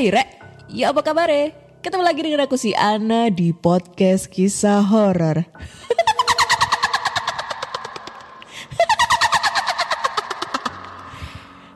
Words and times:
Hai 0.00 0.08
Rek, 0.08 0.32
ya 0.72 0.96
apa 0.96 1.04
kabar 1.04 1.28
Ketemu 1.84 2.00
lagi 2.00 2.24
dengan 2.24 2.48
aku 2.48 2.56
si 2.56 2.72
Ana 2.72 3.28
di 3.28 3.52
podcast 3.52 4.32
kisah 4.32 4.80
horor. 4.80 5.44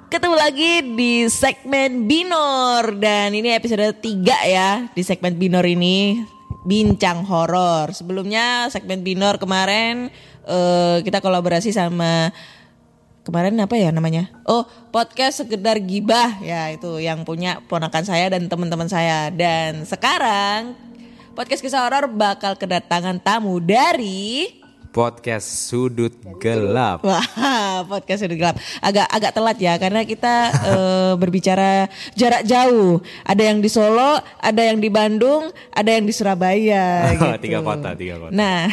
Ketemu 0.09 0.37
lagi 0.41 0.73
di 0.97 1.29
segmen 1.29 2.09
Binor 2.09 2.97
dan 2.97 3.37
ini 3.37 3.53
episode 3.53 3.93
3 3.93 4.01
ya 4.49 4.89
di 4.89 5.05
segmen 5.05 5.37
Binor 5.37 5.69
ini 5.69 6.25
bincang 6.65 7.29
horor. 7.29 7.93
Sebelumnya 7.93 8.73
segmen 8.73 9.05
Binor 9.05 9.37
kemarin 9.37 10.09
eh, 10.49 10.97
kita 11.05 11.21
kolaborasi 11.21 11.77
sama 11.77 12.33
kemarin 13.25 13.57
apa 13.57 13.75
ya 13.75 13.89
namanya? 13.91 14.29
Oh, 14.45 14.69
podcast 14.93 15.43
sekedar 15.43 15.81
gibah 15.81 16.39
ya 16.45 16.69
itu 16.71 17.01
yang 17.01 17.25
punya 17.25 17.65
ponakan 17.67 18.05
saya 18.05 18.29
dan 18.29 18.47
teman-teman 18.47 18.87
saya. 18.87 19.33
Dan 19.33 19.89
sekarang 19.89 20.77
podcast 21.33 21.65
kisah 21.65 21.89
horor 21.89 22.07
bakal 22.13 22.55
kedatangan 22.55 23.19
tamu 23.25 23.59
dari 23.59 24.61
Podcast 24.95 25.67
Sudut 25.67 26.15
Gelap. 26.39 27.03
Wah, 27.03 27.83
podcast 27.91 28.23
sudah 28.23 28.39
gelap. 28.39 28.57
Agak 28.79 29.11
agak 29.11 29.35
telat 29.35 29.59
ya 29.59 29.75
karena 29.75 30.07
kita 30.07 30.35
eh, 30.71 31.13
berbicara 31.19 31.91
jarak 32.15 32.47
jauh. 32.47 33.03
Ada 33.27 33.43
yang 33.51 33.59
di 33.59 33.67
Solo, 33.67 34.23
ada 34.39 34.63
yang 34.63 34.79
di 34.79 34.87
Bandung, 34.95 35.51
ada 35.75 35.91
yang 35.91 36.07
di 36.07 36.15
Surabaya. 36.15 37.11
gitu. 37.19 37.27
Tiga 37.43 37.59
kota, 37.67 37.99
tiga 37.99 38.23
kota. 38.23 38.31
Nah, 38.31 38.71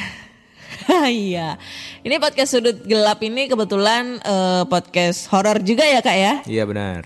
iya. 1.07 1.57
Ini 2.01 2.15
podcast 2.17 2.57
sudut 2.57 2.77
gelap 2.85 3.21
ini 3.21 3.47
kebetulan 3.47 4.17
eh, 4.21 4.63
podcast 4.65 5.29
horor 5.29 5.61
juga 5.61 5.85
ya 5.85 5.99
kak 6.01 6.17
ya. 6.17 6.33
Iya 6.47 6.63
benar. 6.65 7.05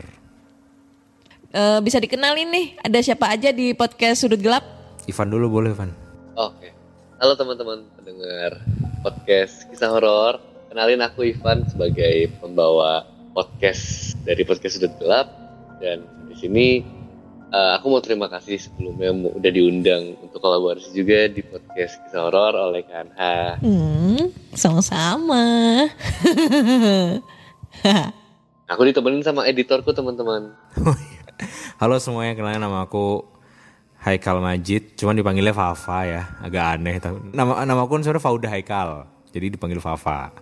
Eh, 1.55 1.79
bisa 1.79 1.99
dikenalin 2.03 2.51
nih, 2.51 2.65
ada 2.83 2.99
siapa 2.99 3.31
aja 3.31 3.51
di 3.55 3.71
podcast 3.71 4.27
sudut 4.27 4.39
gelap? 4.39 4.63
Ivan 5.07 5.27
dulu 5.31 5.61
boleh 5.61 5.71
Ivan. 5.71 5.91
Oke. 6.35 6.75
Halo 7.15 7.39
teman-teman 7.39 7.87
pendengar 7.95 8.59
podcast 8.99 9.63
kisah 9.71 9.87
horor. 9.87 10.43
Kenalin 10.67 10.99
aku 10.99 11.31
Ivan 11.31 11.63
sebagai 11.71 12.27
pembawa 12.43 13.07
podcast 13.31 14.15
dari 14.27 14.43
podcast 14.43 14.79
Sudut 14.79 14.91
Gelap 14.99 15.27
dan 15.79 16.03
di 16.27 16.35
sini 16.35 16.67
eh, 17.55 17.71
aku 17.79 17.85
mau 17.87 18.03
terima 18.03 18.27
kasih 18.27 18.59
sebelumnya 18.59 19.15
mau- 19.15 19.31
udah 19.31 19.51
diundang 19.51 20.19
untuk 20.19 20.43
kolaborasi 20.43 20.91
juga 20.91 21.31
di 21.31 21.39
podcast 21.39 21.95
kisah 22.03 22.27
horor 22.27 22.51
oleh 22.51 22.83
Kanha. 22.83 23.55
Hmm, 23.63 24.27
sama-sama. 24.51 25.43
Aku 28.65 28.81
ditemenin 28.81 29.21
sama 29.21 29.45
editorku 29.45 29.93
teman-teman. 29.93 30.49
Halo 31.77 32.01
semuanya, 32.01 32.33
kenalin 32.33 32.57
nama 32.57 32.81
aku 32.81 33.21
Haikal 34.01 34.41
Majid, 34.41 34.97
cuman 34.97 35.13
dipanggilnya 35.13 35.53
Fafa 35.53 35.99
ya, 36.07 36.21
agak 36.41 36.79
aneh. 36.79 36.97
Nama 37.29 37.61
nama 37.61 37.85
aku 37.85 38.01
sebenarnya 38.01 38.25
Fauda 38.25 38.49
Haikal, 38.49 39.05
jadi 39.29 39.53
dipanggil 39.53 39.77
Fafa. 39.77 40.33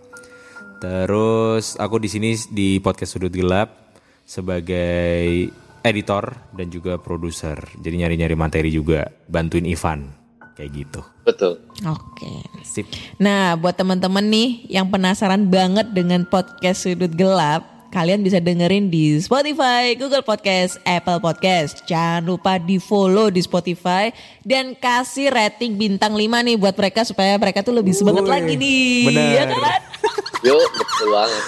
Terus 0.79 1.75
aku 1.75 1.99
di 1.99 2.07
sini 2.07 2.31
di 2.47 2.79
podcast 2.79 3.15
Sudut 3.19 3.31
Gelap 3.33 3.91
sebagai 4.23 5.51
editor 5.83 6.33
dan 6.55 6.71
juga 6.71 6.97
produser. 6.97 7.59
Jadi 7.77 7.95
nyari-nyari 8.01 8.35
materi 8.39 8.71
juga, 8.71 9.11
bantuin 9.27 9.67
Ivan 9.67 10.23
kayak 10.53 10.71
gitu. 10.73 11.01
Betul. 11.25 11.59
Oke. 11.85 12.31
Sip. 12.63 12.87
Nah, 13.19 13.57
buat 13.57 13.75
teman-teman 13.75 14.23
nih 14.23 14.69
yang 14.69 14.87
penasaran 14.87 15.49
banget 15.49 15.91
dengan 15.91 16.23
podcast 16.29 16.85
Sudut 16.85 17.11
Gelap, 17.13 17.89
kalian 17.89 18.21
bisa 18.21 18.37
dengerin 18.41 18.89
di 18.89 19.17
Spotify, 19.21 19.93
Google 19.97 20.25
Podcast, 20.25 20.77
Apple 20.85 21.19
Podcast. 21.21 21.85
Jangan 21.89 22.25
lupa 22.25 22.57
di-follow 22.61 23.29
di 23.33 23.41
Spotify 23.41 24.09
dan 24.45 24.77
kasih 24.77 25.29
rating 25.33 25.77
bintang 25.77 26.13
5 26.17 26.21
nih 26.21 26.57
buat 26.57 26.73
mereka 26.77 27.05
supaya 27.05 27.37
mereka 27.37 27.65
tuh 27.65 27.73
lebih 27.73 27.93
semangat 27.93 28.25
lagi 28.25 28.53
nih. 28.57 29.09
bener. 29.09 29.29
Ya 29.33 29.43
kan? 29.49 29.81
Yuk, 30.45 30.69
betul 30.73 31.07
banget. 31.13 31.43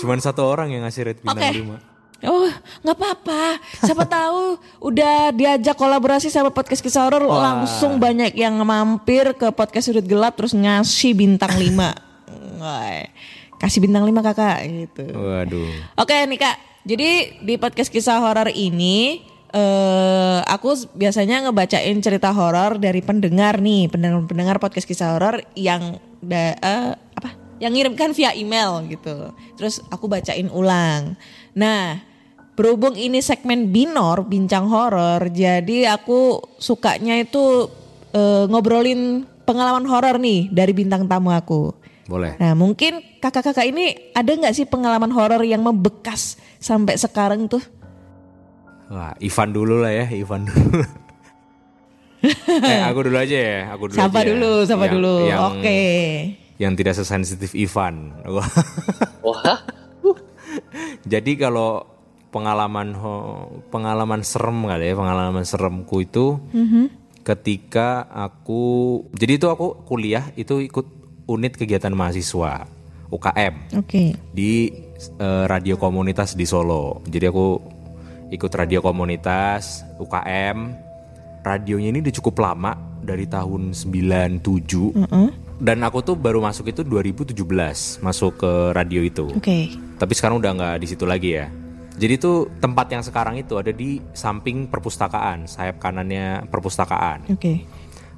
Cuman 0.00 0.18
satu 0.18 0.42
orang 0.48 0.72
yang 0.72 0.82
ngasih 0.86 1.12
rate 1.12 1.20
bintang 1.22 1.54
Oke. 1.54 1.86
5. 1.86 1.89
Oh, 2.20 2.52
nggak 2.84 2.96
apa-apa. 2.96 3.56
Siapa 3.80 4.04
tahu 4.20 4.60
udah 4.84 5.32
diajak 5.32 5.72
kolaborasi 5.72 6.28
sama 6.28 6.52
podcast 6.52 6.84
kisah 6.84 7.08
horor 7.08 7.24
langsung 7.24 7.96
banyak 7.96 8.36
yang 8.36 8.60
mampir 8.60 9.32
ke 9.32 9.48
podcast 9.56 9.88
sudut 9.88 10.04
gelap 10.04 10.36
terus 10.36 10.52
ngasih 10.52 11.16
bintang 11.16 11.56
5. 11.56 12.60
Wah, 12.60 13.08
kasih 13.56 13.80
bintang 13.80 14.04
5 14.04 14.12
Kakak 14.20 14.58
gitu. 14.68 15.04
Waduh. 15.16 15.72
Oke 15.96 16.16
nih 16.28 16.38
Kak. 16.40 16.56
Jadi 16.84 17.40
di 17.44 17.54
podcast 17.56 17.88
kisah 17.88 18.20
horor 18.20 18.52
ini 18.52 19.24
eh 19.50 20.40
aku 20.46 20.94
biasanya 20.94 21.42
ngebacain 21.48 21.98
cerita 22.04 22.30
horor 22.30 22.76
dari 22.76 23.00
pendengar 23.02 23.58
nih, 23.58 23.88
pendengar-pendengar 23.88 24.60
podcast 24.60 24.86
kisah 24.86 25.16
horor 25.16 25.40
yang 25.56 25.96
da, 26.20 26.54
eh, 26.54 26.92
apa? 27.16 27.32
Yang 27.60 27.72
ngirimkan 27.80 28.12
via 28.12 28.36
email 28.36 28.84
gitu. 28.92 29.32
Terus 29.56 29.80
aku 29.88 30.04
bacain 30.04 30.48
ulang. 30.52 31.16
Nah, 31.56 32.09
berhubung 32.52 32.94
ini 32.94 33.20
segmen 33.20 33.70
binor, 33.70 34.24
bincang 34.24 34.66
horor, 34.66 35.28
jadi 35.28 35.94
aku 35.94 36.38
sukanya 36.56 37.16
itu 37.16 37.70
eh, 38.10 38.44
ngobrolin 38.46 39.24
pengalaman 39.42 39.82
horor 39.84 40.18
nih 40.18 40.46
dari 40.48 40.70
bintang 40.70 41.06
tamu 41.06 41.30
aku. 41.30 41.72
Boleh. 42.04 42.34
Nah 42.36 42.54
mungkin 42.54 43.00
kakak-kakak 43.18 43.64
ini 43.64 43.94
ada 44.12 44.28
nggak 44.28 44.50
sih 44.52 44.66
pengalaman 44.66 45.10
horor 45.10 45.40
yang 45.42 45.62
membekas 45.62 46.34
sampai 46.58 46.98
sekarang 46.98 47.46
tuh? 47.46 47.62
Wah, 48.90 49.14
Ivan 49.18 49.54
dulu 49.54 49.86
lah 49.86 49.94
ya, 49.94 50.06
Ivan 50.10 50.42
dulu. 50.44 50.82
eh, 52.66 52.80
aku 52.84 52.98
dulu 53.06 53.16
aja 53.16 53.38
ya, 53.38 53.58
aku 53.70 53.88
dulu 53.88 53.96
Sapa 53.96 54.18
aja. 54.20 54.28
dulu, 54.28 54.52
sapa 54.66 54.84
Yang- 54.84 54.94
dulu. 54.98 55.14
yang- 55.24 55.40
Oke. 55.48 55.80
Yang 56.60 56.72
tidak 56.76 56.94
sesensitif 56.94 57.50
Ivan. 57.54 58.12
Wah. 58.26 58.44
Wah, 59.24 59.58
Jadi 61.06 61.32
kalau 61.34 61.86
pengalaman 62.30 62.94
pengalaman 63.68 64.22
serem 64.22 64.66
kali 64.66 64.90
ya, 64.90 64.94
pengalaman 64.94 65.44
seremku 65.44 66.02
itu 66.02 66.38
Mm-hmm. 66.50 66.84
ketika 67.20 68.08
aku 68.08 68.62
jadi 69.12 69.36
itu 69.36 69.46
aku 69.50 69.84
kuliah 69.84 70.30
itu 70.34 70.62
ikut 70.64 70.86
unit 71.28 71.54
kegiatan 71.54 71.94
mahasiswa. 71.94 72.66
UKM 73.10 73.74
Oke. 73.74 74.14
di 74.30 74.70
eh, 75.18 75.44
radio 75.50 75.74
komunitas 75.74 76.38
di 76.38 76.46
Solo. 76.46 77.02
Jadi 77.10 77.26
aku 77.26 77.58
ikut 78.30 78.52
radio 78.54 78.78
komunitas 78.78 79.82
UKM. 79.98 80.88
Radionya 81.42 81.90
ini 81.90 81.98
udah 82.04 82.14
cukup 82.14 82.38
lama 82.38 82.78
dari 83.02 83.26
tahun 83.26 83.74
97. 83.74 84.44
Dan 85.58 85.78
aku 85.82 85.98
tuh 86.06 86.14
baru 86.16 86.38
masuk 86.40 86.70
itu 86.70 86.86
2017 86.86 87.34
masuk 88.00 88.32
ke 88.38 88.52
radio 88.72 89.02
itu. 89.02 89.26
Oke. 89.34 89.74
Tapi 89.98 90.12
sekarang 90.14 90.38
udah 90.38 90.52
nggak 90.54 90.76
di 90.80 90.86
situ 90.86 91.04
lagi 91.04 91.36
ya. 91.36 91.50
Jadi 92.00 92.16
tuh 92.16 92.48
tempat 92.64 92.88
yang 92.88 93.04
sekarang 93.04 93.36
itu 93.36 93.60
ada 93.60 93.68
di 93.76 94.00
samping 94.16 94.72
perpustakaan, 94.72 95.44
sayap 95.44 95.76
kanannya 95.76 96.48
perpustakaan. 96.48 97.28
Oke. 97.28 97.68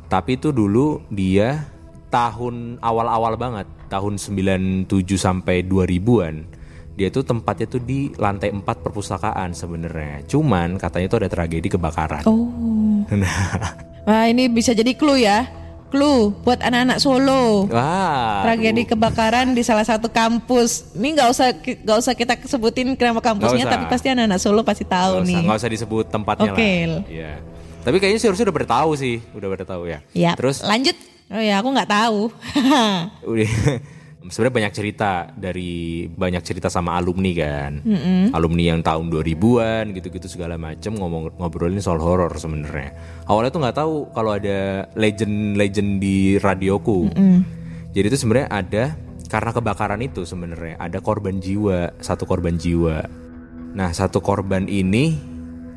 Tapi 0.06 0.38
itu 0.38 0.54
dulu 0.54 1.02
dia 1.10 1.66
tahun 2.14 2.78
awal-awal 2.78 3.34
banget, 3.34 3.66
tahun 3.90 4.22
97 4.22 4.86
sampai 5.18 5.66
2000-an. 5.66 6.62
Dia 6.94 7.08
tuh 7.10 7.26
tempatnya 7.26 7.66
tuh 7.66 7.82
di 7.82 8.14
lantai 8.14 8.54
4 8.54 8.62
perpustakaan 8.62 9.50
sebenarnya. 9.50 10.30
Cuman 10.30 10.78
katanya 10.78 11.06
tuh 11.10 11.18
ada 11.26 11.28
tragedi 11.32 11.66
kebakaran. 11.66 12.22
Oh. 12.28 13.02
Wah 14.06 14.24
ini 14.30 14.46
bisa 14.46 14.78
jadi 14.78 14.94
clue 14.94 15.26
ya. 15.26 15.61
Clue 15.92 16.32
buat 16.40 16.56
anak-anak 16.64 16.98
Solo. 17.04 17.68
Wah. 17.68 18.40
Tragedi 18.48 18.88
kebakaran 18.88 19.52
di 19.52 19.60
salah 19.60 19.84
satu 19.84 20.08
kampus. 20.08 20.96
Ini 20.96 21.20
nggak 21.20 21.28
usah 21.28 21.52
nggak 21.52 21.98
usah 22.00 22.16
kita 22.16 22.32
sebutin 22.48 22.96
nama 22.96 23.20
kampusnya, 23.20 23.68
tapi 23.68 23.84
pasti 23.92 24.08
anak-anak 24.08 24.40
Solo 24.40 24.64
pasti 24.64 24.88
tahu 24.88 25.20
Nggak 25.20 25.28
nih. 25.28 25.42
nggak 25.44 25.58
usah 25.60 25.70
disebut 25.70 26.04
tempatnya 26.08 26.50
Oke. 26.56 26.72
lah. 26.88 27.02
Iya. 27.04 27.32
Tapi 27.84 27.96
kayaknya 28.00 28.18
sih 28.24 28.28
harusnya 28.32 28.48
udah 28.48 28.56
pada 28.56 28.68
tahu 28.80 28.90
sih, 28.96 29.16
udah 29.36 29.48
pada 29.52 29.64
tahu 29.68 29.82
ya. 29.84 29.98
Ya. 30.16 30.32
Terus 30.32 30.64
lanjut. 30.64 30.96
Oh 31.32 31.40
ya, 31.40 31.60
aku 31.60 31.68
nggak 31.68 31.90
tahu. 31.92 32.20
sebenarnya 34.28 34.54
banyak 34.54 34.72
cerita 34.74 35.30
dari 35.34 36.04
banyak 36.06 36.42
cerita 36.44 36.68
sama 36.70 36.94
alumni 36.98 37.32
kan. 37.34 37.72
Alumni 38.30 38.74
yang 38.74 38.80
tahun 38.84 39.10
2000-an 39.10 39.96
gitu-gitu 39.96 40.26
segala 40.30 40.54
macem 40.60 40.94
ngomong 40.94 41.38
ngobrolin 41.40 41.82
soal 41.82 41.98
horor 41.98 42.30
sebenarnya. 42.38 42.94
Awalnya 43.26 43.50
tuh 43.50 43.60
nggak 43.62 43.78
tahu 43.78 43.94
kalau 44.14 44.36
ada 44.36 44.86
legend-legend 44.94 45.90
di 45.98 46.36
radioku. 46.38 47.10
Jadi 47.92 48.06
itu 48.08 48.18
sebenarnya 48.18 48.48
ada 48.52 48.84
karena 49.32 49.50
kebakaran 49.56 50.00
itu 50.04 50.28
sebenarnya 50.28 50.76
ada 50.76 51.00
korban 51.00 51.40
jiwa 51.40 51.96
satu 51.98 52.28
korban 52.28 52.60
jiwa. 52.60 53.08
Nah 53.72 53.88
satu 53.96 54.20
korban 54.20 54.68
ini 54.68 55.16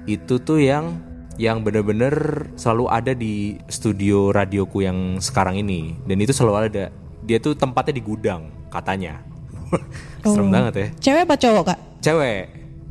itu 0.06 0.44
tuh 0.44 0.59
yang 0.59 1.00
yang 1.36 1.63
bener-bener 1.63 2.47
selalu 2.56 2.86
ada 2.88 3.12
di 3.12 3.59
studio 3.68 4.31
radioku 4.31 4.83
yang 4.83 5.19
sekarang 5.19 5.59
ini. 5.59 5.95
Dan 6.07 6.24
itu 6.24 6.31
selalu 6.31 6.71
ada 6.71 6.86
dia 7.25 7.42
tuh 7.42 7.57
tempatnya 7.57 7.98
di 7.98 8.04
gudang 8.06 8.48
katanya. 8.69 9.19
Serem 10.24 10.54
banget 10.54 10.74
ya. 10.77 10.88
Cewek 11.01 11.22
apa 11.25 11.36
cowok 11.36 11.63
kak? 11.74 11.80
cewek 12.06 12.42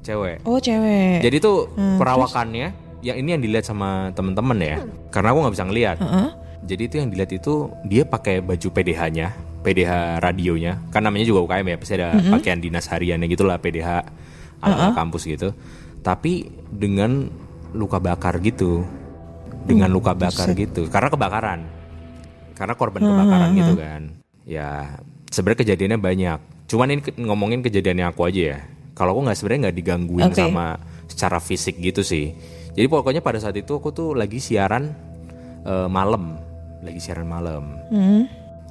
cewek. 0.04 0.36
Oh 0.44 0.58
cewek. 0.60 1.25
jadi 1.25 1.36
tuh 1.40 1.70
perawakannya 1.75 2.75
yang 3.00 3.16
ini 3.20 3.28
yang 3.36 3.42
dilihat 3.42 3.64
sama 3.64 4.10
temen-temen 4.12 4.58
ya. 4.60 4.76
Karena 5.08 5.32
aku 5.32 5.38
nggak 5.46 5.54
bisa 5.54 5.64
ngeliat. 5.64 5.96
Jadi 6.64 6.82
itu 6.88 6.94
yang 7.00 7.08
dilihat 7.12 7.32
itu 7.32 7.69
dia 7.84 8.08
pakai 8.08 8.40
baju 8.40 8.69
PDH-nya 8.72 9.26
PDH 9.64 10.20
radionya. 10.20 10.80
Kan 10.92 11.04
namanya 11.04 11.25
juga 11.28 11.44
UKM 11.44 11.66
ya 11.72 11.76
pasti 11.76 11.94
ada 11.96 12.16
pakaian 12.16 12.60
dinas 12.60 12.88
hariannya 12.88 13.28
gitulah 13.28 13.56
PDH 13.60 13.88
ala 14.64 14.92
kampus 14.96 15.28
gitu. 15.28 15.52
Tapi 16.04 16.48
dengan 16.69 17.28
luka 17.72 18.00
bakar 18.00 18.40
gitu. 18.40 18.84
Dengan 19.64 19.92
luka 19.92 20.12
bakar 20.12 20.52
gitu. 20.56 20.88
Karena 20.88 21.08
kebakaran. 21.08 21.60
Karena 22.56 22.75
korban 22.76 23.00
kebakaran 23.04 23.50
gitu 23.56 23.75
kan 23.76 24.24
ya 24.44 25.00
sebenarnya 25.32 25.61
kejadiannya 25.64 26.00
banyak 26.00 26.38
cuman 26.69 26.87
ini 26.93 27.00
ngomongin 27.20 27.61
kejadiannya 27.64 28.06
aku 28.08 28.29
aja 28.29 28.43
ya 28.56 28.58
kalau 28.96 29.17
aku 29.17 29.20
nggak 29.29 29.37
sebenarnya 29.37 29.61
nggak 29.69 29.76
digangguin 29.76 30.31
Oke. 30.31 30.41
sama 30.41 30.79
secara 31.08 31.38
fisik 31.41 31.81
gitu 31.81 32.00
sih 32.00 32.32
jadi 32.73 32.87
pokoknya 32.88 33.20
pada 33.20 33.41
saat 33.41 33.56
itu 33.56 33.76
aku 33.76 33.93
tuh 33.93 34.17
lagi 34.17 34.41
siaran 34.41 34.93
eh, 35.64 35.88
malam 35.88 36.41
lagi 36.85 37.00
siaran 37.00 37.29
malam 37.29 37.64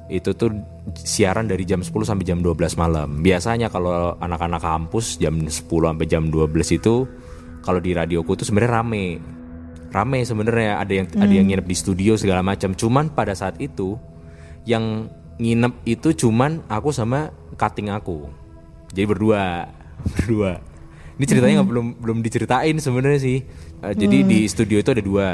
itu 0.08 0.36
tuh 0.36 0.52
siaran 1.00 1.48
dari 1.48 1.64
jam 1.64 1.80
10 1.80 1.88
sampai 2.04 2.24
jam 2.28 2.44
12 2.44 2.76
malam. 2.76 3.24
Biasanya 3.24 3.72
kalau 3.72 4.12
anak-anak 4.20 4.60
kampus 4.60 5.16
jam 5.16 5.48
10 5.48 5.64
sampai 5.64 6.06
jam 6.08 6.28
12 6.28 6.76
itu 6.76 7.08
kalau 7.64 7.80
di 7.80 7.96
radioku 7.96 8.36
tuh 8.36 8.44
sebenarnya 8.44 8.84
rame. 8.84 9.06
Rame 9.88 10.20
sebenarnya 10.26 10.82
ada 10.82 10.92
yang 10.92 11.06
ada 11.16 11.32
yang 11.32 11.46
nginep 11.48 11.64
di 11.64 11.76
studio 11.76 12.12
segala 12.20 12.44
macam. 12.44 12.76
Cuman 12.76 13.16
pada 13.16 13.32
saat 13.32 13.56
itu 13.64 13.96
yang 14.68 15.08
nginep 15.34 15.74
itu 15.84 16.26
cuman 16.26 16.62
aku 16.66 16.90
sama 16.90 17.30
cutting 17.54 17.90
aku. 17.90 18.30
Jadi 18.94 19.04
berdua, 19.06 19.66
berdua. 20.14 20.62
Ini 21.14 21.24
ceritanya 21.24 21.54
nggak 21.62 21.70
belum 21.70 21.86
belum 22.02 22.18
diceritain 22.22 22.74
sebenarnya 22.78 23.20
sih. 23.22 23.38
Eh, 23.82 23.94
Jadi 23.94 24.26
di 24.26 24.38
studio 24.46 24.78
itu 24.78 24.90
ada 24.90 25.02
dua. 25.02 25.28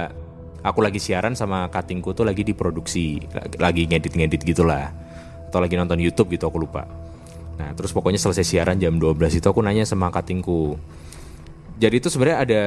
Aku 0.61 0.85
lagi 0.85 1.01
siaran 1.01 1.33
sama 1.33 1.73
cuttingku 1.73 2.13
tuh 2.13 2.29
lagi 2.29 2.45
diproduksi, 2.45 3.17
lagi- 3.33 3.57
lagi 3.57 3.83
ngedit-ngedit 3.89 4.45
gitulah. 4.45 4.93
Atau 5.49 5.57
lagi 5.57 5.73
nonton 5.73 5.97
YouTube 5.97 6.37
gitu 6.37 6.45
aku 6.45 6.61
lupa. 6.61 6.85
Nah, 7.57 7.73
terus 7.73 7.93
pokoknya 7.93 8.21
selesai 8.21 8.45
siaran 8.45 8.77
jam 8.77 9.01
12 9.01 9.41
itu 9.41 9.47
aku 9.49 9.65
nanya 9.65 9.89
sama 9.89 10.13
cuttingku. 10.13 10.77
Jadi 11.81 11.97
itu 11.97 12.13
sebenarnya 12.13 12.39
ada 12.45 12.63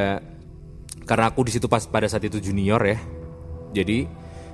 karena 1.06 1.30
aku 1.30 1.46
di 1.46 1.54
situ 1.54 1.70
pas 1.70 1.86
pada 1.86 2.10
saat 2.10 2.26
itu 2.26 2.42
junior 2.42 2.82
ya. 2.82 2.98
Jadi 3.78 4.10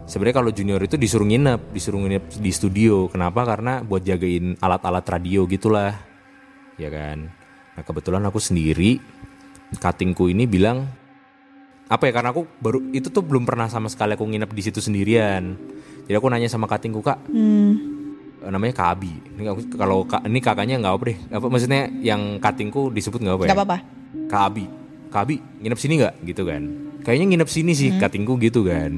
sebenarnya 0.10 0.42
kalau 0.42 0.52
junior 0.52 0.82
itu 0.82 0.98
disuruh 0.98 1.24
nginep, 1.24 1.70
disuruh 1.72 2.02
nginep 2.02 2.24
di 2.42 2.52
studio. 2.52 3.06
Kenapa? 3.08 3.46
Karena 3.46 3.86
buat 3.86 4.02
jagain 4.02 4.58
alat-alat 4.58 5.06
radio 5.06 5.46
gitulah. 5.46 5.94
Ya 6.76 6.90
kan. 6.90 7.30
Nah, 7.78 7.84
kebetulan 7.86 8.26
aku 8.26 8.42
sendiri 8.42 8.98
cuttingku 9.70 10.34
ini 10.34 10.50
bilang 10.50 10.90
apa 11.86 12.10
ya 12.10 12.14
karena 12.14 12.34
aku 12.34 12.46
baru 12.58 12.90
itu 12.90 13.10
tuh 13.10 13.22
belum 13.22 13.46
pernah 13.46 13.70
sama 13.70 13.86
sekali 13.90 14.18
aku 14.18 14.26
nginep 14.26 14.50
di 14.50 14.62
situ 14.62 14.82
sendirian. 14.82 15.54
Jadi 16.10 16.16
aku 16.18 16.26
nanya 16.26 16.50
sama 16.50 16.66
cuttingku, 16.66 17.06
"Kak, 17.06 17.30
eh, 17.30 18.50
namanya 18.50 18.74
Kak 18.74 18.90
Abi. 18.98 19.14
Ini 19.14 19.46
aku- 19.46 19.78
kalau 19.78 20.06
Kak- 20.06 20.26
ini 20.26 20.40
kakaknya 20.42 20.82
nggak 20.82 20.94
apa 20.94 21.04
deh. 21.06 21.18
Apa 21.30 21.46
maksudnya 21.48 21.86
yang 22.02 22.42
cuttingku 22.42 22.90
disebut 22.90 23.22
nggak 23.22 23.36
apa 23.38 23.44
ya? 23.46 23.50
Gak 23.54 23.58
apa-apa. 23.62 23.78
Kak 24.26 24.44
Abi, 24.50 24.66
Kak 25.10 25.22
Abi 25.26 25.36
nginep 25.62 25.80
sini 25.80 25.94
nggak 26.02 26.16
gitu 26.26 26.44
kan? 26.46 26.62
Kayaknya 27.02 27.26
nginep 27.32 27.50
sini 27.50 27.72
sih 27.74 27.90
cuttingku 27.96 28.34
gitu 28.38 28.66
kan. 28.66 28.92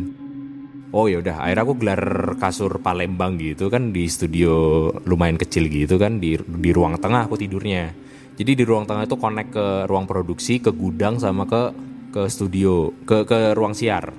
Oh 0.91 1.07
ya 1.07 1.23
udah, 1.23 1.47
akhirnya 1.47 1.63
aku 1.63 1.75
gelar 1.79 2.03
kasur 2.35 2.83
Palembang 2.83 3.39
gitu 3.39 3.71
kan 3.71 3.95
di 3.95 4.11
studio 4.11 4.91
lumayan 5.07 5.39
kecil 5.39 5.71
gitu 5.71 5.95
kan 5.95 6.19
di 6.19 6.35
di 6.35 6.69
ruang 6.75 6.99
tengah 6.99 7.31
aku 7.31 7.39
tidurnya. 7.39 7.95
Jadi 8.35 8.59
di 8.59 8.63
ruang 8.67 8.83
tengah 8.83 9.07
itu 9.07 9.15
connect 9.15 9.55
ke 9.55 9.87
ruang 9.87 10.03
produksi, 10.03 10.59
ke 10.59 10.75
gudang 10.75 11.15
sama 11.15 11.47
ke 11.47 11.71
ke 12.11 12.27
studio, 12.27 12.91
ke 13.07 13.23
ke 13.23 13.55
ruang 13.55 13.71
siar. 13.71 14.11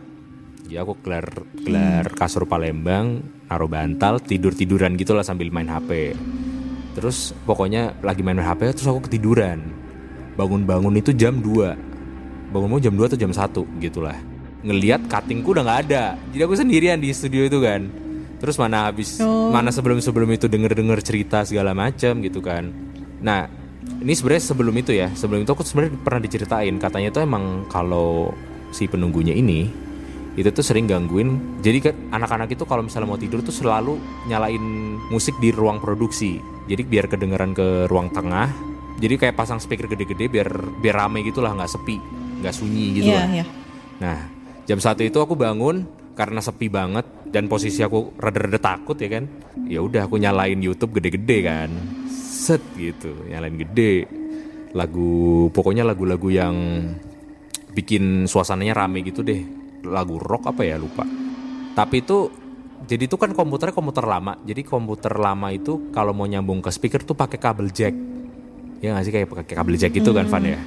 Ya 0.72 0.80
aku 0.80 0.96
gelar 1.04 1.28
gelar 1.60 2.08
kasur 2.16 2.48
Palembang, 2.48 3.20
naruh 3.52 3.68
bantal, 3.68 4.24
tidur 4.24 4.56
tiduran 4.56 4.96
gitulah 4.96 5.28
sambil 5.28 5.52
main 5.52 5.68
HP. 5.68 6.16
Terus 6.96 7.36
pokoknya 7.44 8.00
lagi 8.00 8.24
main 8.24 8.40
HP 8.40 8.80
terus 8.80 8.88
aku 8.88 9.12
ketiduran. 9.12 9.60
Bangun-bangun 10.32 10.96
itu 10.96 11.12
jam 11.12 11.44
2 11.44 12.56
Bangun-bangun 12.56 12.80
jam 12.80 12.96
2 12.96 13.04
atau 13.04 13.20
jam 13.20 13.32
1 13.36 13.84
gitulah 13.84 14.31
Ngeliat 14.62 15.10
cuttingku 15.10 15.54
udah 15.54 15.62
nggak 15.66 15.80
ada. 15.90 16.04
Jadi 16.30 16.42
aku 16.42 16.54
sendirian 16.54 16.98
di 16.98 17.10
studio 17.10 17.46
itu 17.46 17.58
kan. 17.58 17.90
Terus 18.38 18.58
mana 18.58 18.90
habis 18.90 19.22
Mana 19.22 19.70
sebelum-sebelum 19.70 20.26
itu 20.34 20.50
denger-denger 20.50 20.98
cerita 21.02 21.46
segala 21.46 21.74
macam 21.74 22.18
gitu 22.22 22.42
kan. 22.42 22.70
Nah 23.22 23.46
ini 24.02 24.14
sebenarnya 24.14 24.42
sebelum 24.42 24.74
itu 24.74 24.94
ya. 24.94 25.10
Sebelum 25.14 25.42
itu 25.42 25.50
aku 25.50 25.62
sebenarnya 25.62 25.94
pernah 26.02 26.20
diceritain 26.22 26.74
Katanya 26.78 27.10
tuh 27.10 27.22
emang 27.22 27.66
kalau 27.66 28.30
si 28.70 28.86
penunggunya 28.86 29.34
ini 29.34 29.66
itu 30.32 30.48
tuh 30.48 30.64
sering 30.64 30.88
gangguin. 30.88 31.60
Jadi 31.60 31.78
kan 31.82 31.94
anak-anak 32.14 32.48
itu 32.50 32.64
kalau 32.64 32.86
misalnya 32.86 33.10
mau 33.10 33.20
tidur 33.20 33.44
tuh 33.44 33.52
selalu 33.52 33.98
nyalain 34.26 34.62
musik 35.10 35.36
di 35.38 35.52
ruang 35.52 35.76
produksi. 35.78 36.40
Jadi 36.66 36.82
biar 36.86 37.10
kedengeran 37.10 37.52
ke 37.52 37.84
ruang 37.86 38.08
tengah. 38.10 38.48
Jadi 38.96 39.18
kayak 39.18 39.34
pasang 39.34 39.58
speaker 39.58 39.90
gede-gede 39.90 40.30
biar 40.30 40.48
biar 40.78 40.94
rame 41.04 41.26
gitu 41.26 41.42
lah 41.42 41.52
nggak 41.52 41.68
sepi 41.68 42.22
nggak 42.42 42.54
sunyi 42.54 42.86
gitu 42.98 43.06
Iya, 43.06 43.18
lah. 43.22 43.28
iya. 43.30 43.44
nah 44.02 44.18
jam 44.66 44.78
satu 44.78 45.02
itu 45.02 45.18
aku 45.18 45.34
bangun 45.34 46.02
karena 46.12 46.44
sepi 46.44 46.68
banget 46.68 47.08
dan 47.32 47.48
posisi 47.48 47.80
aku 47.80 48.14
rada-rada 48.20 48.60
takut 48.60 48.96
ya 49.00 49.08
kan. 49.08 49.24
Ya 49.66 49.80
udah 49.80 50.06
aku 50.06 50.20
nyalain 50.20 50.60
YouTube 50.60 51.00
gede-gede 51.00 51.38
kan. 51.44 51.70
Set 52.12 52.60
gitu 52.76 53.12
nyalain 53.28 53.56
gede. 53.56 54.06
Lagu 54.76 55.48
pokoknya 55.52 55.84
lagu-lagu 55.84 56.28
yang 56.32 56.56
bikin 57.72 58.28
suasananya 58.28 58.84
rame 58.84 59.00
gitu 59.04 59.24
deh. 59.24 59.40
Lagu 59.88 60.20
rock 60.20 60.52
apa 60.52 60.62
ya 60.62 60.76
lupa. 60.76 61.08
Tapi 61.72 62.04
itu 62.04 62.28
jadi 62.84 63.08
itu 63.08 63.16
kan 63.16 63.32
komputernya 63.32 63.72
komputer 63.72 64.04
lama. 64.04 64.36
Jadi 64.44 64.60
komputer 64.62 65.16
lama 65.16 65.48
itu 65.48 65.88
kalau 65.90 66.12
mau 66.12 66.28
nyambung 66.28 66.60
ke 66.60 66.68
speaker 66.68 67.00
tuh 67.02 67.16
pakai 67.16 67.40
kabel 67.40 67.72
jack. 67.72 67.94
Ya 68.84 68.92
nggak 68.92 69.04
sih 69.08 69.12
kayak 69.14 69.28
pakai 69.32 69.54
kabel 69.56 69.76
jack 69.78 69.94
itu 69.96 70.10
kan 70.12 70.26
Van 70.28 70.44
ya? 70.44 70.60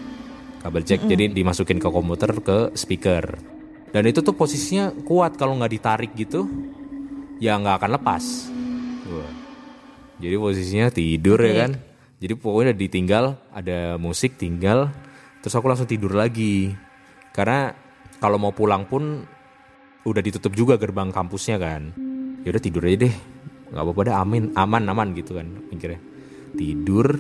Kabel 0.66 0.82
jack 0.82 1.06
jadi 1.06 1.30
dimasukin 1.30 1.78
ke 1.78 1.86
komputer 1.94 2.32
ke 2.42 2.74
speaker 2.74 3.55
dan 3.96 4.04
itu 4.04 4.20
tuh 4.20 4.36
posisinya 4.36 4.92
kuat 5.08 5.40
kalau 5.40 5.56
nggak 5.56 5.72
ditarik 5.72 6.12
gitu 6.20 6.44
ya 7.40 7.56
nggak 7.56 7.80
akan 7.80 7.92
lepas 7.96 8.52
Wah. 9.06 9.46
Jadi 10.18 10.36
posisinya 10.40 10.88
tidur 10.90 11.40
ya 11.44 11.54
kan. 11.68 11.72
Jadi 12.16 12.34
pokoknya 12.40 12.74
ditinggal, 12.74 13.36
ada 13.52 14.00
musik 14.00 14.40
tinggal, 14.40 14.90
terus 15.44 15.54
aku 15.54 15.68
langsung 15.68 15.86
tidur 15.86 16.16
lagi. 16.16 16.72
Karena 17.36 17.76
kalau 18.24 18.40
mau 18.40 18.56
pulang 18.56 18.88
pun 18.88 19.22
udah 20.08 20.22
ditutup 20.24 20.56
juga 20.56 20.80
gerbang 20.80 21.12
kampusnya 21.12 21.60
kan. 21.60 21.92
Ya 22.48 22.56
udah 22.56 22.64
tidur 22.64 22.88
aja 22.88 23.08
deh. 23.08 23.16
nggak 23.66 23.82
apa-apa 23.82 24.02
dah 24.08 24.16
amin, 24.22 24.44
aman 24.56 24.84
aman 24.88 25.08
gitu 25.18 25.36
kan 25.36 25.52
mikirnya. 25.68 26.00
Tidur, 26.56 27.20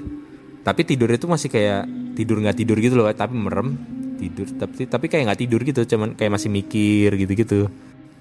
tapi 0.63 0.87
tidur 0.87 1.11
itu 1.11 1.27
masih 1.27 1.51
kayak 1.51 1.83
tidur 2.15 2.39
nggak 2.39 2.55
tidur 2.55 2.77
gitu 2.79 2.95
loh, 2.95 3.11
tapi 3.11 3.35
merem 3.35 3.75
tidur 4.15 4.47
tapi 4.55 4.87
tapi 4.87 5.05
kayak 5.11 5.23
nggak 5.31 5.41
tidur 5.45 5.61
gitu, 5.63 5.81
cuman 5.85 6.15
kayak 6.15 6.31
masih 6.39 6.49
mikir 6.49 7.13
gitu-gitu. 7.15 7.67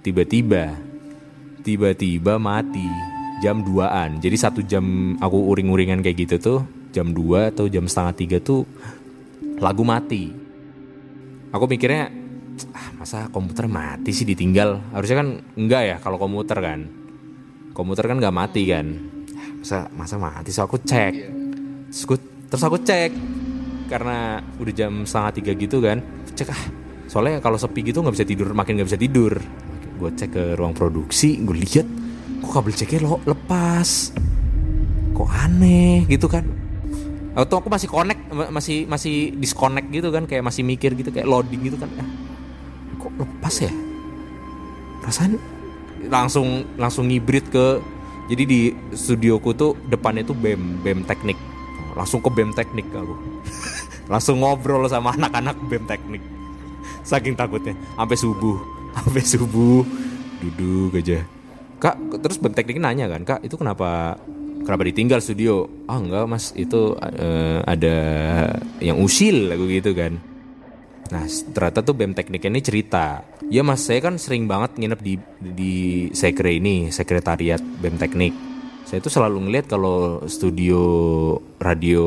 Tiba-tiba 0.05 0.77
tiba-tiba 1.65 2.37
mati 2.37 2.85
jam 3.41 3.65
2an 3.65 4.21
jadi 4.21 4.37
satu 4.37 4.61
jam 4.61 5.17
aku 5.17 5.49
uring-uringan 5.49 6.05
kayak 6.05 6.29
gitu 6.29 6.37
tuh 6.37 6.59
jam 6.93 7.11
2 7.11 7.57
atau 7.57 7.67
jam 7.67 7.89
setengah 7.89 8.15
tiga 8.15 8.39
tuh 8.39 8.63
lagu 9.59 9.83
mati. 9.83 10.31
Aku 11.51 11.67
mikirnya 11.67 12.11
ah, 12.75 12.89
masa 12.99 13.27
komputer 13.31 13.67
mati 13.67 14.15
sih 14.15 14.27
ditinggal? 14.27 14.95
Harusnya 14.95 15.23
kan 15.23 15.29
enggak 15.59 15.83
ya 15.83 15.97
kalau 15.99 16.19
komputer 16.19 16.59
kan. 16.63 16.87
Komputer 17.75 18.07
kan 18.07 18.23
nggak 18.23 18.35
mati 18.35 18.63
kan. 18.71 18.87
Ah, 19.35 19.51
masa 19.59 19.79
masa 19.95 20.15
mati 20.19 20.51
so 20.55 20.63
aku 20.63 20.79
cek. 20.79 21.15
Terus 21.91 22.03
aku, 22.07 22.15
terus 22.51 22.63
aku 22.63 22.79
cek 22.83 23.11
karena 23.87 24.41
udah 24.59 24.73
jam 24.75 25.05
setengah 25.05 25.33
tiga 25.37 25.53
gitu 25.55 25.77
kan 25.85 26.01
cek 26.35 26.51
ah 26.51 26.63
soalnya 27.07 27.39
kalau 27.39 27.55
sepi 27.55 27.85
gitu 27.85 28.03
nggak 28.03 28.15
bisa 28.17 28.27
tidur 28.27 28.49
makin 28.57 28.81
nggak 28.81 28.89
bisa 28.91 29.01
tidur. 29.01 29.35
Gue 29.95 30.11
cek 30.11 30.31
ke 30.35 30.45
ruang 30.59 30.75
produksi 30.75 31.39
gue 31.39 31.55
lihat 31.55 31.87
kok 32.43 32.51
kabel 32.51 32.75
ceknya 32.75 33.07
lo 33.07 33.23
lepas. 33.23 34.11
Kok 35.15 35.31
aneh 35.31 36.03
gitu 36.11 36.27
kan. 36.27 36.43
Atau 37.39 37.63
aku 37.63 37.71
masih 37.71 37.87
connect 37.87 38.31
ma- 38.35 38.51
masih 38.51 38.87
masih 38.91 39.35
disconnect 39.39 39.91
gitu 39.95 40.11
kan 40.11 40.27
kayak 40.27 40.43
masih 40.43 40.67
mikir 40.67 40.99
gitu 40.99 41.15
kayak 41.15 41.31
loading 41.31 41.63
gitu 41.63 41.79
kan. 41.79 41.87
Eh, 41.95 42.09
kok 42.99 43.13
lepas 43.15 43.55
ya? 43.63 43.71
Perasaan 45.07 45.39
langsung 46.11 46.67
langsung 46.75 47.07
ngibrit 47.07 47.47
ke 47.49 47.79
jadi 48.27 48.43
di 48.43 48.61
studioku 48.97 49.55
tuh 49.55 49.79
depannya 49.87 50.27
tuh 50.27 50.35
bem 50.35 50.83
bem 50.83 51.07
teknik. 51.07 51.39
Langsung 51.95 52.19
ke 52.19 52.31
bem 52.35 52.51
teknik 52.51 52.91
aku 52.91 53.15
langsung 54.09 54.41
ngobrol 54.41 54.85
sama 54.89 55.15
anak-anak 55.17 55.57
bem 55.69 55.85
teknik. 55.89 56.23
Saking 57.05 57.37
takutnya. 57.37 57.77
Sampai 57.97 58.17
subuh. 58.17 58.59
Sampai 58.97 59.23
subuh. 59.25 59.83
Duduk 60.41 61.01
aja. 61.01 61.25
Kak 61.81 62.21
terus 62.21 62.41
bem 62.41 62.55
teknik 62.55 62.81
nanya 62.81 63.11
kan 63.11 63.27
kak 63.27 63.41
itu 63.45 63.61
kenapa 63.61 64.17
kenapa 64.65 64.83
ditinggal 64.89 65.21
studio? 65.21 65.69
Ah 65.85 66.01
enggak 66.01 66.25
mas. 66.29 66.53
Itu 66.57 66.97
eh, 67.01 67.61
ada 67.65 67.97
yang 68.81 69.01
usil 69.01 69.53
lagu 69.53 69.69
gitu 69.69 69.93
kan. 69.93 70.35
Nah 71.13 71.29
ternyata 71.29 71.85
tuh 71.85 71.93
BEM 71.93 72.17
Teknik 72.17 72.49
ini 72.49 72.61
cerita. 72.65 73.21
Ya 73.53 73.61
mas 73.61 73.85
saya 73.85 74.01
kan 74.01 74.17
sering 74.17 74.49
banget 74.49 74.81
nginep 74.81 75.01
di, 75.05 75.15
di 75.41 75.75
sekre 76.17 76.57
ini 76.57 76.89
Sekretariat 76.89 77.61
BEM 77.61 78.01
Teknik. 78.01 78.35
Saya 78.89 79.01
tuh 79.01 79.13
selalu 79.13 79.49
ngeliat 79.49 79.67
kalau 79.69 80.25
studio 80.29 80.81
radio 81.61 82.05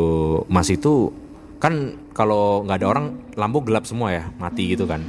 mas 0.50 0.70
itu 0.74 1.14
Kan 1.58 1.74
kalau 2.14 2.62
nggak 2.64 2.78
ada 2.82 2.88
orang 2.88 3.06
lampu 3.34 3.66
gelap 3.66 3.90
semua 3.90 4.14
ya 4.14 4.24
Mati 4.38 4.78
gitu 4.78 4.86
kan 4.86 5.02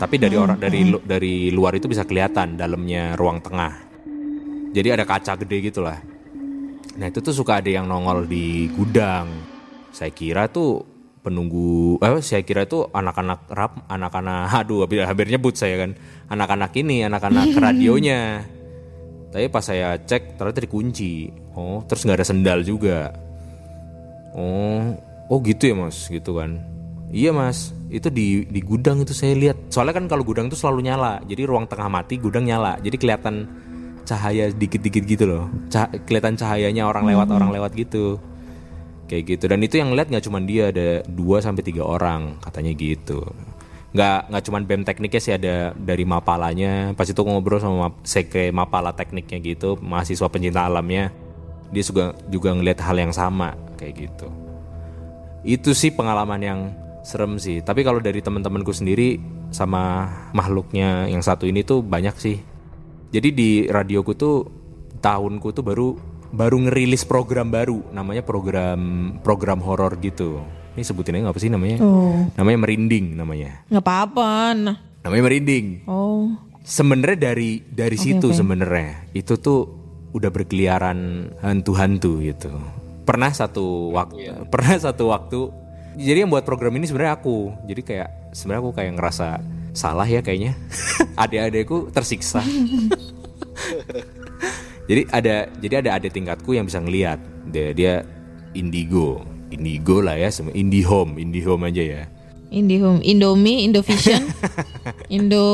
Tapi 0.00 0.16
dari 0.16 0.36
orang 0.36 0.56
dari 0.56 0.88
lu- 0.88 1.04
dari 1.04 1.52
luar 1.52 1.76
itu 1.76 1.86
bisa 1.86 2.08
kelihatan 2.08 2.56
dalamnya 2.56 3.14
ruang 3.14 3.44
tengah 3.44 3.76
Jadi 4.72 4.88
ada 4.88 5.04
kaca 5.04 5.36
gede 5.36 5.70
gitu 5.72 5.84
lah 5.84 6.00
Nah 7.00 7.08
itu 7.08 7.24
tuh 7.24 7.32
suka 7.32 7.64
ada 7.64 7.70
yang 7.72 7.88
nongol 7.88 8.28
di 8.28 8.68
gudang. 8.76 9.24
Saya 9.88 10.12
kira 10.12 10.52
tuh 10.52 10.84
penunggu, 11.24 11.96
eh 12.00 12.20
saya 12.20 12.44
kira 12.44 12.68
tuh 12.68 12.92
anak-anak 12.92 13.48
rap, 13.48 13.72
anak-anak, 13.88 14.52
aduh 14.60 14.84
hampir, 14.84 15.00
hampir 15.08 15.26
nyebut 15.32 15.56
saya 15.56 15.80
kan, 15.80 15.96
anak-anak 16.28 16.76
ini, 16.76 17.08
anak-anak 17.08 17.56
radionya. 17.64 18.44
Tapi 19.32 19.46
pas 19.48 19.64
saya 19.64 19.96
cek 19.96 20.36
ternyata 20.36 20.60
dikunci. 20.60 21.30
Oh, 21.56 21.80
terus 21.88 22.04
nggak 22.04 22.20
ada 22.20 22.26
sendal 22.26 22.60
juga. 22.66 23.14
Oh, 24.36 24.92
oh 25.30 25.38
gitu 25.40 25.70
ya 25.70 25.74
mas, 25.78 26.10
gitu 26.10 26.36
kan. 26.36 26.58
Iya 27.10 27.30
mas, 27.30 27.70
itu 27.90 28.10
di 28.10 28.46
di 28.46 28.60
gudang 28.62 29.02
itu 29.02 29.14
saya 29.14 29.34
lihat. 29.38 29.70
Soalnya 29.70 29.94
kan 30.02 30.06
kalau 30.10 30.26
gudang 30.26 30.50
itu 30.50 30.58
selalu 30.58 30.90
nyala, 30.90 31.22
jadi 31.26 31.46
ruang 31.46 31.70
tengah 31.70 31.86
mati, 31.86 32.18
gudang 32.18 32.46
nyala. 32.46 32.78
Jadi 32.82 32.96
kelihatan 32.98 33.46
cahaya 34.02 34.50
dikit-dikit 34.50 35.06
gitu 35.06 35.24
loh. 35.26 35.44
Cah- 35.70 35.90
kelihatan 36.06 36.34
cahayanya 36.34 36.86
orang 36.90 37.06
lewat 37.06 37.30
orang 37.30 37.50
lewat 37.54 37.74
gitu. 37.78 38.18
Kayak 39.06 39.38
gitu. 39.38 39.44
Dan 39.50 39.58
itu 39.62 39.74
yang 39.78 39.90
lihat 39.94 40.10
nggak 40.10 40.22
cuma 40.26 40.38
dia, 40.42 40.70
ada 40.70 41.02
2 41.06 41.42
sampai 41.42 41.62
tiga 41.66 41.82
orang 41.82 42.38
katanya 42.42 42.72
gitu. 42.78 43.26
Nggak 43.90 44.20
nggak 44.30 44.42
cuma 44.46 44.58
bem 44.62 44.82
tekniknya 44.86 45.20
sih 45.22 45.34
ada 45.34 45.74
dari 45.74 46.06
mapalanya. 46.06 46.94
Pas 46.94 47.10
itu 47.10 47.18
ngobrol 47.22 47.58
sama 47.58 47.90
sekre 48.06 48.54
mapala 48.54 48.94
tekniknya 48.94 49.42
gitu, 49.42 49.74
mahasiswa 49.82 50.30
pencinta 50.30 50.62
alamnya. 50.62 51.10
Dia 51.74 51.82
juga 51.82 52.14
juga 52.30 52.54
ngelihat 52.54 52.82
hal 52.86 53.02
yang 53.02 53.14
sama 53.14 53.54
kayak 53.78 53.94
gitu 53.98 54.49
itu 55.42 55.72
sih 55.72 55.90
pengalaman 55.90 56.40
yang 56.40 56.60
serem 57.00 57.40
sih. 57.40 57.60
Tapi 57.60 57.80
kalau 57.80 57.98
dari 57.98 58.20
teman-temanku 58.20 58.70
sendiri 58.70 59.16
sama 59.50 60.06
makhluknya 60.30 61.08
yang 61.08 61.20
satu 61.20 61.48
ini 61.48 61.64
tuh 61.64 61.80
banyak 61.80 62.14
sih. 62.16 62.36
Jadi 63.10 63.28
di 63.32 63.50
radioku 63.66 64.14
tuh 64.14 64.46
tahunku 65.00 65.50
tuh 65.50 65.64
baru 65.64 65.88
baru 66.30 66.56
ngerilis 66.68 67.02
program 67.02 67.50
baru, 67.50 67.82
namanya 67.90 68.22
program 68.22 68.78
program 69.24 69.58
horor 69.58 69.98
gitu. 69.98 70.38
Ini 70.78 70.86
sebutinnya 70.86 71.26
apa 71.26 71.40
sih 71.42 71.50
namanya? 71.50 71.82
Oh, 71.82 72.30
Namanya 72.38 72.58
merinding 72.62 73.18
namanya. 73.18 73.66
nggak 73.66 73.82
apa-apa. 73.82 74.54
Namanya 75.02 75.22
merinding. 75.26 75.82
oh, 75.90 76.30
Sebenarnya 76.62 77.32
dari 77.32 77.64
dari 77.66 77.96
situ 77.98 78.30
oke. 78.30 78.36
sebenarnya 78.36 79.10
itu 79.10 79.34
tuh 79.34 79.66
udah 80.14 80.30
berkeliaran 80.30 81.32
hantu-hantu 81.42 82.22
gitu. 82.22 82.54
Pernah 83.10 83.34
satu 83.34 83.90
waktu, 83.90 84.30
pernah 84.54 84.78
satu 84.78 85.10
waktu. 85.10 85.50
Jadi 85.98 86.22
yang 86.22 86.30
buat 86.30 86.46
program 86.46 86.78
ini 86.78 86.86
sebenarnya 86.86 87.18
aku. 87.18 87.50
Jadi 87.66 87.82
kayak 87.82 88.30
sebenarnya 88.30 88.62
aku 88.62 88.72
kayak 88.78 88.92
ngerasa 88.94 89.42
salah 89.74 90.06
ya 90.06 90.22
kayaknya. 90.22 90.54
Adik-adikku 91.22 91.90
tersiksa. 91.90 92.38
jadi 94.90 95.02
ada 95.10 95.50
jadi 95.58 95.74
ada 95.82 95.90
adik 95.98 96.14
tingkatku 96.14 96.54
yang 96.54 96.70
bisa 96.70 96.78
ngelihat 96.78 97.18
dia 97.50 97.74
dia 97.74 97.94
indigo, 98.54 99.26
indigo 99.50 99.98
lah 99.98 100.14
ya, 100.14 100.30
semua 100.30 100.54
IndiHome, 100.54 101.18
IndiHome 101.18 101.66
aja 101.66 101.82
ya. 101.82 102.02
Indihome, 102.50 102.98
Indomie, 103.00 103.62
Indovision, 103.62 104.26
Indo, 105.08 105.46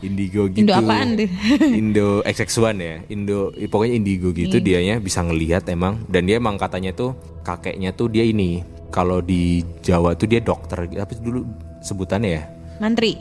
Indigo 0.00 0.50
gitu. 0.50 0.60
Indo 0.60 0.74
apaan 0.74 1.14
deh? 1.14 1.30
Indo 1.62 2.20
XX1 2.22 2.74
ya. 2.76 2.96
Indo 3.06 3.38
pokoknya 3.64 3.94
indigo 3.94 4.28
gitu 4.30 4.58
dianya 4.58 4.98
bisa 4.98 5.22
ngelihat 5.22 5.62
emang 5.68 6.02
dan 6.06 6.26
dia 6.26 6.36
emang 6.36 6.58
katanya 6.58 6.90
tuh 6.90 7.14
kakeknya 7.40 7.94
tuh 7.94 8.10
dia 8.10 8.22
ini 8.22 8.60
kalau 8.90 9.18
di 9.18 9.62
Jawa 9.78 10.14
tuh 10.14 10.26
dia 10.26 10.38
dokter 10.38 10.90
apa 10.92 11.10
sih 11.10 11.22
dulu 11.22 11.46
sebutannya 11.80 12.30
ya? 12.32 12.42
Mantri. 12.76 13.14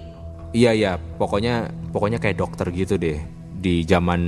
Iya 0.50 0.72
iya, 0.74 0.92
pokoknya 0.98 1.70
pokoknya 1.90 2.18
kayak 2.18 2.38
dokter 2.40 2.70
gitu 2.70 2.98
deh 2.98 3.22
di 3.54 3.86
zaman 3.86 4.22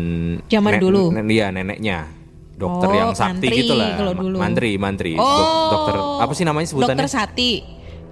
Zaman 0.46 0.78
dulu? 0.78 1.10
nen- 1.10 1.26
Iya, 1.26 1.50
neneknya. 1.50 2.06
Dokter 2.56 2.88
Oh, 2.88 2.96
yang 2.96 3.12
sakti 3.12 3.52
mantri 3.52 3.58
gitu 3.60 3.74
lah. 3.76 4.00
Mantri, 4.16 4.72
mantri. 4.80 5.12
Oh, 5.14 5.28
Dok- 5.28 5.54
dokter 5.70 5.96
apa 6.24 6.32
sih 6.32 6.46
namanya 6.48 6.64
sebutannya? 6.66 6.96
Dokter 6.96 7.10
Sati. 7.12 7.52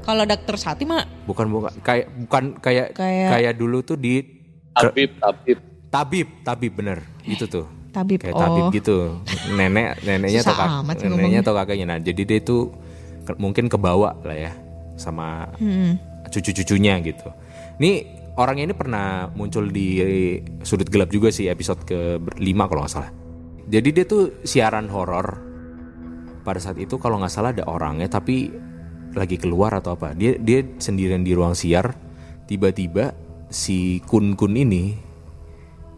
Kalau 0.04 0.24
dokter 0.24 0.56
Sati 0.56 0.84
mah 0.84 1.04
Bukan 1.24 1.48
bukan 1.48 1.72
kayak 1.80 2.12
bukan 2.20 2.44
kayak 2.60 2.92
Kayak- 2.92 3.32
kayak 3.32 3.54
dulu 3.56 3.82
tuh 3.82 3.96
di 3.96 4.20
Tabib, 4.74 5.16
tabib. 5.18 5.58
Tabib, 5.88 6.28
tabib 6.42 6.74
bener. 6.74 7.00
Itu 7.24 7.46
tuh. 7.46 7.70
tabib. 7.94 8.26
Kayak 8.26 8.34
oh, 8.34 8.42
tabib 8.42 8.66
gitu. 8.74 8.98
Nenek, 9.54 10.02
neneknya 10.02 10.42
atau 10.42 10.58
kak, 10.58 10.70
neneknya 11.06 11.40
atau 11.40 11.54
kakeknya. 11.54 11.86
Nah, 11.88 12.00
jadi 12.02 12.22
dia 12.26 12.40
tuh 12.42 12.74
ke- 13.22 13.38
mungkin 13.38 13.70
kebawa 13.70 14.18
lah 14.20 14.34
ya 14.34 14.52
sama 14.96 15.46
Hmm. 15.56 16.02
cucu-cucunya 16.26 16.98
gitu. 17.06 17.30
Ini 17.78 17.92
orangnya 18.34 18.66
ini 18.66 18.76
pernah 18.76 19.30
muncul 19.30 19.70
di 19.70 20.02
sudut 20.66 20.90
gelap 20.90 21.14
juga 21.14 21.30
sih 21.30 21.46
episode 21.46 21.86
ke 21.86 22.18
5 22.34 22.66
kalau 22.66 22.82
nggak 22.82 22.90
salah. 22.92 23.14
Jadi 23.64 23.90
dia 23.94 24.06
tuh 24.10 24.42
siaran 24.42 24.90
horor. 24.90 25.38
Pada 26.42 26.58
saat 26.58 26.76
itu 26.76 26.98
kalau 26.98 27.22
nggak 27.22 27.30
salah 27.30 27.54
ada 27.54 27.64
orangnya 27.64 28.10
tapi 28.10 28.50
lagi 29.14 29.38
keluar 29.40 29.74
atau 29.78 29.96
apa. 29.96 30.12
Dia 30.14 30.38
dia 30.38 30.66
sendirian 30.78 31.22
di 31.22 31.34
ruang 31.34 31.54
siar. 31.58 31.96
Tiba-tiba 32.46 33.16
si 33.48 34.04
kun 34.04 34.36
kun 34.36 34.58
ini 34.58 34.98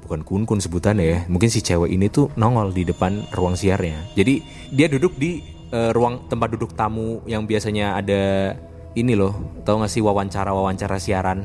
bukan 0.06 0.22
kun 0.22 0.44
kun 0.46 0.60
sebutannya 0.62 1.06
ya. 1.06 1.20
Mungkin 1.32 1.50
si 1.50 1.66
cewek 1.66 1.90
ini 1.90 2.12
tuh 2.12 2.30
nongol 2.38 2.72
di 2.76 2.86
depan 2.86 3.26
ruang 3.34 3.58
siarnya. 3.58 4.14
Jadi 4.14 4.44
dia 4.70 4.86
duduk 4.86 5.18
di 5.18 5.42
eh, 5.74 5.92
ruang 5.96 6.30
tempat 6.30 6.54
duduk 6.54 6.78
tamu 6.78 7.26
yang 7.26 7.50
biasanya 7.50 7.98
ada 7.98 8.54
ini 8.94 9.18
loh. 9.18 9.34
Tahu 9.66 9.82
nggak 9.82 9.92
sih 9.92 10.06
wawancara 10.06 10.54
wawancara 10.54 11.02
siaran 11.02 11.44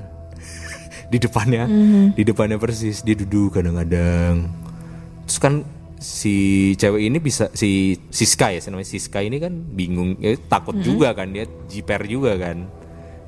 di 1.13 1.19
depannya, 1.19 1.65
di 2.15 2.23
depannya 2.23 2.61
persis 2.61 3.01
dia 3.01 3.17
duduk 3.17 3.57
kadang-kadang. 3.57 4.47
Terus 5.27 5.39
kan 5.41 5.55
si 6.01 6.73
cewek 6.81 7.13
ini 7.13 7.21
bisa 7.21 7.53
si 7.53 8.01
Siska 8.09 8.49
ya 8.51 8.59
namanya 8.73 8.89
Siska 8.89 9.21
ini 9.21 9.37
kan 9.37 9.53
bingung 9.53 10.17
ya, 10.17 10.33
takut 10.49 10.81
juga 10.81 11.13
kan 11.13 11.31
dia 11.31 11.45
jiper 11.69 12.09
juga 12.09 12.35
kan. 12.41 12.67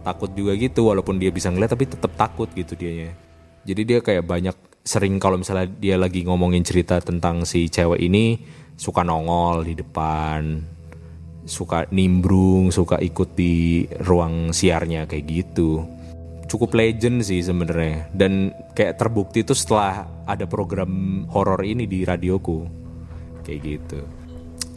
Takut 0.03 0.35
juga 0.35 0.57
gitu 0.59 0.91
walaupun 0.91 1.21
dia 1.21 1.31
bisa 1.31 1.53
ngeliat 1.53 1.71
tapi 1.71 1.87
tetap 1.87 2.11
takut 2.17 2.51
gitu 2.57 2.75
dianya. 2.75 3.15
Jadi 3.63 3.83
dia 3.87 3.99
kayak 4.03 4.27
banyak 4.27 4.57
sering 4.83 5.23
kalau 5.23 5.39
misalnya 5.39 5.71
dia 5.71 5.95
lagi 5.95 6.27
ngomongin 6.27 6.67
cerita 6.67 6.99
tentang 6.99 7.47
si 7.47 7.71
cewek 7.71 8.03
ini 8.03 8.43
suka 8.75 9.07
nongol 9.07 9.63
di 9.63 9.79
depan 9.79 10.59
suka 11.47 11.87
nimbrung 11.91 12.71
suka 12.75 12.99
ikut 12.99 13.35
di 13.35 13.87
ruang 14.03 14.51
siarnya 14.55 15.07
kayak 15.07 15.25
gitu 15.27 15.87
cukup 16.53 16.77
legend 16.77 17.25
sih 17.25 17.41
sebenarnya. 17.41 18.13
Dan 18.13 18.53
kayak 18.77 19.01
terbukti 19.01 19.41
itu 19.41 19.57
setelah 19.57 20.05
ada 20.29 20.45
program 20.45 21.25
horor 21.33 21.65
ini 21.65 21.89
di 21.89 22.05
radioku. 22.05 22.69
Kayak 23.41 23.61
gitu. 23.65 24.01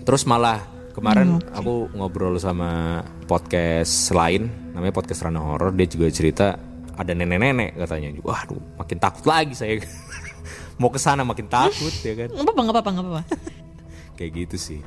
Terus 0.07 0.23
malah 0.23 0.63
kemarin 0.95 1.43
aku 1.51 1.91
ngobrol 1.91 2.39
sama 2.39 3.03
podcast 3.27 4.15
lain 4.15 4.47
namanya 4.71 4.95
podcast 4.95 5.27
Rana 5.27 5.43
Horor. 5.43 5.75
Dia 5.75 5.87
juga 5.91 6.07
cerita 6.07 6.55
ada 6.95 7.11
nenek-nenek 7.11 7.75
katanya 7.75 8.15
wah 8.23 8.39
aduh, 8.47 8.61
makin 8.79 8.97
takut 8.97 9.27
lagi 9.27 9.51
saya. 9.51 9.83
Mau 10.79 10.87
ke 10.91 10.99
sana 10.99 11.27
makin 11.27 11.51
takut 11.51 11.91
ya 11.99 12.15
kan? 12.15 12.31
Nggak 12.31 12.43
apa-apa, 12.47 12.89
nggak 12.95 13.05
apa-apa. 13.05 13.21
kayak 14.15 14.31
gitu 14.47 14.55
sih. 14.55 14.79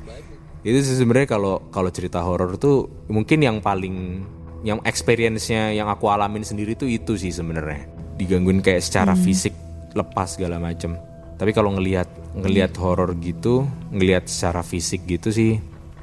Itu 0.65 0.79
sih 0.81 0.97
sebenarnya 0.97 1.29
kalau 1.29 1.69
kalau 1.69 1.93
cerita 1.93 2.19
horor 2.25 2.57
tuh 2.57 3.05
mungkin 3.07 3.39
yang 3.45 3.61
paling 3.61 4.25
yang 4.63 4.79
experience-nya 4.83 5.71
yang 5.71 5.87
aku 5.87 6.11
alamin 6.11 6.43
sendiri 6.43 6.75
tuh 6.75 6.91
itu 6.91 7.15
sih 7.15 7.31
sebenarnya. 7.31 7.87
Digangguin 8.19 8.59
kayak 8.59 8.83
secara 8.83 9.15
fisik 9.15 9.55
lepas 9.95 10.35
segala 10.35 10.59
macem. 10.59 10.99
Tapi 11.39 11.55
kalau 11.55 11.71
ngelihat 11.71 12.07
ngelihat 12.35 12.75
horor 12.77 13.15
gitu 13.23 13.63
ngelihat 13.95 14.27
secara 14.27 14.59
fisik 14.59 15.07
gitu 15.07 15.31
sih 15.31 15.57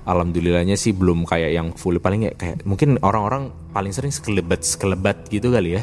alhamdulillahnya 0.07 0.79
sih 0.79 0.95
belum 0.97 1.29
kayak 1.29 1.51
yang 1.53 1.69
full. 1.77 1.99
Paling 2.01 2.31
kayak, 2.31 2.37
kayak 2.39 2.57
mungkin 2.65 2.97
orang-orang 3.03 3.53
paling 3.75 3.93
sering 3.93 4.15
sekelebat 4.15 4.63
sekelebat 4.63 5.29
gitu 5.29 5.53
kali 5.53 5.77
ya. 5.77 5.83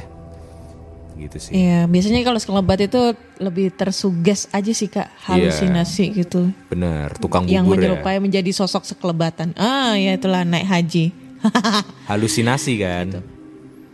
Gitu 1.14 1.38
sih. 1.38 1.54
Iya, 1.54 1.86
biasanya 1.86 2.26
kalau 2.26 2.42
sekelebat 2.42 2.90
itu 2.90 3.14
lebih 3.38 3.70
tersuges 3.78 4.50
aja 4.50 4.72
sih 4.74 4.90
kak, 4.90 5.14
halusinasi 5.30 6.10
gitu. 6.18 6.50
bener 6.74 7.14
tukang 7.22 7.46
Yang 7.46 7.70
bubur 7.70 7.78
ya. 7.78 7.80
menyerupai 7.86 8.18
menjadi 8.18 8.50
sosok 8.50 8.82
sekelebatan. 8.82 9.54
Ah, 9.54 9.94
ya 9.94 10.18
itulah 10.18 10.42
naik 10.42 10.66
haji. 10.66 11.23
halusinasi 12.12 12.74
kan? 12.80 13.08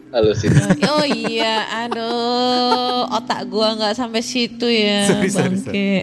Halo 0.10 0.34
sih. 0.34 0.50
oh 0.90 1.06
iya, 1.06 1.86
aduh, 1.86 3.06
otak 3.14 3.46
gua 3.46 3.78
nggak 3.78 3.94
sampai 3.94 4.26
situ 4.26 4.66
ya, 4.66 5.06
Sorry, 5.06 5.30
sorry, 5.30 5.54
bangke. 5.54 5.94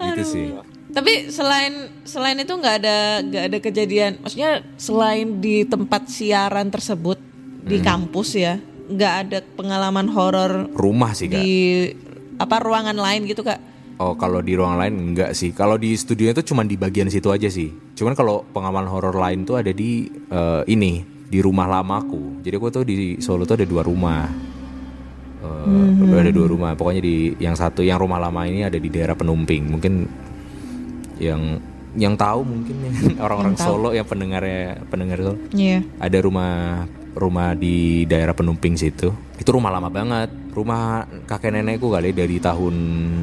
gitu 0.08 0.22
sih. 0.24 0.46
Tapi 0.96 1.28
selain 1.28 1.92
selain 2.08 2.40
itu 2.40 2.56
nggak 2.56 2.76
ada 2.80 3.20
nggak 3.20 3.44
ada 3.52 3.58
kejadian, 3.60 4.16
maksudnya 4.24 4.64
selain 4.80 5.36
di 5.44 5.68
tempat 5.68 6.08
siaran 6.08 6.72
tersebut 6.72 7.20
di 7.68 7.84
kampus 7.84 8.32
ya, 8.40 8.56
nggak 8.88 9.14
ada 9.28 9.38
pengalaman 9.60 10.08
horor 10.08 10.72
rumah 10.72 11.12
sih 11.12 11.28
kak. 11.28 11.36
di 11.36 11.92
apa 12.40 12.56
ruangan 12.64 12.96
lain 12.96 13.28
gitu 13.28 13.44
kak? 13.44 13.60
Oh 13.96 14.12
kalau 14.12 14.44
di 14.44 14.52
ruang 14.52 14.76
lain 14.76 14.94
enggak 15.12 15.32
sih. 15.32 15.50
Kalau 15.50 15.80
di 15.80 15.96
studio 15.96 16.28
itu 16.28 16.44
cuma 16.44 16.60
di 16.62 16.76
bagian 16.76 17.08
situ 17.08 17.32
aja 17.32 17.48
sih. 17.48 17.72
Cuman 17.96 18.12
kalau 18.12 18.44
pengalaman 18.46 18.84
horor 18.86 19.16
lain 19.16 19.42
tuh 19.42 19.56
ada 19.56 19.72
di 19.72 20.04
eh, 20.10 20.62
ini 20.68 21.00
di 21.26 21.40
rumah 21.40 21.64
lamaku. 21.64 22.44
Jadi 22.44 22.54
aku 22.54 22.68
tuh 22.68 22.84
di 22.84 23.16
Solo 23.18 23.42
tuh 23.42 23.56
ada 23.56 23.64
dua 23.64 23.80
rumah. 23.80 24.28
Eh, 25.42 26.12
Ada 26.12 26.32
dua 26.32 26.46
rumah. 26.48 26.76
Pokoknya 26.76 27.00
di 27.00 27.32
yang 27.38 27.56
satu 27.56 27.80
yang 27.80 27.96
rumah 27.96 28.20
lama 28.20 28.44
ini 28.44 28.64
ada 28.64 28.76
di 28.76 28.88
daerah 28.88 29.16
Penumping. 29.16 29.64
Mungkin 29.64 29.94
yang 31.16 31.56
yang 31.96 32.12
tahu 32.12 32.44
mungkin 32.44 32.76
ya, 32.84 32.90
orang-orang 33.24 33.56
Solo 33.56 33.96
yang 33.96 34.04
pendengarnya 34.04 34.84
pendengar 34.92 35.16
Solo 35.24 35.40
Iya. 35.56 35.80
ada 35.96 36.18
rumah 36.20 36.84
rumah 37.16 37.56
di 37.56 38.04
daerah 38.04 38.36
Penumping 38.36 38.76
situ. 38.76 39.08
Itu 39.36 39.52
rumah 39.52 39.68
lama 39.68 39.92
banget. 39.92 40.32
Rumah 40.56 41.04
kakek 41.28 41.52
nenekku 41.52 41.92
kali 41.92 42.16
dari 42.16 42.40
tahun 42.40 42.74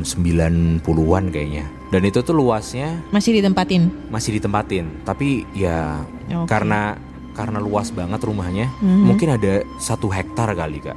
90-an 0.05 1.23
kayaknya. 1.33 1.65
Dan 1.89 2.05
itu 2.05 2.21
tuh 2.21 2.33
luasnya 2.33 3.01
Masih 3.09 3.33
ditempatin. 3.33 3.89
masih 4.09 4.37
ditempatin. 4.37 4.85
Tapi 5.01 5.45
ya 5.53 6.01
Oke. 6.29 6.49
karena 6.49 6.97
karena 7.33 7.57
luas 7.57 7.89
banget 7.89 8.21
rumahnya, 8.21 8.69
mungkin 8.81 9.33
ada 9.33 9.65
satu 9.81 10.05
hektar 10.05 10.53
kali 10.53 10.77
kak. 10.77 10.93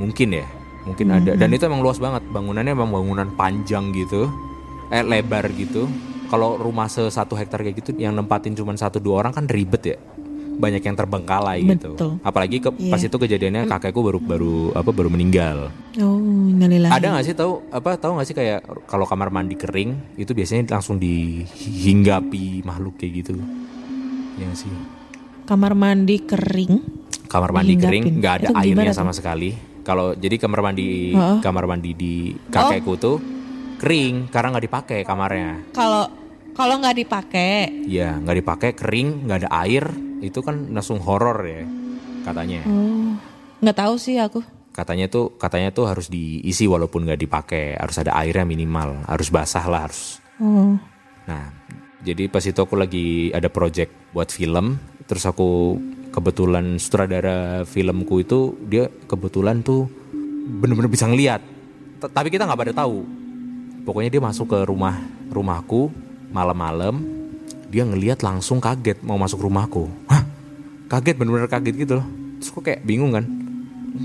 Mungkin 0.00 0.32
ya, 0.32 0.48
mungkin 0.88 1.12
ada. 1.12 1.36
Dan 1.36 1.52
itu 1.52 1.68
emang 1.68 1.84
luas 1.84 2.00
banget. 2.00 2.24
Bangunannya 2.32 2.72
emang 2.72 2.88
bangunan 2.88 3.28
panjang 3.36 3.92
gitu, 3.92 4.32
eh 4.88 5.04
lebar 5.04 5.44
gitu. 5.52 5.84
Kalau 6.32 6.56
rumah 6.56 6.88
se 6.88 7.04
satu 7.12 7.36
hektar 7.36 7.60
kayak 7.60 7.84
gitu, 7.84 7.92
yang 8.00 8.16
nempatin 8.16 8.56
cuma 8.56 8.72
satu 8.72 8.96
dua 8.96 9.20
orang 9.20 9.36
kan 9.36 9.44
ribet 9.44 9.84
ya. 9.84 9.96
Banyak 10.54 10.80
yang 10.80 10.94
terbengkalai 10.94 11.58
gitu. 11.62 11.92
Betul. 11.92 12.12
Apalagi 12.20 12.56
ke, 12.58 12.70
pas 12.88 12.96
Iya. 12.96 13.06
itu 13.06 13.16
kejadiannya 13.16 13.66
kakekku 13.66 14.00
baru 14.00 14.18
baru 14.18 14.54
apa 14.72 14.88
baru 14.88 15.08
meninggal. 15.08 15.68
Oh, 15.96 16.18
innalillahi. 16.46 16.90
Ada 16.90 17.06
nggak 17.10 17.24
sih 17.24 17.34
tahu 17.34 17.52
apa 17.68 17.94
tahu 17.94 18.14
nggak 18.14 18.26
sih 18.26 18.34
kayak 18.34 18.58
kalau 18.84 19.04
kamar 19.04 19.28
mandi 19.28 19.54
kering 19.54 20.14
itu 20.14 20.30
biasanya 20.30 20.70
langsung 20.70 20.96
dihinggapi 20.96 22.62
makhluk 22.62 22.94
kayak 22.96 23.12
gitu. 23.20 23.34
Ya 24.36 24.50
sih. 24.52 24.70
Kamar 25.44 25.74
mandi 25.74 26.16
kering. 26.20 26.74
Kamar 27.26 27.50
mandi 27.50 27.74
Dihinggapin. 27.74 27.90
kering 27.90 28.04
nggak 28.16 28.34
ada 28.36 28.48
Itu 28.48 28.54
airnya 28.56 28.92
tuh? 28.92 28.96
sama 28.96 29.12
sekali. 29.12 29.50
Kalau 29.82 30.14
jadi 30.14 30.36
kamar 30.36 30.60
mandi 30.62 31.12
Heeh. 31.12 31.38
kamar 31.40 31.64
mandi 31.66 31.90
di 31.92 32.14
kakekku 32.46 32.90
Oh. 32.90 32.96
tuh 32.96 33.16
kering 33.76 34.30
karena 34.30 34.48
nggak 34.50 34.64
dipakai 34.64 35.00
kamarnya. 35.02 35.50
Kalau 35.70 36.08
kalau 36.54 36.78
nggak 36.78 36.96
dipakai, 36.96 37.82
Iya 37.84 38.16
nggak 38.16 38.36
dipakai 38.38 38.70
kering 38.72 39.26
nggak 39.26 39.38
ada 39.42 39.50
air 39.60 39.84
itu 40.20 40.38
kan 40.44 40.70
langsung 40.70 41.00
horor 41.02 41.42
ya 41.42 41.62
katanya. 42.22 42.62
oh, 42.66 43.16
nggak 43.62 43.78
tahu 43.78 43.94
sih 43.96 44.18
aku. 44.20 44.44
Katanya 44.74 45.06
tuh 45.06 45.38
katanya 45.38 45.70
tuh 45.70 45.86
harus 45.86 46.10
diisi 46.10 46.66
walaupun 46.66 47.06
nggak 47.06 47.20
dipakai 47.22 47.78
harus 47.78 47.94
ada 48.02 48.10
airnya 48.18 48.42
minimal 48.42 49.06
harus 49.06 49.30
basah 49.30 49.62
lah 49.70 49.86
harus 49.86 50.18
Oh, 50.42 50.74
Nah, 51.30 51.54
jadi 52.02 52.26
pas 52.26 52.42
itu 52.42 52.58
aku 52.58 52.74
lagi 52.74 53.30
ada 53.30 53.46
project 53.46 53.94
buat 54.10 54.34
film, 54.34 54.76
terus 55.06 55.22
aku 55.24 55.78
kebetulan 56.10 56.74
sutradara 56.76 57.62
filmku 57.62 58.18
itu 58.20 58.58
dia 58.66 58.90
kebetulan 59.06 59.62
tuh 59.62 59.86
bener-bener 60.60 60.90
bisa 60.90 61.06
ngeliat. 61.06 61.40
Tapi 62.02 62.28
kita 62.28 62.44
nggak 62.44 62.60
pada 62.60 62.74
tahu. 62.74 63.06
Pokoknya 63.86 64.10
dia 64.10 64.20
masuk 64.20 64.50
ke 64.52 64.58
rumah 64.66 65.00
rumahku 65.30 65.88
malam-malam, 66.34 67.00
dia 67.74 67.82
ngeliat 67.82 68.22
langsung 68.22 68.62
kaget 68.62 69.02
mau 69.02 69.18
masuk 69.18 69.42
rumahku. 69.42 69.90
Hah? 70.06 70.22
Kaget 70.86 71.18
bener-bener 71.18 71.50
kaget 71.50 71.74
gitu 71.74 71.92
loh. 71.98 72.06
Terus 72.38 72.48
kok 72.54 72.62
kayak 72.62 72.86
bingung 72.86 73.10
kan? 73.10 73.26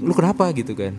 Lu 0.02 0.10
kenapa 0.18 0.50
gitu 0.58 0.74
kan? 0.74 0.98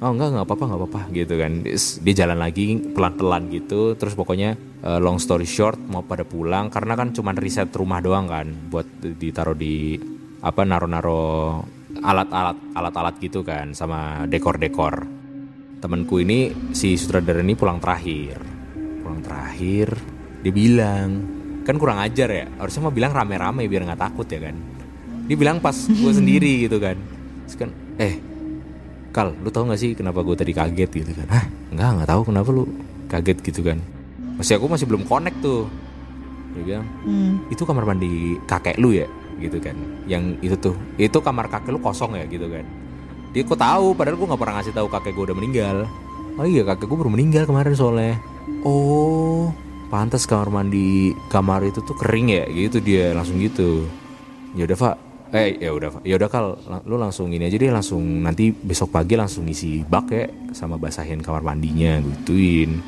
Oh 0.00 0.16
enggak 0.16 0.32
enggak 0.32 0.46
apa-apa 0.48 0.64
enggak 0.64 0.80
apa-apa 0.80 1.00
gitu 1.12 1.34
kan. 1.36 1.52
Dia 2.00 2.14
jalan 2.24 2.38
lagi 2.40 2.80
pelan-pelan 2.96 3.52
gitu. 3.52 3.92
Terus 4.00 4.16
pokoknya 4.16 4.56
eh, 4.56 4.98
long 5.04 5.20
story 5.20 5.44
short 5.44 5.76
mau 5.92 6.00
pada 6.00 6.24
pulang 6.24 6.72
karena 6.72 6.96
kan 6.96 7.12
cuman 7.12 7.36
riset 7.36 7.68
rumah 7.76 8.00
doang 8.00 8.24
kan 8.24 8.48
buat 8.72 8.88
ditaruh 9.04 9.52
di 9.58 10.00
apa 10.40 10.64
naro-naro 10.64 11.60
alat-alat 12.00 12.72
alat-alat 12.72 13.14
gitu 13.20 13.44
kan 13.44 13.76
sama 13.76 14.24
dekor-dekor. 14.24 15.04
Temenku 15.78 16.24
ini 16.24 16.72
si 16.72 16.96
sutradara 16.96 17.44
ini 17.44 17.52
pulang 17.52 17.76
terakhir. 17.84 18.40
Pulang 19.04 19.20
terakhir 19.20 19.92
dia 20.40 20.54
bilang 20.54 21.37
kan 21.68 21.76
kurang 21.76 22.00
ajar 22.00 22.32
ya. 22.32 22.48
Harusnya 22.56 22.88
mau 22.88 22.94
bilang 22.96 23.12
rame-rame 23.12 23.68
biar 23.68 23.84
nggak 23.84 24.00
takut 24.00 24.24
ya 24.24 24.40
kan. 24.40 24.56
Dia 25.28 25.36
bilang 25.36 25.60
pas 25.60 25.76
gue 25.76 26.12
sendiri 26.16 26.64
gitu 26.64 26.80
kan. 26.80 26.96
Terus 27.44 27.56
kan 27.60 27.70
eh 28.00 28.16
Kal, 29.08 29.32
lu 29.40 29.48
tau 29.48 29.64
gak 29.64 29.80
sih 29.80 29.96
kenapa 29.96 30.20
gue 30.20 30.36
tadi 30.36 30.52
kaget 30.52 30.90
gitu 30.92 31.12
kan? 31.16 31.26
Hah? 31.32 31.44
Enggak, 31.72 31.88
nggak 31.96 32.08
tahu 32.12 32.22
kenapa 32.28 32.48
lu 32.52 32.64
kaget 33.08 33.38
gitu 33.40 33.60
kan? 33.64 33.80
Masih 34.36 34.60
aku 34.60 34.68
masih 34.68 34.84
belum 34.84 35.08
connect 35.08 35.40
tuh. 35.40 35.64
Dia 36.52 36.62
bilang, 36.62 36.84
hmm. 37.08 37.48
itu 37.48 37.62
kamar 37.64 37.88
mandi 37.88 38.36
kakek 38.44 38.76
lu 38.76 38.92
ya? 38.92 39.08
Gitu 39.40 39.56
kan? 39.64 39.74
Yang 40.04 40.36
itu 40.44 40.56
tuh, 40.60 40.76
itu 41.00 41.18
kamar 41.24 41.48
kakek 41.48 41.72
lu 41.72 41.80
kosong 41.80 42.20
ya 42.20 42.28
gitu 42.28 42.52
kan? 42.52 42.64
Dia 43.32 43.42
kok 43.48 43.60
tahu, 43.60 43.96
padahal 43.96 44.16
gue 44.20 44.28
nggak 44.28 44.40
pernah 44.40 44.54
ngasih 44.60 44.74
tahu 44.76 44.88
kakek 44.92 45.12
gue 45.16 45.24
udah 45.32 45.36
meninggal. 45.36 45.76
Oh 46.36 46.46
iya, 46.46 46.62
kakek 46.68 46.86
gue 46.86 46.98
baru 47.00 47.10
meninggal 47.12 47.42
kemarin 47.48 47.72
soalnya. 47.72 48.20
Oh, 48.60 49.50
pantas 49.88 50.28
kamar 50.28 50.52
mandi 50.52 51.16
kamar 51.32 51.64
itu 51.64 51.80
tuh 51.82 51.96
kering 51.96 52.28
ya? 52.32 52.44
Gitu 52.48 52.78
dia 52.80 53.12
langsung 53.16 53.40
gitu. 53.40 53.88
Ya 54.56 54.64
udah, 54.64 54.78
Pak. 54.78 54.96
Eh, 55.28 55.60
ya 55.60 55.76
udah, 55.76 55.88
Pak. 55.92 56.02
Ya 56.08 56.16
udah 56.16 56.28
Kal, 56.32 56.56
lu 56.88 56.96
langsung 56.96 57.28
ini 57.28 57.44
aja 57.44 57.60
deh 57.60 57.68
langsung 57.68 58.00
nanti 58.24 58.48
besok 58.48 58.96
pagi 58.96 59.12
langsung 59.12 59.44
isi 59.44 59.84
bak 59.84 60.06
ya 60.08 60.24
sama 60.56 60.80
basahin 60.80 61.20
kamar 61.20 61.44
mandinya 61.44 62.00
gituin. 62.00 62.80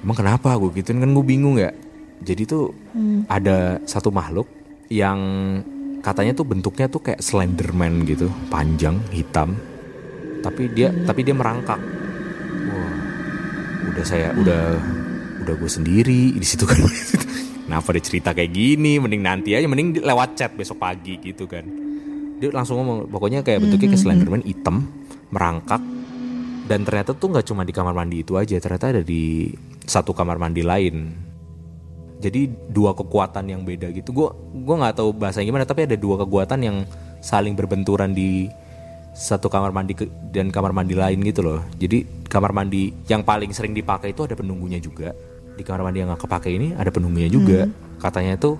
Emang 0.00 0.16
kenapa 0.16 0.54
gue 0.54 0.70
gituin 0.78 1.02
kan 1.02 1.10
gue 1.10 1.24
bingung 1.26 1.58
ya. 1.58 1.74
Jadi 2.22 2.46
tuh 2.46 2.70
ada 3.26 3.80
satu 3.88 4.14
makhluk 4.14 4.46
yang 4.86 5.18
katanya 6.04 6.36
tuh 6.36 6.46
bentuknya 6.46 6.86
tuh 6.86 7.02
kayak 7.02 7.18
Slenderman 7.18 8.06
gitu, 8.06 8.30
panjang, 8.52 9.02
hitam. 9.10 9.58
Tapi 10.46 10.70
dia 10.70 10.94
tapi 11.04 11.26
dia 11.26 11.34
merangkak. 11.34 11.80
Wah. 12.70 12.94
udah 13.90 14.04
saya 14.06 14.30
udah 14.38 14.78
udah 15.40 15.54
gue 15.56 15.70
sendiri 15.70 16.36
di 16.36 16.46
situ 16.46 16.68
kan. 16.68 16.78
Kenapa 17.70 17.94
dia 17.94 18.02
cerita 18.02 18.34
kayak 18.34 18.50
gini? 18.50 18.98
Mending 18.98 19.22
nanti 19.22 19.54
aja 19.54 19.66
mending 19.70 19.98
di- 19.98 20.04
lewat 20.04 20.34
chat 20.34 20.50
besok 20.58 20.82
pagi 20.82 21.22
gitu 21.22 21.46
kan. 21.46 21.62
Dia 22.42 22.50
langsung 22.50 22.82
ngomong 22.82 23.06
pokoknya 23.06 23.46
kayak 23.46 23.62
bentuknya 23.62 23.94
kayak 23.94 24.02
Slenderman 24.02 24.42
hitam 24.42 24.90
merangkak 25.30 25.78
dan 26.66 26.82
ternyata 26.82 27.14
tuh 27.14 27.30
nggak 27.30 27.46
cuma 27.46 27.62
di 27.62 27.70
kamar 27.70 27.94
mandi 27.94 28.26
itu 28.26 28.34
aja 28.34 28.58
ternyata 28.58 28.90
ada 28.90 29.02
di 29.06 29.54
satu 29.86 30.10
kamar 30.10 30.40
mandi 30.40 30.66
lain. 30.66 31.14
Jadi 32.20 32.50
dua 32.68 32.92
kekuatan 32.92 33.48
yang 33.48 33.62
beda 33.62 33.94
gitu 33.94 34.12
gue 34.12 34.28
gue 34.66 34.74
nggak 34.76 34.98
tahu 34.98 35.14
bahasanya 35.14 35.46
gimana 35.46 35.64
tapi 35.64 35.86
ada 35.86 35.96
dua 35.96 36.20
kekuatan 36.20 36.58
yang 36.60 36.76
saling 37.22 37.54
berbenturan 37.54 38.12
di 38.12 38.50
satu 39.14 39.46
kamar 39.46 39.70
mandi 39.70 39.94
ke- 39.94 40.10
dan 40.34 40.50
kamar 40.50 40.74
mandi 40.74 40.98
lain 40.98 41.22
gitu 41.22 41.46
loh. 41.46 41.62
Jadi 41.78 42.26
kamar 42.26 42.50
mandi 42.50 42.90
yang 43.06 43.22
paling 43.22 43.54
sering 43.54 43.78
dipakai 43.78 44.10
itu 44.10 44.26
ada 44.26 44.34
penunggunya 44.34 44.82
juga 44.82 45.14
di 45.60 45.64
kamar 45.68 45.84
mandi 45.84 46.00
yang 46.00 46.08
nggak 46.08 46.24
kepake 46.24 46.48
ini 46.48 46.72
ada 46.72 46.88
penunggunya 46.88 47.28
juga. 47.28 47.68
Katanya 48.00 48.40
tuh 48.40 48.56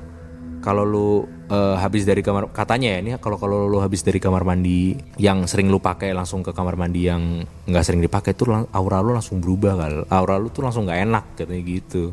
kalau 0.60 0.84
lu 0.84 1.24
eh, 1.48 1.76
habis 1.80 2.04
dari 2.04 2.20
kamar 2.20 2.52
katanya 2.52 2.92
ya 2.92 2.98
ini 3.00 3.10
kalau 3.16 3.40
kalau 3.40 3.64
lu 3.64 3.80
habis 3.80 4.04
dari 4.04 4.20
kamar 4.20 4.44
mandi 4.44 4.92
yang 5.16 5.48
sering 5.48 5.72
lu 5.72 5.80
pakai 5.80 6.12
langsung 6.12 6.44
ke 6.44 6.52
kamar 6.52 6.76
mandi 6.76 7.08
yang 7.08 7.40
nggak 7.64 7.80
sering 7.80 8.04
dipakai 8.04 8.36
tuh 8.36 8.52
lang- 8.52 8.68
aura 8.76 9.00
lu 9.00 9.16
langsung 9.16 9.40
berubah 9.40 9.72
kal 9.80 9.94
aura 10.12 10.36
lu 10.36 10.52
tuh 10.52 10.60
langsung 10.60 10.84
nggak 10.84 11.00
enak 11.08 11.24
katanya 11.40 11.62
gitu. 11.64 12.12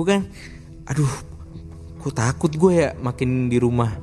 Bukan 0.00 0.24
aduh 0.88 1.12
kok 2.00 2.16
takut 2.16 2.52
gue 2.56 2.72
ya 2.72 2.88
makin 2.96 3.52
di 3.52 3.60
rumah. 3.60 3.92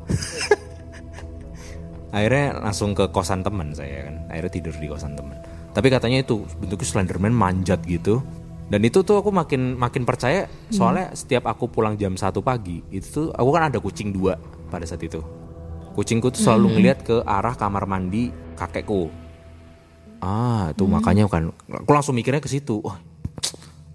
Akhirnya 2.12 2.60
langsung 2.60 2.92
ke 2.94 3.08
kosan 3.10 3.40
teman 3.40 3.72
saya 3.72 4.12
kan 4.12 4.28
akhirnya 4.28 4.52
tidur 4.52 4.76
di 4.76 4.88
kosan 4.92 5.16
teman 5.16 5.40
tapi 5.72 5.88
katanya 5.88 6.20
itu 6.24 6.44
bentuknya 6.60 6.88
Slenderman 6.88 7.32
manjat 7.32 7.80
gitu 7.88 8.20
dan 8.72 8.88
itu 8.88 9.04
tuh 9.04 9.20
aku 9.20 9.36
makin 9.36 9.76
makin 9.76 10.08
percaya 10.08 10.48
soalnya 10.72 11.12
setiap 11.12 11.44
aku 11.52 11.68
pulang 11.68 12.00
jam 12.00 12.16
1 12.16 12.32
pagi 12.40 12.80
itu 12.88 13.04
tuh 13.04 13.28
aku 13.36 13.50
kan 13.52 13.68
ada 13.68 13.84
kucing 13.84 14.16
dua 14.16 14.40
pada 14.72 14.88
saat 14.88 15.04
itu. 15.04 15.20
Kucingku 15.92 16.32
tuh 16.32 16.40
selalu 16.40 16.80
ngeliat 16.80 17.04
ke 17.04 17.20
arah 17.28 17.52
kamar 17.60 17.84
mandi 17.84 18.32
kakekku. 18.56 19.12
Ah 20.24 20.72
itu 20.72 20.88
makanya 20.88 21.28
kan 21.28 21.52
aku 21.68 21.92
langsung 21.92 22.16
mikirnya 22.16 22.40
ke 22.40 22.48
situ 22.48 22.80
wah 22.80 22.96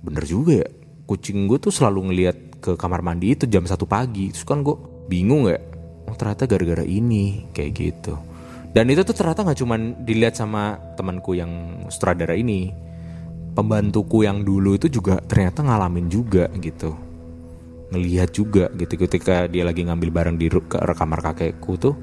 bener 0.04 0.28
juga 0.28 0.60
ya 0.60 0.68
kucing 1.08 1.48
gue 1.48 1.56
tuh 1.56 1.72
selalu 1.72 2.12
ngeliat 2.12 2.36
ke 2.60 2.76
kamar 2.76 3.00
mandi 3.00 3.32
itu 3.32 3.48
jam 3.48 3.64
satu 3.64 3.88
pagi. 3.88 4.28
Terus 4.28 4.44
kan 4.44 4.60
gue 4.60 4.76
bingung 5.08 5.48
ya 5.48 5.56
oh 6.04 6.16
ternyata 6.20 6.44
gara-gara 6.44 6.84
ini 6.84 7.48
kayak 7.56 7.72
gitu. 7.72 8.12
Dan 8.76 8.92
itu 8.92 9.08
tuh 9.08 9.16
ternyata 9.16 9.40
nggak 9.40 9.56
cuman 9.56 9.80
dilihat 10.04 10.36
sama 10.36 10.76
temanku 11.00 11.32
yang 11.32 11.80
sutradara 11.88 12.36
ini 12.36 12.84
pembantuku 13.56 14.28
yang 14.28 14.44
dulu 14.44 14.76
itu 14.76 14.92
juga 14.92 15.16
ternyata 15.24 15.64
ngalamin 15.64 16.12
juga 16.12 16.52
gitu. 16.60 16.92
Ngelihat 17.88 18.28
juga 18.36 18.68
gitu. 18.76 19.00
Ketika 19.00 19.48
dia 19.48 19.64
lagi 19.64 19.88
ngambil 19.88 20.12
barang 20.12 20.36
di 20.36 20.52
kamar 20.92 21.24
kakekku 21.32 21.80
tuh 21.80 21.96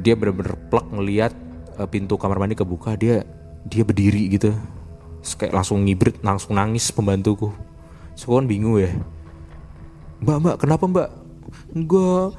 dia 0.00 0.16
bener-bener 0.16 0.56
plek 0.72 0.88
ngelihat 0.88 1.32
eh, 1.76 1.88
pintu 1.90 2.16
kamar 2.16 2.40
mandi 2.40 2.56
kebuka 2.56 2.96
dia 2.96 3.28
dia 3.68 3.84
berdiri 3.84 4.32
gitu. 4.32 4.56
Terus 5.20 5.36
kayak 5.36 5.52
langsung 5.52 5.84
ngibrit 5.84 6.16
langsung 6.24 6.56
nangis 6.56 6.88
pembantuku. 6.88 7.52
So 8.16 8.32
kan 8.32 8.48
bingung 8.48 8.80
ya. 8.80 8.96
Mbak 10.24 10.36
mbak 10.40 10.56
kenapa 10.64 10.84
mbak? 10.88 11.08
Enggak. 11.76 12.32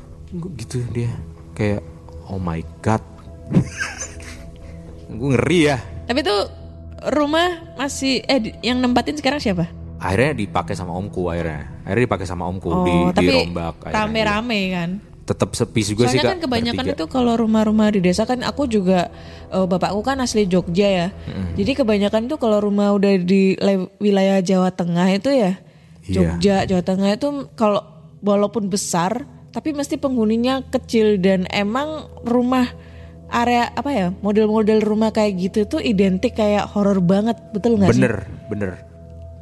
Gitu 0.58 0.82
dia. 0.90 1.14
Kayak 1.54 1.86
oh 2.26 2.42
my 2.42 2.66
god. 2.82 3.06
Gue 5.12 5.36
ngeri 5.36 5.60
ya. 5.70 5.78
Tapi 6.08 6.24
tuh 6.24 6.61
rumah 7.04 7.50
masih 7.76 8.22
eh 8.22 8.40
yang 8.62 8.78
nempatin 8.78 9.16
sekarang 9.16 9.38
siapa? 9.38 9.66
akhirnya 9.98 10.34
dipakai 10.36 10.74
sama 10.74 10.92
omku 10.92 11.28
akhirnya 11.28 11.70
akhirnya 11.84 12.04
dipakai 12.04 12.26
sama 12.26 12.44
omku 12.44 12.68
Oh, 12.68 12.82
di 12.82 12.94
tapi 13.12 13.26
dirombak 13.28 13.86
rame-rame 13.86 14.60
kan. 14.72 14.90
tetap 15.22 15.54
sepi 15.54 15.82
juga 15.84 16.06
sih 16.06 16.18
Soalnya 16.18 16.24
kak 16.24 16.32
kan 16.32 16.42
kebanyakan 16.44 16.84
bertiga. 16.84 16.98
itu 16.98 17.06
kalau 17.08 17.34
rumah-rumah 17.36 17.88
di 17.90 18.02
desa 18.02 18.26
kan 18.26 18.42
aku 18.42 18.66
juga 18.66 19.14
eh, 19.48 19.62
bapakku 19.64 20.02
kan 20.02 20.18
asli 20.18 20.44
Jogja 20.44 20.88
ya. 20.90 21.08
Jadi 21.54 21.72
kebanyakan 21.76 22.26
itu 22.26 22.36
kalau 22.36 22.58
rumah 22.60 22.92
udah 22.92 23.14
di 23.16 23.54
wilayah 23.98 24.42
Jawa 24.42 24.70
Tengah 24.70 25.08
itu 25.12 25.30
ya 25.30 25.62
Iya. 26.02 26.34
Jogja, 26.34 26.56
Jawa 26.66 26.82
Tengah 26.84 27.10
itu 27.14 27.28
kalau 27.54 27.86
walaupun 28.20 28.68
besar 28.68 29.24
tapi 29.50 29.70
mesti 29.70 29.96
penghuninya 29.96 30.66
kecil 30.66 31.16
dan 31.18 31.46
emang 31.48 32.10
rumah 32.24 32.66
area 33.32 33.72
apa 33.72 33.90
ya 33.90 34.08
model-model 34.20 34.80
rumah 34.80 35.10
kayak 35.10 35.40
gitu 35.40 35.60
tuh 35.66 35.80
identik 35.80 36.36
kayak 36.36 36.68
horor 36.68 37.00
banget 37.00 37.40
betul 37.52 37.76
nggak 37.76 37.90
sih? 37.90 38.00
bener 38.00 38.16
bener 38.48 38.72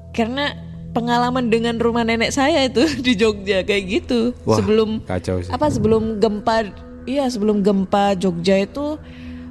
Karena 0.10 0.54
pengalaman 0.90 1.48
dengan 1.48 1.78
rumah 1.78 2.02
nenek 2.02 2.30
saya 2.30 2.66
itu 2.66 2.82
di 3.06 3.14
Jogja 3.14 3.62
kayak 3.62 3.84
gitu 3.86 4.34
Wah, 4.42 4.58
sebelum 4.58 5.02
kacau 5.04 5.38
sih. 5.40 5.50
apa 5.50 5.70
sebelum 5.70 6.18
gempa 6.18 6.70
iya 7.06 7.26
sebelum 7.26 7.62
gempa 7.62 8.14
Jogja 8.14 8.58
itu 8.60 8.98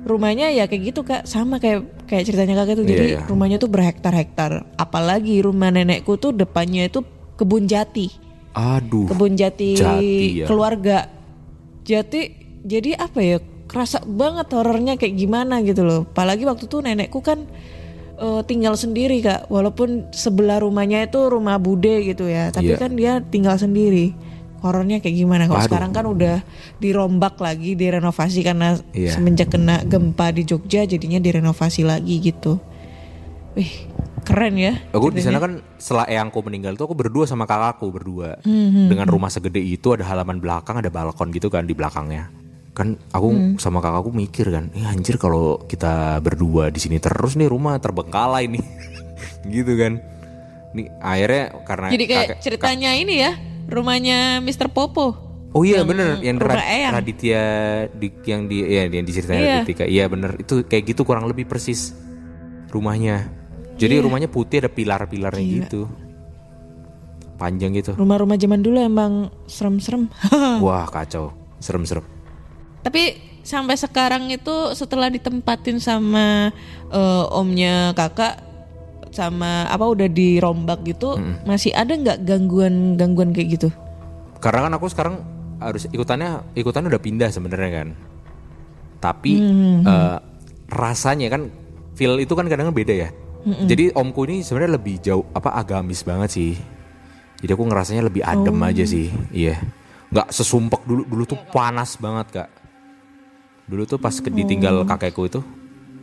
rumahnya 0.02 0.50
ya 0.50 0.64
kayak 0.64 0.82
gitu 0.88 1.00
kak 1.02 1.26
sama 1.26 1.58
kayak 1.58 1.86
kayak 2.06 2.24
ceritanya 2.24 2.54
kakak 2.56 2.74
tuh 2.74 2.84
Iya, 2.84 2.90
jadi 2.90 3.06
iya. 3.12 3.20
rumahnya 3.26 3.58
tuh 3.58 3.68
berhektar-hektar 3.68 4.64
apalagi 4.74 5.42
rumah 5.42 5.68
nenekku 5.68 6.16
tuh 6.16 6.32
depannya 6.32 6.86
itu 6.86 7.02
kebun 7.34 7.66
jati 7.66 8.10
aduh 8.50 9.06
kebun 9.06 9.34
jati, 9.34 9.76
Jati, 9.76 10.42
ya. 10.42 10.46
keluarga 10.46 11.06
jati 11.84 12.34
jadi 12.60 12.98
apa 12.98 13.20
ya 13.20 13.38
kerasa 13.68 14.00
banget 14.02 14.48
horornya 14.50 14.96
kayak 14.96 15.14
gimana 15.14 15.60
gitu 15.60 15.84
loh 15.84 16.02
apalagi 16.04 16.42
waktu 16.42 16.64
tuh 16.64 16.80
nenekku 16.80 17.20
kan 17.20 17.44
eh, 18.16 18.40
tinggal 18.42 18.74
sendiri 18.74 19.20
kak 19.20 19.46
walaupun 19.46 20.08
sebelah 20.10 20.58
rumahnya 20.58 21.04
itu 21.04 21.20
rumah 21.22 21.56
bude 21.56 22.02
gitu 22.02 22.24
ya 22.24 22.48
tapi 22.48 22.72
Iya. 22.72 22.80
kan 22.80 22.90
dia 22.92 23.12
tinggal 23.22 23.54
sendiri 23.54 24.16
horornya 24.58 24.98
kayak 24.98 25.14
gimana 25.14 25.46
kalau 25.46 25.62
sekarang 25.62 25.92
kan 25.92 26.02
udah 26.02 26.42
dirombak 26.76 27.38
lagi 27.38 27.76
direnovasi 27.76 28.42
karena 28.42 28.74
Iya. 28.90 29.14
semenjak 29.14 29.52
kena 29.52 29.84
gempa 29.84 30.32
di 30.32 30.42
Jogja 30.42 30.82
jadinya 30.82 31.20
direnovasi 31.20 31.84
lagi 31.84 32.18
gitu 32.18 32.58
wih 33.54 33.70
keren 34.24 34.56
ya 34.56 34.76
Aku 34.90 35.08
di 35.08 35.22
sana 35.22 35.38
kan 35.38 35.62
setelah 35.76 36.04
eyangku 36.04 36.40
meninggal 36.42 36.74
tuh 36.74 36.84
aku 36.84 36.96
berdua 36.96 37.24
sama 37.24 37.48
kakakku 37.48 37.88
berdua. 37.88 38.36
Hmm, 38.42 38.84
Dengan 38.86 39.08
rumah 39.08 39.32
segede 39.32 39.56
itu 39.56 39.88
ada 39.88 40.04
halaman 40.04 40.36
belakang, 40.36 40.76
ada 40.76 40.92
balkon 40.92 41.32
gitu 41.32 41.48
kan 41.48 41.64
di 41.64 41.72
belakangnya. 41.72 42.28
Kan 42.78 42.94
aku 43.10 43.28
Hmm. 43.28 43.52
sama 43.58 43.78
kakakku 43.78 44.14
mikir 44.14 44.46
kan, 44.48 44.70
eh 44.70 44.86
anjir 44.86 45.18
kalau 45.18 45.58
kita 45.60 46.22
berdua 46.22 46.70
di 46.70 46.78
sini 46.78 46.96
terus 46.96 47.34
nih 47.34 47.50
rumah 47.50 47.74
terbengkalai 47.76 48.46
nih. 48.46 48.62
gitu 49.50 49.74
kan. 49.74 49.98
Nih 50.70 50.86
akhirnya 50.96 51.44
karena 51.64 51.86
jadi 51.90 52.04
kayak 52.06 52.26
kakek- 52.28 52.40
ceritanya 52.40 52.94
ini 52.94 53.14
ya 53.18 53.32
rumahnya 53.66 54.38
Mr. 54.38 54.68
Popo 54.68 55.26
Oh 55.48 55.64
iya 55.64 55.80
yang 55.80 55.88
bener 55.88 56.20
yang 56.20 56.36
Rad- 56.36 56.60
Eyang. 56.60 56.92
Raditya 56.94 57.42
di, 57.90 58.08
yang 58.22 58.44
di 58.46 58.56
ya 58.62 58.84
yang 58.86 59.02
diceritain 59.02 59.40
Iya. 59.40 59.56
Raditya. 59.58 59.86
Iya 59.88 60.04
bener 60.06 60.30
itu 60.36 60.60
kayak 60.62 60.84
gitu 60.86 61.02
kurang 61.02 61.24
lebih 61.24 61.48
persis 61.48 61.96
rumahnya. 62.68 63.32
Jadi 63.74 63.96
Iya. 63.96 64.04
rumahnya 64.04 64.28
putih 64.28 64.60
ada 64.60 64.68
pilar-pilarnya 64.68 65.40
gitu. 65.58 65.88
Panjang 67.34 67.72
gitu. 67.72 67.94
Rumah-rumah 67.94 68.34
zaman 68.34 68.60
dulu 68.60 68.76
emang 68.76 69.12
serem-serem. 69.46 70.10
Wah 70.60 70.84
kacau, 70.84 71.32
serem-serem. 71.56 72.04
Tapi 72.88 73.20
sampai 73.44 73.76
sekarang 73.76 74.32
itu 74.32 74.72
setelah 74.72 75.12
ditempatin 75.12 75.76
sama 75.76 76.48
eh, 76.88 77.24
omnya 77.36 77.92
kakak 77.92 78.40
sama 79.12 79.68
apa 79.68 79.84
udah 79.84 80.08
dirombak 80.08 80.88
gitu, 80.88 81.20
masih 81.44 81.76
ada 81.76 81.92
nggak 81.92 82.24
gangguan-gangguan 82.24 83.36
kayak 83.36 83.60
gitu? 83.60 83.68
Karena 84.40 84.68
kan 84.68 84.72
aku 84.80 84.88
sekarang 84.88 85.20
harus 85.60 85.84
ikutannya 85.90 86.56
ikutannya 86.56 86.88
udah 86.88 87.02
pindah 87.02 87.28
sebenarnya 87.28 87.70
kan. 87.84 87.88
Tapi 89.04 89.32
eh, 89.84 90.18
rasanya 90.72 91.28
kan 91.28 91.52
feel 91.92 92.16
itu 92.24 92.32
kan 92.32 92.48
kadang 92.48 92.72
beda 92.72 92.94
ya. 92.96 93.08
Jadi 93.68 93.92
omku 93.96 94.28
ini 94.28 94.44
sebenarnya 94.44 94.76
lebih 94.76 94.96
jauh 95.00 95.24
apa 95.32 95.56
agamis 95.56 96.04
banget 96.04 96.30
sih. 96.32 96.52
Jadi 97.38 97.50
aku 97.54 97.64
ngerasanya 97.64 98.02
lebih 98.04 98.22
adem 98.24 98.56
aja 98.64 98.84
sih. 98.84 99.12
Iya. 99.28 99.56
nggak 100.08 100.32
sesumpek 100.32 100.88
dulu 100.88 101.04
dulu 101.04 101.22
tuh 101.28 101.36
panas 101.52 102.00
banget 102.00 102.26
kak. 102.32 102.48
Dulu 103.68 103.84
tuh 103.84 103.96
pas 103.96 104.12
ditinggal 104.12 104.82
kakekku 104.84 105.22
itu 105.24 105.40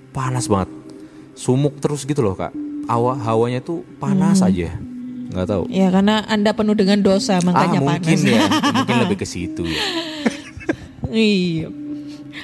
panas 0.10 0.45
banget. 0.45 0.69
Sumuk 1.34 1.82
terus 1.82 2.06
gitu 2.06 2.21
loh 2.21 2.34
kak. 2.34 2.54
Awa 2.86 3.17
hawanya 3.17 3.60
tuh 3.60 3.82
panas 3.97 4.39
aja. 4.39 4.69
Nggak 5.34 5.47
tahu. 5.49 5.63
Ya 5.67 5.89
karena 5.89 6.21
anda 6.25 6.54
penuh 6.54 6.78
dengan 6.78 7.01
dosa 7.01 7.41
makanya 7.41 7.82
ah 7.82 7.86
mungkin 7.91 8.15
panas. 8.15 8.21
ya, 8.23 8.41
mungkin 8.78 8.95
lebih 9.04 9.17
ke 9.19 9.28
situ 9.28 9.65
ya. 9.65 9.82
iya. 11.10 11.67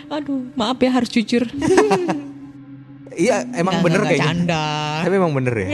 Aduh, 0.09 0.49
maaf 0.53 0.75
ya 0.77 0.91
harus 0.91 1.09
jujur. 1.09 1.45
Iya, 3.11 3.43
emang 3.51 3.75
Nggak, 3.75 3.85
bener 3.85 3.99
nggak, 3.99 4.11
kayaknya. 4.15 4.27
canda. 4.31 4.63
Tapi 5.03 5.15
emang 5.19 5.33
bener 5.35 5.51
ya. 5.51 5.69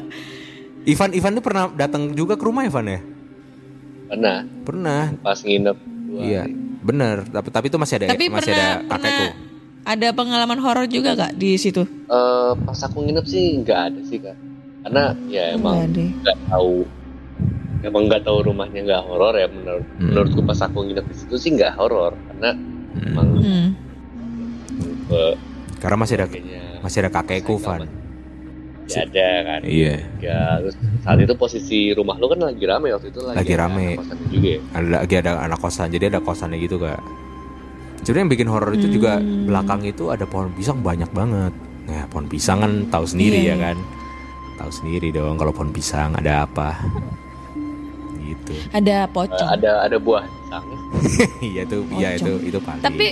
Ivan 0.96 1.10
Ivan 1.12 1.32
tuh 1.36 1.44
pernah 1.44 1.68
datang 1.68 2.16
juga 2.16 2.32
ke 2.32 2.44
rumah 2.48 2.64
Ivan 2.64 2.88
ya? 2.88 3.00
Pernah 4.08 4.38
Pernah. 4.64 5.02
pas 5.20 5.36
nginep 5.36 5.76
dua 6.08 6.20
Iya, 6.24 6.42
hari. 6.48 6.54
Bener. 6.86 7.16
Tapi 7.26 7.48
tapi 7.50 7.66
itu 7.66 7.76
masih 7.76 7.94
ada 7.98 8.06
Tapi 8.08 8.24
masih 8.28 8.52
pernah 8.52 8.70
ada 8.72 8.80
pernah 8.80 8.98
kakekku. 9.02 9.26
ada 9.84 10.08
pengalaman 10.12 10.58
horor 10.58 10.86
juga 10.86 11.10
kak 11.14 11.34
di 11.34 11.54
situ? 11.56 11.82
Eh, 11.84 12.50
pas 12.56 12.78
aku 12.80 13.02
nginep 13.02 13.26
sih 13.26 13.44
nggak 13.60 13.80
ada 13.84 14.00
sih 14.02 14.18
kak. 14.18 14.36
karena 14.82 15.04
ya 15.26 15.50
emang 15.52 15.90
nggak 15.90 16.38
tahu 16.46 16.86
emang 17.82 18.02
nggak 18.06 18.22
tahu 18.22 18.38
rumahnya 18.44 18.80
nggak 18.82 19.02
horor 19.02 19.34
ya 19.34 19.46
menurut 19.48 19.82
Hmm. 19.92 20.06
menurutku 20.08 20.40
pas 20.40 20.60
aku 20.60 20.78
nginep 20.80 21.02
di 21.04 21.14
situ 21.16 21.34
sih 21.36 21.50
nggak 21.52 21.74
horor 21.74 22.14
karena 22.24 22.50
Hmm. 22.54 23.02
emang 23.04 23.28
Hmm. 23.36 23.68
eh, 25.10 25.34
Karena 25.76 25.96
masih 25.98 26.14
ada 26.16 26.26
kayaknya 26.26 26.62
masih 26.80 26.98
ada 27.02 27.10
kakekku, 27.12 27.58
Van. 27.58 27.82
Ya 28.86 29.02
ada 29.02 29.28
kan 29.44 29.60
Iya. 29.62 29.94
ya 30.18 30.40
terus 30.58 30.74
saat 31.00 31.18
itu 31.18 31.34
posisi 31.34 31.90
rumah 31.90 32.14
lu 32.14 32.26
kan 32.26 32.38
lagi 32.40 32.62
rame 32.62 32.88
waktu 32.90 33.08
itu 33.08 33.20
lagi, 33.20 33.36
Lagi 33.36 33.52
ada 33.52 33.62
rame. 33.64 33.86
anak 33.88 33.98
kosan 33.98 34.18
juga 34.28 34.48
ya 34.48 34.60
Ada 34.72 34.86
lagi 34.96 35.14
ada 35.16 35.30
anak 35.40 35.58
kosan, 35.58 35.86
jadi 35.88 36.04
ada 36.06 36.20
kosannya 36.20 36.58
gitu 36.60 36.76
kak. 36.76 37.00
Jadi 37.98 38.16
yang 38.16 38.28
bikin 38.28 38.46
horor 38.46 38.70
itu 38.72 38.86
juga 38.88 39.18
Hmm. 39.18 39.44
belakang 39.44 39.82
itu 39.82 40.04
ada 40.08 40.22
pohon 40.22 40.52
pisang 40.52 40.78
banyak 40.80 41.10
banget. 41.10 41.50
Nah 41.84 42.06
pohon 42.06 42.26
pisang 42.26 42.58
kan 42.58 42.72
tahu 42.86 43.02
sendiri 43.04 43.36
Iya, 43.36 43.42
ya 43.42 43.50
iya. 43.52 43.64
kan. 43.64 43.76
Tahu 44.56 44.70
sendiri 44.72 45.08
dong 45.10 45.34
kalau 45.34 45.50
pohon 45.50 45.70
pisang 45.70 46.14
ada 46.14 46.44
apa. 46.44 46.78
gitu. 48.18 48.54
Ada 48.70 49.06
pocong. 49.08 49.48
ada 49.48 49.82
ada 49.82 49.96
buah 49.96 50.22
pisangnya 50.22 50.78
Iya 51.48 51.60
itu, 51.64 51.76
iya 51.92 52.08
itu 52.14 52.32
itu 52.44 52.58
paling. 52.58 52.82
Tapi 52.82 53.06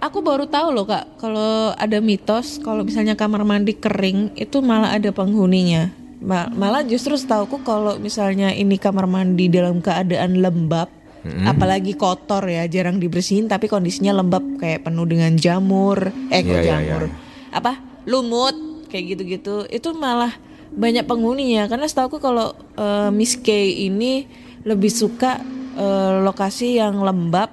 aku 0.00 0.24
baru 0.24 0.48
tahu 0.48 0.72
loh 0.72 0.88
kak, 0.88 1.20
kalau 1.20 1.76
ada 1.76 2.00
mitos 2.00 2.58
kalau 2.60 2.82
misalnya 2.82 3.14
kamar 3.14 3.44
mandi 3.44 3.76
kering 3.76 4.34
itu 4.34 4.58
malah 4.64 4.96
ada 4.96 5.12
penghuninya. 5.12 5.92
Ma- 6.20 6.52
malah 6.52 6.84
justru 6.84 7.16
setahuku 7.16 7.64
kalau 7.64 7.96
misalnya 7.96 8.52
ini 8.52 8.76
kamar 8.76 9.08
mandi 9.08 9.48
dalam 9.48 9.80
keadaan 9.80 10.40
lembab, 10.44 10.92
Mm-mm. 11.24 11.48
apalagi 11.48 11.96
kotor 11.96 12.44
ya, 12.44 12.68
jarang 12.68 13.00
dibersihin 13.00 13.48
tapi 13.48 13.72
kondisinya 13.72 14.20
lembab 14.20 14.44
kayak 14.60 14.84
penuh 14.84 15.08
dengan 15.08 15.32
jamur, 15.40 16.12
eh 16.28 16.44
kok 16.44 16.52
Iya, 16.52 16.60
iya, 16.60 16.68
jamur, 16.76 17.08
iya. 17.08 17.12
apa 17.56 17.72
lumut 18.04 18.56
kayak 18.92 19.16
gitu-gitu, 19.16 19.64
itu 19.72 19.88
malah 19.96 20.36
banyak 20.76 21.08
penghuninya 21.08 21.72
karena 21.72 21.88
setahuku 21.88 22.20
kalau 22.20 22.52
eh, 22.76 23.08
Miss 23.16 23.40
K 23.40 23.48
ini 23.88 24.28
lebih 24.68 24.92
suka 24.92 25.40
eh, 25.80 26.12
lokasi 26.20 26.76
yang 26.76 27.00
lembab, 27.00 27.48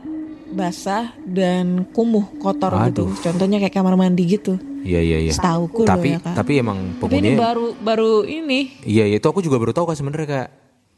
basah 0.57 1.13
dan 1.21 1.85
kumuh, 1.93 2.25
kotor 2.41 2.73
gitu. 2.89 3.05
Aduh. 3.05 3.21
Contohnya 3.21 3.61
kayak 3.61 3.77
kamar 3.77 3.93
mandi 3.93 4.25
gitu. 4.25 4.57
Iya 4.81 4.99
iya 4.99 5.17
iya. 5.29 5.33
Setahuku 5.35 5.85
loh 5.85 5.89
Tapi 5.93 6.07
ya, 6.15 6.19
Kak. 6.19 6.33
tapi 6.33 6.51
emang 6.57 6.97
Tapi 6.97 7.15
ini 7.21 7.37
baru 7.37 7.77
baru 7.77 8.25
ini. 8.25 8.81
Iya 8.81 9.05
itu 9.13 9.23
aku 9.23 9.45
juga 9.45 9.61
baru 9.61 9.75
tahu 9.75 9.85
kak 9.85 9.97
sebenarnya 9.99 10.27
kak. 10.27 10.49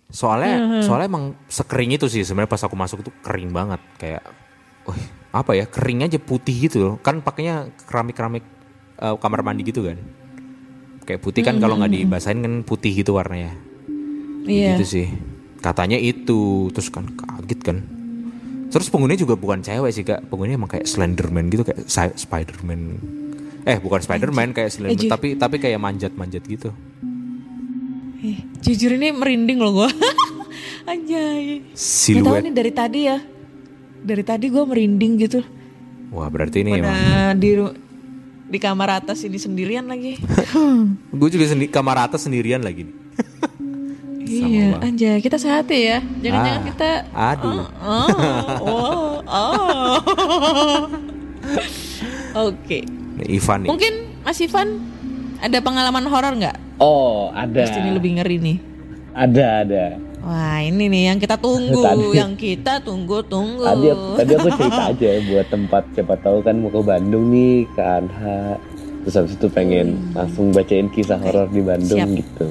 Soalnya 0.10 0.54
Hmm. 0.56 0.82
soalnya 0.82 1.08
emang 1.12 1.26
sekering 1.46 1.92
itu 1.94 2.08
sih 2.08 2.24
sebenarnya 2.24 2.50
pas 2.50 2.64
aku 2.64 2.74
masuk 2.74 3.04
tuh 3.04 3.14
kering 3.20 3.52
banget 3.52 3.82
kayak, 4.00 4.24
wih 4.88 5.04
apa 5.30 5.52
ya 5.54 5.66
kering 5.70 6.08
aja 6.08 6.18
putih 6.18 6.56
gitu 6.70 6.78
loh. 6.80 6.96
Kan 7.04 7.20
pakainya 7.20 7.70
keramik 7.86 8.16
keramik 8.16 8.46
kamar 8.98 9.44
mandi 9.44 9.68
gitu 9.68 9.84
kan. 9.84 10.00
Kayak 11.04 11.22
putih 11.26 11.42
kan 11.42 11.58
kalau 11.58 11.76
nggak 11.76 11.92
dibasahin 11.92 12.40
kan 12.40 12.54
putih 12.62 12.94
gitu 12.94 13.18
warnanya. 13.18 13.52
Hmm. 13.52 14.46
Iya. 14.46 14.78
Gitu 14.78 14.86
sih. 14.86 15.08
Katanya 15.60 16.00
itu 16.00 16.70
terus 16.72 16.88
kan 16.88 17.10
kaget 17.10 17.60
kan. 17.66 17.78
Terus 18.70 18.88
penghuninya 18.94 19.26
juga 19.26 19.34
bukan 19.34 19.66
cewek 19.66 19.92
sih 19.92 20.04
kak. 20.06 20.30
Penghuninya 20.30 20.62
emang 20.62 20.72
kayak 20.72 20.86
Slenderman 20.86 21.50
gitu 21.50 21.66
kayak 21.66 21.90
Spiderman. 21.90 23.02
Eh 23.66 23.78
bukan 23.82 24.00
Spiderman 24.02 24.54
kayak 24.54 24.70
Slenderman 24.70 24.98
Anjir. 24.98 25.10
tapi 25.10 25.28
tapi 25.36 25.56
kayak 25.58 25.82
manjat-manjat 25.82 26.44
gitu. 26.46 26.70
Eh, 28.20 28.46
jujur 28.62 28.94
ini 28.94 29.10
merinding 29.10 29.58
loh 29.58 29.84
gue. 29.84 29.90
Anjay. 30.92 31.66
Gak 31.66 31.74
tahu 31.74 32.36
Siluet. 32.36 32.42
nih 32.46 32.54
dari 32.54 32.72
tadi 32.74 33.00
ya. 33.10 33.18
Dari 34.00 34.24
tadi 34.24 34.46
gue 34.48 34.64
merinding 34.64 35.14
gitu. 35.18 35.40
Wah 36.10 36.30
berarti 36.30 36.66
ini 36.66 36.78
emang 36.82 37.38
di 37.38 37.54
di 38.50 38.58
kamar 38.58 39.02
atas 39.02 39.22
ini 39.22 39.38
sendirian 39.38 39.86
lagi. 39.86 40.18
Gue 41.20 41.30
juga 41.30 41.46
sendi 41.46 41.70
kamar 41.70 42.10
atas 42.10 42.26
sendirian 42.26 42.66
lagi 42.66 42.90
nih. 42.90 42.96
Iya, 44.30 44.68
anjay. 44.78 45.18
Kita 45.20 45.36
sehat 45.36 45.66
ya. 45.68 45.98
Jangan-jangan 46.22 46.62
Ah, 46.62 46.68
kita 46.68 46.90
Aduh. 47.12 47.62
Oh, 47.82 48.08
oh, 48.62 49.14
oh. 49.26 50.82
Oke. 52.48 52.86
Nih, 53.18 53.28
Ivan 53.36 53.66
nih. 53.66 53.70
Mungkin 53.70 53.94
Mas 54.22 54.40
Ivan 54.40 54.68
ada 55.40 55.58
pengalaman 55.60 56.06
horor 56.06 56.34
nggak? 56.36 56.58
Oh, 56.78 57.34
ada. 57.34 57.60
Pasti 57.60 57.80
ini 57.80 57.92
lebih 57.92 58.12
ngeri 58.18 58.38
nih. 58.40 58.58
Ada, 59.12 59.46
ada. 59.66 59.86
Wah 60.20 60.60
ini 60.60 60.92
nih 60.92 61.04
yang 61.10 61.18
kita 61.18 61.36
tunggu, 61.36 61.80
Tadi- 61.88 62.14
yang 62.14 62.34
kita 62.36 62.74
tunggu-tunggu. 62.80 63.64
Tadi 63.64 63.88
aku, 63.90 64.08
tadi 64.16 64.32
aku 64.36 64.50
cerita 64.54 64.82
aja 64.92 65.08
ya 65.10 65.20
buat 65.26 65.48
tempat 65.48 65.84
siapa 65.96 66.16
tahu 66.20 66.38
kan 66.44 66.56
mau 66.60 66.70
ke 66.70 66.80
Bandung 66.80 67.32
nih 67.32 67.66
ke 67.72 67.82
Anha. 67.82 68.60
Terus 69.00 69.16
habis 69.16 69.34
itu 69.34 69.48
pengen 69.48 70.12
langsung 70.12 70.52
bacain 70.52 70.92
kisah 70.92 71.16
horor 71.18 71.48
di 71.48 71.64
Bandung 71.64 71.98
siap. 71.98 72.08
gitu. 72.14 72.50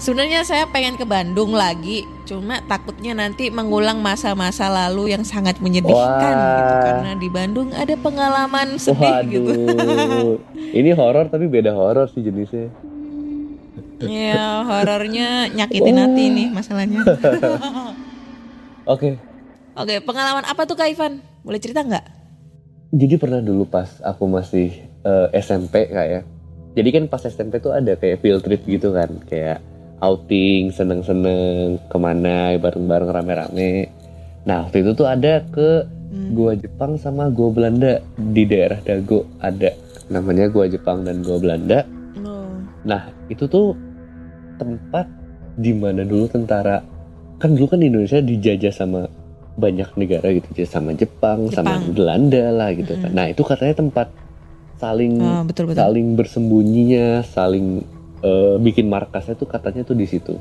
Sebenarnya 0.00 0.48
saya 0.48 0.64
pengen 0.64 0.96
ke 0.96 1.04
Bandung 1.04 1.52
lagi, 1.52 2.08
cuma 2.24 2.64
takutnya 2.64 3.12
nanti 3.12 3.52
mengulang 3.52 4.00
masa-masa 4.00 4.72
lalu 4.72 5.12
yang 5.12 5.20
sangat 5.28 5.60
menyedihkan 5.60 5.92
Wah. 6.40 6.56
gitu 6.56 6.74
karena 6.80 7.10
di 7.20 7.28
Bandung 7.28 7.68
ada 7.76 7.92
pengalaman 8.00 8.80
sedih 8.80 9.28
gitu. 9.28 9.52
Waduh. 9.52 10.40
Ini 10.80 10.96
horor 10.96 11.28
tapi 11.28 11.52
beda 11.52 11.76
horor 11.76 12.08
sih 12.08 12.24
jenisnya. 12.24 12.72
Ya, 14.00 14.64
horornya 14.64 15.52
nyakitin 15.52 15.96
hati 16.00 16.24
nih 16.32 16.48
masalahnya. 16.48 17.04
Oke. 18.96 19.20
Oke, 19.76 20.00
pengalaman 20.00 20.48
apa 20.48 20.64
tuh 20.64 20.80
Kak 20.80 20.96
Ivan? 20.96 21.20
Boleh 21.44 21.60
cerita 21.60 21.84
nggak? 21.84 22.06
Jadi 22.96 23.20
pernah 23.20 23.44
dulu 23.44 23.68
pas 23.68 24.00
aku 24.00 24.24
masih 24.24 24.80
eh, 25.04 25.28
SMP 25.36 25.92
kayak. 25.92 26.24
Jadi 26.72 26.88
kan 26.88 27.04
pas 27.12 27.20
SMP 27.20 27.60
tuh 27.60 27.76
ada 27.76 28.00
kayak 28.00 28.24
field 28.24 28.40
trip 28.40 28.64
gitu 28.64 28.96
kan, 28.96 29.20
kayak 29.28 29.60
outing, 30.00 30.72
seneng-seneng 30.72 31.76
ke 31.88 31.96
mana 32.00 32.56
bareng-bareng 32.56 33.10
rame-rame. 33.12 33.92
Nah 34.48 34.66
waktu 34.66 34.82
itu 34.82 34.96
tuh 34.96 35.06
ada 35.06 35.44
ke 35.52 35.84
gua 36.32 36.56
Jepang 36.56 36.96
sama 36.96 37.28
gua 37.28 37.52
Belanda 37.52 38.00
di 38.16 38.42
daerah 38.48 38.80
Dago 38.80 39.28
ada 39.38 39.70
namanya 40.10 40.48
gua 40.48 40.66
Jepang 40.66 41.04
dan 41.04 41.20
gua 41.20 41.36
Belanda. 41.38 41.84
Oh. 42.24 42.56
Nah 42.88 43.12
itu 43.28 43.44
tuh 43.46 43.76
tempat 44.56 45.06
di 45.60 45.76
mana 45.76 46.02
dulu 46.02 46.26
tentara 46.26 46.80
kan 47.40 47.52
dulu 47.56 47.76
kan 47.76 47.80
Indonesia 47.80 48.20
dijajah 48.20 48.72
sama 48.72 49.08
banyak 49.60 49.92
negara 50.00 50.32
gitu 50.32 50.48
sama 50.64 50.96
Jepang, 50.96 51.52
sama 51.52 51.76
Jepang. 51.76 51.92
Belanda 51.92 52.44
lah 52.48 52.70
gitu 52.72 52.96
kan. 52.96 53.12
Nah 53.12 53.28
itu 53.28 53.44
katanya 53.44 53.76
tempat 53.76 54.08
saling 54.80 55.20
Oh, 55.20 55.44
betul 55.44 55.68
betul. 55.68 55.80
saling 55.84 56.16
bersembunyinya, 56.16 57.20
saling 57.28 57.84
eh, 58.24 58.56
bikin 58.60 58.86
markasnya 58.88 59.36
tuh 59.36 59.48
katanya 59.48 59.84
tuh 59.84 59.96
di 59.96 60.06
situ. 60.08 60.36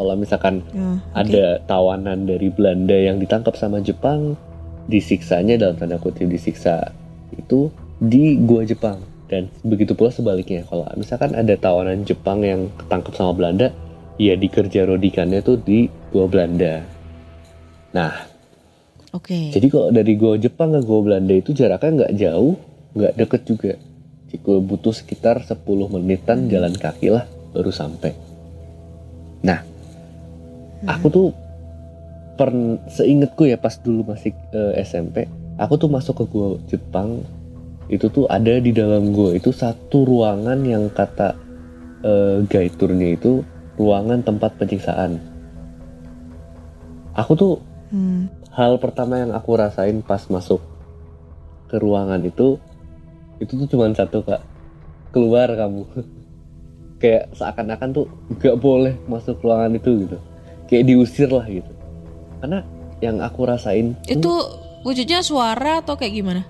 Kalau 0.00 0.16
misalkan 0.16 0.64
Ya, 0.72 0.96
oke. 0.96 1.28
ada 1.28 1.46
tawanan 1.68 2.24
dari 2.24 2.48
Belanda 2.48 2.96
yang 2.96 3.20
ditangkap 3.20 3.52
sama 3.52 3.84
Jepang, 3.84 4.32
disiksanya 4.88 5.60
dalam 5.60 5.76
tanda 5.76 6.00
kutip 6.00 6.26
disiksa 6.26 6.90
itu 7.36 7.68
di 8.00 8.40
gua 8.40 8.64
Jepang 8.64 8.98
dan 9.30 9.46
begitu 9.62 9.94
pula 9.94 10.10
sebaliknya 10.10 10.66
kalau 10.66 10.88
misalkan 10.98 11.36
ada 11.36 11.54
tawanan 11.54 12.02
Jepang 12.02 12.42
yang 12.42 12.66
ketangkep 12.80 13.12
sama 13.14 13.36
Belanda, 13.36 13.70
ya 14.18 14.34
dikerja 14.34 14.88
rodikannya 14.90 15.44
tuh 15.44 15.60
di 15.60 15.86
gua 16.10 16.26
Belanda. 16.26 16.82
Nah, 17.94 18.26
Oke. 19.14 19.54
jadi 19.54 19.66
kalau 19.70 19.94
dari 19.94 20.18
gua 20.18 20.34
Jepang 20.40 20.74
ke 20.74 20.80
gua 20.82 21.00
Belanda 21.06 21.34
itu 21.36 21.54
jaraknya 21.54 21.90
nggak 22.02 22.12
jauh, 22.18 22.56
nggak 22.98 23.12
deket 23.20 23.42
juga. 23.46 23.72
Gua 24.38 24.62
butuh 24.62 24.94
sekitar 24.94 25.42
10 25.42 25.58
menitan 25.90 26.46
jalan 26.46 26.70
kaki 26.70 27.10
lah 27.10 27.26
baru 27.50 27.74
sampai. 27.74 28.14
Nah, 29.42 29.66
aku 30.86 31.06
tuh 31.10 31.28
per 32.38 32.54
seingetku 32.88 33.50
ya 33.50 33.58
pas 33.58 33.74
dulu 33.82 34.14
masih 34.14 34.30
eh, 34.54 34.80
SMP, 34.86 35.26
aku 35.58 35.74
tuh 35.76 35.90
masuk 35.90 36.22
ke 36.22 36.24
gua 36.30 36.48
Jepang 36.70 37.26
itu 37.90 38.06
tuh 38.06 38.30
ada 38.30 38.62
di 38.62 38.70
dalam 38.70 39.10
gua 39.10 39.34
itu 39.34 39.50
satu 39.50 40.06
ruangan 40.06 40.62
yang 40.62 40.86
kata 40.94 41.34
eh, 42.06 42.46
guide 42.46 42.76
tournya 42.78 43.18
itu 43.18 43.42
ruangan 43.76 44.22
tempat 44.22 44.54
penyiksaan. 44.60 45.18
Aku 47.18 47.34
tuh 47.34 47.54
Hmm. 47.90 48.30
hal 48.54 48.78
pertama 48.78 49.18
yang 49.18 49.34
aku 49.34 49.58
rasain 49.58 49.98
pas 50.06 50.22
masuk 50.30 50.62
ke 51.66 51.74
ruangan 51.74 52.22
itu 52.22 52.62
itu 53.40 53.52
tuh 53.56 53.66
cuma 53.66 53.88
satu 53.90 54.20
kak. 54.20 54.40
Keluar 55.10 55.48
kamu. 55.50 55.82
Kayak 57.02 57.32
seakan-akan 57.32 57.88
tuh 57.90 58.06
gak 58.36 58.56
boleh 58.56 58.94
masuk 59.04 59.40
ruangan 59.40 59.72
itu 59.74 60.04
gitu. 60.04 60.16
Kayak 60.68 60.84
diusir 60.86 61.28
lah 61.28 61.48
gitu. 61.48 61.72
Karena 62.38 62.60
yang 63.00 63.18
aku 63.18 63.40
rasain 63.42 63.96
tuh, 64.04 64.12
Itu 64.12 64.32
wujudnya 64.80 65.20
suara 65.20 65.80
atau 65.80 65.96
kayak 65.96 66.14
gimana? 66.14 66.42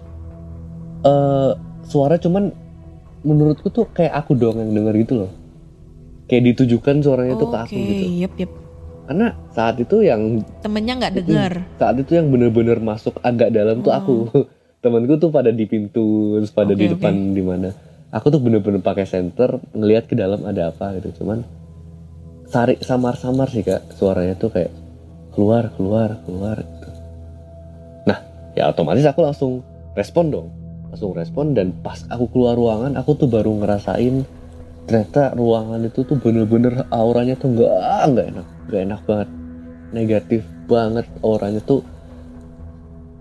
eh, 1.01 1.51
suara 1.83 2.15
cuman 2.15 2.53
menurutku 3.23 3.71
tuh 3.71 3.89
kayak 3.89 4.13
aku 4.17 4.35
doang 4.35 4.59
yang 4.59 4.73
denger 4.75 4.95
gitu 5.01 5.15
loh. 5.17 5.31
Kayak 6.27 6.53
ditujukan 6.53 7.01
suaranya 7.01 7.35
tuh 7.35 7.49
ke 7.49 7.59
aku 7.59 7.75
gitu. 7.75 8.05
yep, 8.23 8.33
yep. 8.37 8.51
karena 9.05 9.27
saat 9.51 9.75
itu 9.77 9.97
yang 9.99 10.45
Temennya 10.63 10.95
nggak 11.01 11.15
dengar. 11.19 11.53
saat 11.75 11.97
itu 11.99 12.15
yang 12.15 12.31
bener-bener 12.31 12.79
masuk 12.79 13.19
agak 13.21 13.51
dalam 13.51 13.81
tuh 13.81 13.91
aku 13.91 14.15
temanku 14.81 15.21
tuh 15.21 15.29
pada 15.29 15.53
di 15.53 15.69
pintu 15.69 16.37
terus 16.41 16.53
pada 16.53 16.73
Oke, 16.73 16.81
di 16.81 16.87
depan 16.97 17.15
di 17.37 17.43
mana. 17.45 17.71
Aku 18.11 18.33
tuh 18.33 18.43
bener-bener 18.43 18.83
pakai 18.83 19.07
senter 19.07 19.61
ngelihat 19.77 20.11
ke 20.11 20.19
dalam 20.19 20.43
ada 20.43 20.73
apa 20.73 20.99
gitu. 20.99 21.23
Cuman 21.23 21.45
sari 22.51 22.81
samar-samar 22.83 23.47
sih 23.53 23.63
kak 23.63 23.95
suaranya 23.95 24.35
tuh 24.35 24.51
kayak 24.51 24.73
keluar 25.31 25.71
keluar 25.79 26.19
keluar 26.27 26.59
gitu. 26.59 26.89
nah 28.03 28.19
ya 28.59 28.67
otomatis 28.67 29.07
aku 29.07 29.23
langsung 29.23 29.53
respon 29.95 30.33
dong. 30.33 30.49
Langsung 30.91 31.15
respon 31.15 31.55
dan 31.55 31.71
pas 31.87 32.03
aku 32.11 32.27
keluar 32.35 32.59
ruangan 32.59 32.99
aku 32.99 33.15
tuh 33.15 33.31
baru 33.31 33.55
ngerasain 33.63 34.27
ternyata 34.91 35.39
ruangan 35.39 35.87
itu 35.87 36.03
tuh 36.03 36.19
bener-bener 36.19 36.83
auranya 36.91 37.39
tuh 37.39 37.55
nggak 37.55 37.71
nggak 38.11 38.27
enak 38.35 38.47
nggak 38.67 38.83
enak 38.91 39.01
banget. 39.07 39.29
Negatif 39.91 40.43
banget 40.67 41.07
auranya 41.23 41.63
tuh 41.63 41.87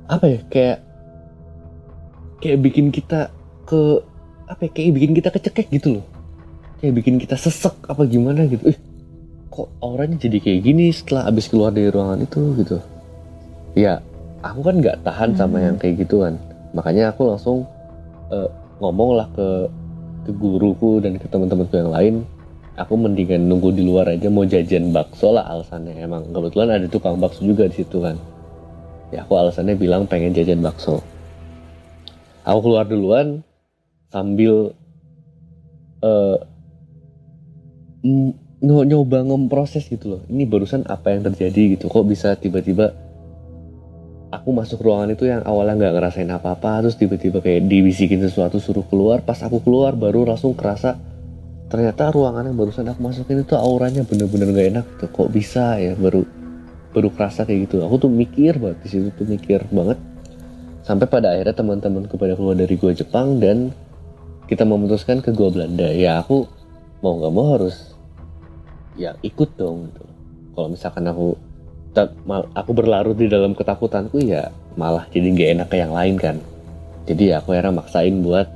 apa 0.09 0.25
ya 0.25 0.41
kayak 0.49 0.88
kayak 2.39 2.59
bikin 2.63 2.89
kita 2.89 3.29
ke 3.67 4.01
apa 4.49 4.65
ya, 4.65 4.71
kayak 4.73 4.91
bikin 4.97 5.11
kita 5.13 5.29
kecekek 5.29 5.67
gitu 5.69 5.99
loh. 5.99 6.05
Kayak 6.79 6.93
bikin 7.03 7.15
kita 7.19 7.35
sesek 7.35 7.75
apa 7.85 8.01
gimana 8.07 8.47
gitu. 8.47 8.71
Ih, 8.71 8.79
kok 9.51 9.67
auranya 9.83 10.15
jadi 10.17 10.39
kayak 10.39 10.59
gini 10.63 10.89
setelah 10.89 11.27
abis 11.27 11.51
keluar 11.51 11.75
dari 11.75 11.91
ruangan 11.91 12.23
itu 12.23 12.41
gitu. 12.57 12.77
Ya 13.77 14.01
aku 14.41 14.59
kan 14.65 14.75
nggak 14.79 15.03
tahan 15.03 15.35
sama 15.35 15.61
yang 15.61 15.75
kayak 15.77 16.01
gituan. 16.07 16.39
Makanya 16.71 17.13
aku 17.13 17.29
langsung 17.29 17.67
eh, 18.31 18.49
ngomong 18.79 19.19
lah 19.19 19.27
ke 19.35 19.47
ke 20.25 20.31
guruku 20.33 21.03
dan 21.03 21.19
ke 21.19 21.27
teman-temanku 21.27 21.75
yang 21.75 21.91
lain. 21.91 22.15
Aku 22.79 22.95
mendingan 22.95 23.43
nunggu 23.51 23.75
di 23.75 23.83
luar 23.83 24.07
aja 24.07 24.31
mau 24.31 24.47
jajan 24.47 24.95
bakso 24.95 25.35
lah 25.35 25.43
alasannya. 25.51 25.99
Emang 25.99 26.31
kebetulan 26.31 26.79
ada 26.79 26.87
tukang 26.87 27.19
bakso 27.19 27.43
juga 27.43 27.67
di 27.67 27.83
situ 27.83 27.99
kan. 27.99 28.15
Ya 29.11 29.27
aku 29.27 29.35
alasannya 29.35 29.75
bilang 29.75 30.07
pengen 30.07 30.31
jajan 30.31 30.63
bakso 30.63 31.03
aku 32.49 32.59
keluar 32.69 32.85
duluan 32.89 33.45
sambil 34.09 34.73
nyo- 38.59 38.87
nyoba 38.87 39.23
ngeproses 39.23 39.87
gitu 39.87 40.17
loh. 40.17 40.21
Ini 40.27 40.43
barusan 40.47 40.87
apa 40.87 41.15
yang 41.15 41.23
terjadi 41.31 41.77
gitu? 41.77 41.85
Kok 41.87 42.05
bisa 42.07 42.35
tiba-tiba 42.35 42.91
aku 44.29 44.49
masuk 44.53 44.85
ruangan 44.85 45.09
itu 45.13 45.25
yang 45.25 45.41
awalnya 45.41 45.75
nggak 45.77 45.93
ngerasain 45.97 46.29
apa-apa 46.29 46.85
terus 46.85 46.95
tiba-tiba 46.99 47.41
kayak 47.41 47.65
dibisikin 47.65 48.21
sesuatu 48.23 48.57
suruh 48.59 48.85
keluar. 48.87 49.23
Pas 49.23 49.39
aku 49.43 49.63
keluar 49.63 49.95
baru 49.95 50.27
langsung 50.27 50.55
kerasa 50.55 50.95
ternyata 51.69 52.09
ruangan 52.09 52.49
yang 52.49 52.57
barusan 52.57 52.89
aku 52.89 52.97
masukin 52.97 53.45
itu 53.45 53.53
auranya 53.53 54.01
bener-bener 54.01 54.49
gak 54.57 54.67
enak 54.73 54.85
tuh 54.97 55.09
kok 55.13 55.29
bisa 55.29 55.77
ya? 55.77 55.93
Baru 55.93 56.25
baru 56.89 57.13
kerasa 57.13 57.45
kayak 57.45 57.69
gitu. 57.69 57.85
Aku 57.85 58.01
tuh 58.01 58.09
mikir 58.09 58.57
banget 58.57 58.81
di 58.81 58.87
situ 58.89 59.07
tuh 59.13 59.27
mikir 59.29 59.61
banget 59.69 60.01
sampai 60.89 61.05
pada 61.05 61.37
akhirnya 61.37 61.53
teman-temanku 61.53 62.17
pada 62.17 62.33
keluar 62.33 62.57
dari 62.57 62.73
gua 62.73 62.89
Jepang 62.97 63.37
dan 63.37 63.69
kita 64.49 64.65
memutuskan 64.65 65.21
ke 65.21 65.29
gua 65.29 65.53
Belanda. 65.53 65.85
Ya 65.93 66.17
aku 66.17 66.49
mau 67.05 67.21
nggak 67.21 67.29
mau 67.29 67.53
harus 67.53 67.93
ya 68.97 69.13
ikut 69.21 69.53
dong 69.53 69.93
gitu. 69.93 70.03
Kalau 70.57 70.67
misalkan 70.73 71.05
aku 71.05 71.37
aku 72.57 72.71
berlarut 72.73 73.13
di 73.21 73.29
dalam 73.29 73.53
ketakutanku 73.53 74.17
ya 74.25 74.49
malah 74.81 75.05
jadi 75.13 75.29
nggak 75.29 75.49
enak 75.61 75.67
ke 75.69 75.77
yang 75.77 75.93
lain 75.93 76.17
kan. 76.17 76.41
Jadi 77.05 77.29
ya 77.29 77.37
aku 77.37 77.53
akhirnya 77.53 77.85
maksain 77.85 78.25
buat 78.25 78.49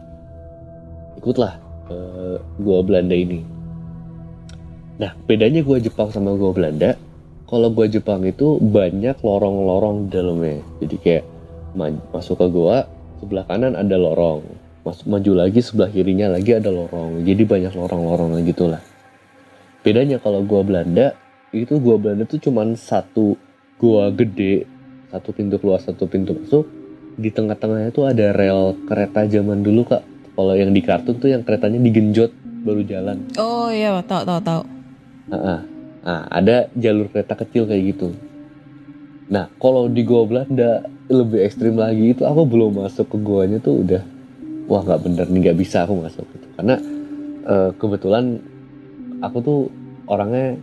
ikutlah 1.22 1.54
ke 1.86 1.98
gua 2.65 2.82
Belanda 2.82 3.13
ini. 3.13 3.46
Nah 4.98 5.13
bedanya 5.30 5.62
gua 5.62 5.78
Jepang 5.78 6.10
sama 6.10 6.34
gua 6.34 6.50
Belanda 6.50 6.98
kalau 7.46 7.69
gua 7.69 7.86
Jepang 7.86 8.26
itu 8.26 8.58
banyak 8.58 9.22
lorong-lorong 9.22 10.10
dalamnya. 10.10 10.65
Jadi 10.82 10.98
kayak 10.98 11.26
masuk 11.76 12.40
ke 12.40 12.48
gua 12.50 12.86
sebelah 13.20 13.46
kanan 13.46 13.74
ada 13.74 13.96
lorong 13.98 14.46
masuk 14.84 15.06
maju 15.08 15.32
lagi 15.46 15.60
sebelah 15.64 15.90
kirinya 15.90 16.34
lagi 16.34 16.56
ada 16.56 16.70
lorong 16.70 17.24
jadi 17.24 17.44
banyak 17.44 17.74
lorong-lorong 17.74 18.42
gitu 18.46 18.70
lah 18.70 18.82
bedanya 19.82 20.22
kalau 20.22 20.44
gua 20.46 20.62
Belanda 20.62 21.18
itu 21.54 21.78
gua 21.78 21.98
Belanda 21.98 22.26
tuh 22.26 22.40
cuman 22.40 22.78
satu 22.78 23.36
gua 23.78 24.14
gede 24.14 24.66
satu 25.14 25.30
pintu 25.34 25.58
keluar 25.62 25.80
satu 25.82 26.10
pintu 26.10 26.34
masuk 26.34 26.66
di 27.14 27.30
tengah-tengahnya 27.30 27.94
tuh 27.94 28.10
ada 28.10 28.34
rel 28.34 28.74
kereta 28.90 29.30
zaman 29.30 29.62
dulu 29.62 29.86
kak 29.86 30.02
kalau 30.34 30.58
yang 30.58 30.74
di 30.74 30.82
kartun 30.82 31.22
tuh 31.22 31.30
yang 31.30 31.46
keretanya 31.46 31.78
digenjot 31.78 32.34
baru 32.64 32.82
jalan 32.82 33.18
Oh 33.38 33.68
iya, 33.68 34.00
tahu 34.04 34.24
tahu 34.24 34.40
tahu. 34.40 34.62
Ah, 35.32 35.36
ah. 35.36 35.60
Nah, 36.04 36.22
ada 36.28 36.68
jalur 36.76 37.08
kereta 37.08 37.36
kecil 37.40 37.64
kayak 37.64 37.96
gitu. 37.96 38.12
Nah, 39.32 39.48
kalau 39.56 39.88
di 39.88 40.04
gua 40.04 40.28
Belanda 40.28 40.84
lebih 41.12 41.44
ekstrim 41.44 41.76
lagi 41.76 42.16
itu 42.16 42.24
aku 42.24 42.48
belum 42.48 42.80
masuk 42.84 43.12
ke 43.12 43.18
goanya 43.20 43.60
tuh 43.60 43.84
udah 43.84 44.04
wah 44.72 44.82
nggak 44.84 45.02
bener 45.04 45.26
nih 45.28 45.39
nggak 45.50 45.60
bisa 45.60 45.84
aku 45.84 46.00
masuk 46.00 46.24
gitu. 46.32 46.48
Karena 46.56 46.76
eh, 47.44 47.70
kebetulan 47.76 48.39
aku 49.20 49.38
tuh 49.44 49.60
orangnya 50.08 50.56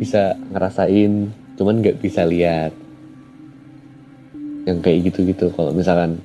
bisa 0.00 0.36
ngerasain, 0.52 1.30
cuman 1.56 1.74
nggak 1.84 2.00
bisa 2.00 2.24
lihat 2.24 2.72
yang 4.64 4.78
kayak 4.80 5.12
gitu-gitu. 5.12 5.52
Kalau 5.52 5.74
misalkan 5.76 6.18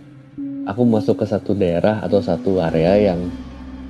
aku 0.68 0.84
masuk 0.88 1.24
ke 1.24 1.26
satu 1.28 1.52
daerah 1.56 2.00
atau 2.04 2.24
satu 2.24 2.64
area 2.64 3.14
yang 3.14 3.20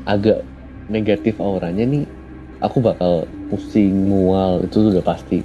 agak 0.08 0.42
negatif 0.88 1.36
auranya 1.44 1.84
nih 1.84 2.08
aku 2.64 2.80
bakal 2.80 3.28
pusing 3.52 4.08
mual 4.08 4.64
itu 4.64 4.88
sudah 4.88 5.04
pasti 5.04 5.44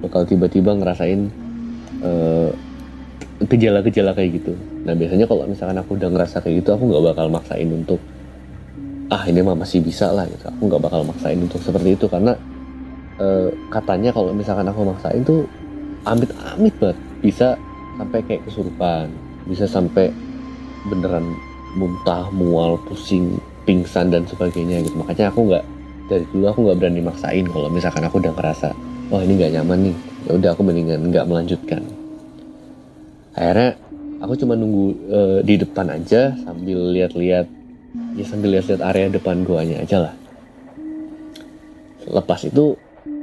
bakal 0.00 0.24
tiba-tiba 0.24 0.74
ngerasain 0.74 1.28
eh, 2.02 2.50
gejala-gejala 3.38 4.10
kayak 4.18 4.42
gitu. 4.42 4.52
Nah 4.82 4.98
biasanya 4.98 5.30
kalau 5.30 5.46
misalkan 5.46 5.78
aku 5.78 5.94
udah 5.94 6.10
ngerasa 6.10 6.42
kayak 6.42 6.66
gitu 6.66 6.74
aku 6.74 6.90
nggak 6.90 7.04
bakal 7.14 7.26
maksain 7.30 7.70
untuk 7.70 8.00
ah 9.08 9.22
ini 9.30 9.40
mah 9.40 9.54
masih 9.54 9.78
bisa 9.78 10.10
lah 10.10 10.26
gitu. 10.26 10.50
Aku 10.50 10.62
nggak 10.66 10.82
bakal 10.82 11.06
maksain 11.06 11.38
untuk 11.38 11.62
seperti 11.62 11.94
itu 11.94 12.10
karena 12.10 12.34
eh, 13.22 13.48
katanya 13.70 14.10
kalau 14.10 14.34
misalkan 14.34 14.66
aku 14.66 14.82
maksain 14.82 15.22
tuh 15.22 15.46
amit-amit 16.02 16.74
banget. 16.82 16.98
Bisa 17.18 17.54
sampai 17.98 18.22
kayak 18.26 18.46
kesurupan 18.46 19.10
bisa 19.50 19.64
sampai 19.64 20.12
beneran 20.86 21.24
muntah 21.74 22.30
mual 22.30 22.78
pusing 22.86 23.38
pingsan 23.64 24.10
dan 24.10 24.26
sebagainya 24.26 24.82
gitu. 24.82 24.98
Makanya 24.98 25.30
aku 25.30 25.46
nggak 25.46 25.64
dari 26.10 26.24
dulu 26.34 26.44
aku 26.50 26.58
nggak 26.66 26.78
berani 26.82 27.00
maksain 27.06 27.46
kalau 27.46 27.68
misalkan 27.70 28.02
aku 28.02 28.18
udah 28.18 28.34
ngerasa 28.34 28.74
oh 29.14 29.20
ini 29.22 29.38
nggak 29.38 29.52
nyaman 29.62 29.78
nih. 29.90 29.96
Ya 30.26 30.30
udah 30.34 30.50
aku 30.58 30.62
mendingan 30.66 31.06
nggak 31.06 31.26
melanjutkan 31.30 31.97
akhirnya 33.38 33.78
aku 34.18 34.34
cuma 34.34 34.58
nunggu 34.58 34.86
eh, 35.06 35.38
di 35.46 35.54
depan 35.62 35.86
aja 35.94 36.34
sambil 36.42 36.90
lihat-lihat 36.90 37.46
ya 38.18 38.24
sambil 38.26 38.58
lihat-lihat 38.58 38.82
area 38.82 39.06
depan 39.14 39.46
guanya 39.46 39.78
aja 39.78 40.10
lah. 40.10 40.14
Lepas 42.08 42.50
itu 42.50 42.74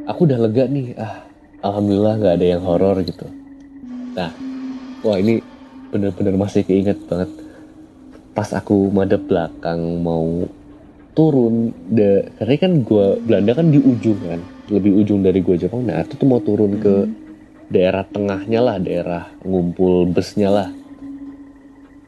aku 0.07 0.19
udah 0.23 0.39
lega 0.39 0.71
nih. 0.71 0.95
Ah 0.95 1.27
alhamdulillah 1.59 2.15
nggak 2.15 2.35
ada 2.39 2.47
yang 2.47 2.63
horor 2.63 2.95
gitu. 3.03 3.27
Nah 4.15 4.31
wah 5.03 5.17
ini 5.19 5.43
bener-bener 5.91 6.39
masih 6.39 6.63
keinget 6.63 6.95
banget. 7.11 7.27
Pas 8.31 8.47
aku 8.55 8.87
madep 8.91 9.27
belakang 9.27 9.99
mau 9.99 10.47
turun 11.15 11.71
de 11.91 12.27
karena 12.39 12.55
kan 12.59 12.71
gua 12.83 13.15
Belanda 13.19 13.51
kan 13.55 13.71
di 13.71 13.79
ujung 13.79 14.19
kan 14.19 14.39
lebih 14.71 14.95
ujung 15.03 15.23
dari 15.23 15.43
gua 15.43 15.59
Jepang. 15.59 15.83
Nah 15.83 16.03
itu 16.03 16.15
tuh 16.15 16.27
mau 16.27 16.39
turun 16.39 16.79
ke 16.79 17.24
daerah 17.71 18.05
tengahnya 18.05 18.59
lah 18.61 18.77
daerah 18.77 19.31
ngumpul 19.41 20.09
busnya 20.09 20.49
lah. 20.49 20.69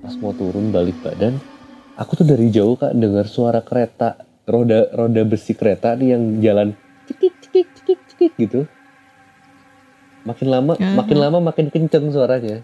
Pas 0.02 0.13
mau 0.22 0.32
turun 0.32 0.70
balik 0.72 0.98
badan 1.02 1.58
aku 1.98 2.22
tuh 2.22 2.28
dari 2.30 2.54
jauh 2.54 2.78
kak 2.78 2.93
dengar 2.93 3.26
suara 3.26 3.65
kereta 3.65 4.22
roda 4.46 4.88
roda 4.93 5.22
besi 5.26 5.58
kereta 5.58 5.98
nih 5.98 6.13
yang 6.13 6.24
jalan 6.39 6.67
cikik 7.10 7.34
cikik 7.41 7.67
cikik 7.74 8.00
cikik 8.13 8.34
gitu. 8.38 8.60
Makin 10.24 10.48
lama 10.48 10.74
makin 10.78 11.17
lama 11.17 11.38
makin 11.41 11.74
kenceng 11.74 12.13
suaranya. 12.13 12.62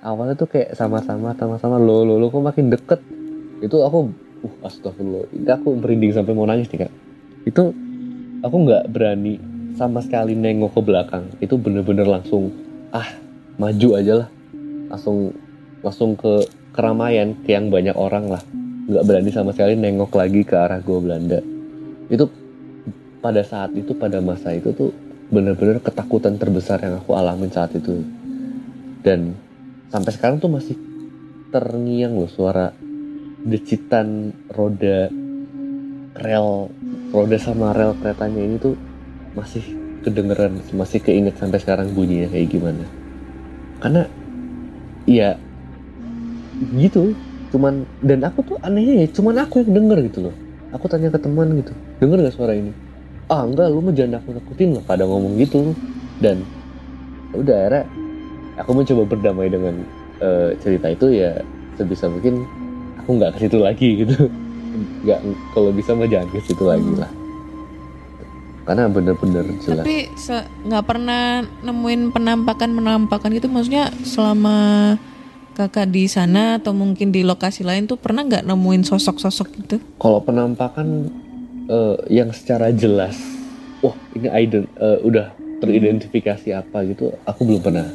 Awalnya 0.00 0.34
tuh 0.40 0.48
kayak 0.48 0.72
sama-sama 0.72 1.36
sama-sama 1.36 1.76
lo 1.76 2.08
lo 2.08 2.16
lo 2.16 2.32
kok 2.32 2.40
makin 2.40 2.72
deket? 2.72 3.04
Itu 3.60 3.84
aku 3.84 4.08
uh 4.40 4.54
astagfirullah. 4.64 5.28
Itu 5.36 5.50
aku 5.52 5.76
merinding 5.76 6.16
sampai 6.16 6.32
mau 6.32 6.48
nangis 6.48 6.72
nih 6.72 6.88
kak. 6.88 6.92
Itu 7.44 7.76
aku 8.40 8.56
nggak 8.64 8.88
berani 8.88 9.36
sama 9.76 10.00
sekali 10.02 10.34
nengok 10.34 10.74
ke 10.74 10.80
belakang. 10.82 11.24
Itu 11.38 11.58
bener-bener 11.60 12.06
langsung 12.06 12.50
ah 12.90 13.06
maju 13.58 13.88
aja 13.98 14.26
lah. 14.26 14.28
Langsung 14.90 15.34
langsung 15.80 16.16
ke 16.16 16.46
keramaian 16.74 17.34
ke 17.42 17.54
yang 17.54 17.68
banyak 17.68 17.94
orang 17.94 18.30
lah. 18.30 18.42
Nggak 18.90 19.04
berani 19.06 19.30
sama 19.30 19.50
sekali 19.54 19.78
nengok 19.78 20.12
lagi 20.16 20.42
ke 20.42 20.54
arah 20.56 20.80
gua 20.82 20.98
Belanda. 20.98 21.38
Itu 22.10 22.26
pada 23.20 23.44
saat 23.44 23.76
itu 23.76 23.92
pada 23.94 24.18
masa 24.24 24.56
itu 24.56 24.72
tuh 24.72 24.90
bener-bener 25.30 25.78
ketakutan 25.78 26.40
terbesar 26.40 26.82
yang 26.82 26.98
aku 26.98 27.14
alamin 27.14 27.52
saat 27.52 27.70
itu. 27.76 28.02
Dan 29.00 29.36
sampai 29.92 30.10
sekarang 30.12 30.42
tuh 30.42 30.50
masih 30.50 30.76
terngiang 31.50 32.14
loh 32.14 32.30
suara 32.30 32.70
decitan 33.40 34.30
roda 34.52 35.08
rel 36.20 36.68
roda 37.10 37.36
sama 37.40 37.72
rel 37.72 37.96
keretanya 37.98 38.40
ini 38.44 38.56
tuh 38.60 38.74
masih 39.34 39.62
kedengeran 40.00 40.58
masih 40.72 40.98
keinget 40.98 41.36
sampai 41.36 41.60
sekarang 41.60 41.92
bunyinya 41.92 42.28
kayak 42.32 42.48
gimana. 42.50 42.84
Karena 43.78 44.02
ya 45.06 45.36
gitu. 46.76 47.14
Cuman 47.50 47.82
dan 47.98 48.22
aku 48.22 48.46
tuh 48.46 48.56
anehnya 48.62 49.06
ya 49.06 49.08
cuman 49.10 49.42
aku 49.42 49.62
yang 49.62 49.72
denger 49.74 49.98
gitu 50.10 50.18
loh. 50.30 50.34
Aku 50.70 50.86
tanya 50.86 51.10
ke 51.10 51.18
teman 51.18 51.50
gitu 51.58 51.74
denger 51.98 52.22
gak 52.26 52.34
suara 52.38 52.54
ini? 52.54 52.70
Ah 53.30 53.46
enggak 53.46 53.70
lu 53.70 53.82
mah 53.82 53.94
jangan 53.94 54.18
nakut 54.18 54.34
nakutin 54.38 54.78
lah 54.78 54.84
pada 54.86 55.02
ngomong 55.06 55.38
gitu 55.38 55.74
dan 56.22 56.42
ya 57.30 57.36
udah 57.38 57.56
akhirnya 57.66 57.82
aku 58.58 58.70
mencoba 58.74 59.02
berdamai 59.06 59.46
dengan 59.50 59.74
eh, 60.22 60.54
cerita 60.62 60.90
itu 60.90 61.06
ya 61.14 61.42
sebisa 61.78 62.06
mungkin 62.10 62.46
aku 63.02 63.18
nggak 63.18 63.34
ke 63.34 63.38
situ 63.46 63.58
lagi 63.58 63.88
gitu. 64.06 64.16
Nggak 65.04 65.18
kalau 65.50 65.74
bisa 65.74 65.98
mah 65.98 66.06
jangan 66.06 66.30
ke 66.30 66.38
situ 66.46 66.62
lagi 66.62 66.94
lah 66.94 67.10
karena 68.70 68.86
bener-bener 68.86 69.42
jelas 69.66 69.82
Tapi 69.82 70.06
nggak 70.70 70.84
pernah 70.86 71.42
nemuin 71.42 72.14
penampakan 72.14 72.70
penampakan 72.78 73.34
gitu 73.34 73.50
maksudnya 73.50 73.90
selama 74.06 74.94
kakak 75.58 75.90
di 75.90 76.06
sana 76.06 76.62
atau 76.62 76.70
mungkin 76.70 77.10
di 77.10 77.26
lokasi 77.26 77.66
lain 77.66 77.90
tuh 77.90 77.98
pernah 77.98 78.22
nggak 78.22 78.46
nemuin 78.46 78.86
sosok-sosok 78.86 79.48
gitu? 79.58 79.76
kalau 79.98 80.22
penampakan 80.22 81.10
eh, 81.66 81.98
yang 82.14 82.30
secara 82.30 82.70
jelas 82.70 83.18
wah 83.82 83.98
ini 84.14 84.30
ident 84.30 84.70
eh, 84.78 84.98
udah 85.02 85.34
teridentifikasi 85.58 86.54
apa 86.54 86.86
gitu 86.86 87.10
aku 87.26 87.42
belum 87.42 87.66
pernah 87.66 87.90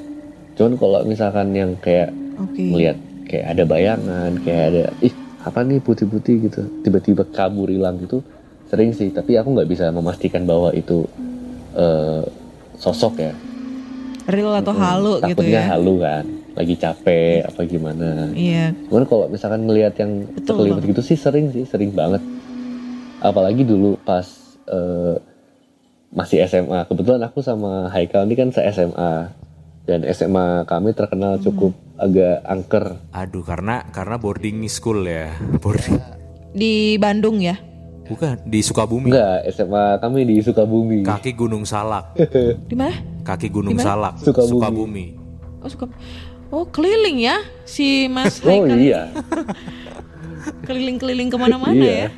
cuman 0.59 0.75
kalau 0.75 0.99
misalkan 1.07 1.55
yang 1.55 1.71
kayak 1.79 2.11
Oke. 2.35 2.67
melihat 2.67 2.99
kayak 3.31 3.55
ada 3.55 3.63
bayangan 3.63 4.31
kayak 4.43 4.63
ada 4.75 4.83
ih 4.99 5.15
apa 5.39 5.63
nih 5.63 5.79
putih-putih 5.79 6.51
gitu 6.51 6.67
tiba-tiba 6.83 7.23
kabur 7.31 7.71
hilang 7.71 7.95
gitu 8.03 8.19
sering 8.65 8.91
sih 8.91 9.09
tapi 9.09 9.37
aku 9.37 9.53
nggak 9.53 9.69
bisa 9.69 9.89
memastikan 9.89 10.43
bahwa 10.43 10.73
itu 10.73 11.05
eh, 11.73 12.23
sosok 12.75 13.13
ya 13.19 13.33
Real 14.25 14.57
atau 14.57 14.73
halu 14.73 15.21
gitu 15.21 15.37
takutnya 15.37 15.61
ya? 15.61 15.69
halu 15.77 16.01
kan 16.01 16.25
lagi 16.55 16.73
capek 16.79 17.45
apa 17.45 17.61
gimana 17.67 18.31
Iya. 18.31 18.71
Cuman 18.87 19.03
kalau 19.05 19.27
misalkan 19.27 19.67
ngelihat 19.67 19.99
yang 19.99 20.23
Bang. 20.47 20.79
gitu 20.81 21.03
sih 21.03 21.19
sering 21.19 21.51
sih, 21.51 21.67
sering 21.67 21.91
banget. 21.91 22.23
Apalagi 23.19 23.67
dulu 23.67 23.99
pas 24.07 24.23
eh, 24.71 25.19
masih 26.15 26.47
SMA. 26.47 26.87
Kebetulan 26.87 27.27
aku 27.27 27.43
sama 27.43 27.91
Haikal 27.91 28.23
ini 28.23 28.39
kan 28.39 28.49
se-SMA. 28.55 29.35
Dan 29.85 30.01
SMA 30.09 30.65
kami 30.65 30.95
terkenal 30.97 31.37
cukup 31.37 31.75
agak 31.99 32.41
angker. 32.47 32.97
Aduh 33.13 33.43
karena 33.45 33.85
karena 33.91 34.15
boarding 34.17 34.65
school 34.65 35.03
ya. 35.05 35.35
Boarding. 35.61 35.99
Di 36.55 36.95
Bandung 36.97 37.43
ya? 37.43 37.59
Bukan 38.05 38.37
di 38.45 38.59
Sukabumi. 38.61 39.09
Enggak, 39.09 39.49
SMA 39.49 39.97
kami 39.97 40.19
di 40.23 40.35
Sukabumi. 40.39 41.01
Kaki 41.01 41.33
Gunung 41.33 41.65
Salak. 41.65 42.13
Di 42.69 42.75
mana? 42.77 42.93
Kaki 43.21 43.49
Gunung 43.49 43.73
Di 43.73 43.81
mana? 43.81 43.87
Salak. 43.87 44.13
Sukabumi. 44.19 44.51
Sukabumi. 44.51 45.05
Oh 45.59 45.69
suka. 45.69 45.85
Oh 46.49 46.65
keliling 46.65 47.17
ya 47.19 47.37
si 47.63 48.05
Mas 48.05 48.37
Oh 48.39 48.47
Haikal. 48.47 48.77
iya, 48.77 49.09
Keliling-keliling 50.67 51.27
ke 51.27 51.37
mana-mana 51.37 51.73
Iya. 51.75 52.07
ya? 52.07 52.09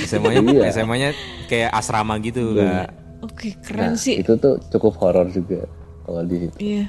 SMA-nya 0.00 0.40
Iya. 0.40 0.64
SMA-nya 0.72 1.08
kayak 1.46 1.70
asrama 1.70 2.16
gitu 2.18 2.56
kak. 2.56 2.88
Oke 3.20 3.52
nah 3.52 3.60
keren 3.60 3.92
sih. 3.94 4.20
itu 4.20 4.32
tuh 4.36 4.56
cukup 4.70 4.96
horor 4.96 5.28
juga 5.28 5.68
kalau 6.02 6.24
di 6.24 6.48
situ. 6.48 6.56
Iya. 6.58 6.84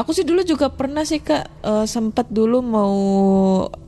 Aku 0.00 0.16
sih 0.16 0.24
dulu 0.24 0.40
juga 0.40 0.72
pernah 0.72 1.04
sih 1.04 1.20
kak 1.20 1.44
eh, 1.60 1.84
sempat 1.84 2.32
dulu 2.32 2.64
mau 2.64 2.96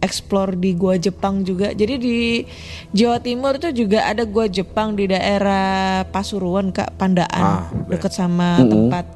explore 0.05 0.61
di 0.61 0.77
gua 0.77 1.01
Jepang 1.01 1.41
juga. 1.41 1.73
Jadi 1.73 1.95
di 1.97 2.45
Jawa 2.93 3.17
Timur 3.25 3.57
itu 3.57 3.73
juga 3.73 4.05
ada 4.05 4.29
gua 4.29 4.45
Jepang 4.45 4.93
di 4.93 5.09
daerah 5.09 6.05
Pasuruan 6.13 6.69
kak 6.69 7.01
Pandaan 7.01 7.65
Ah, 7.65 7.65
deket 7.89 8.13
sama 8.13 8.61
tempat 8.61 9.09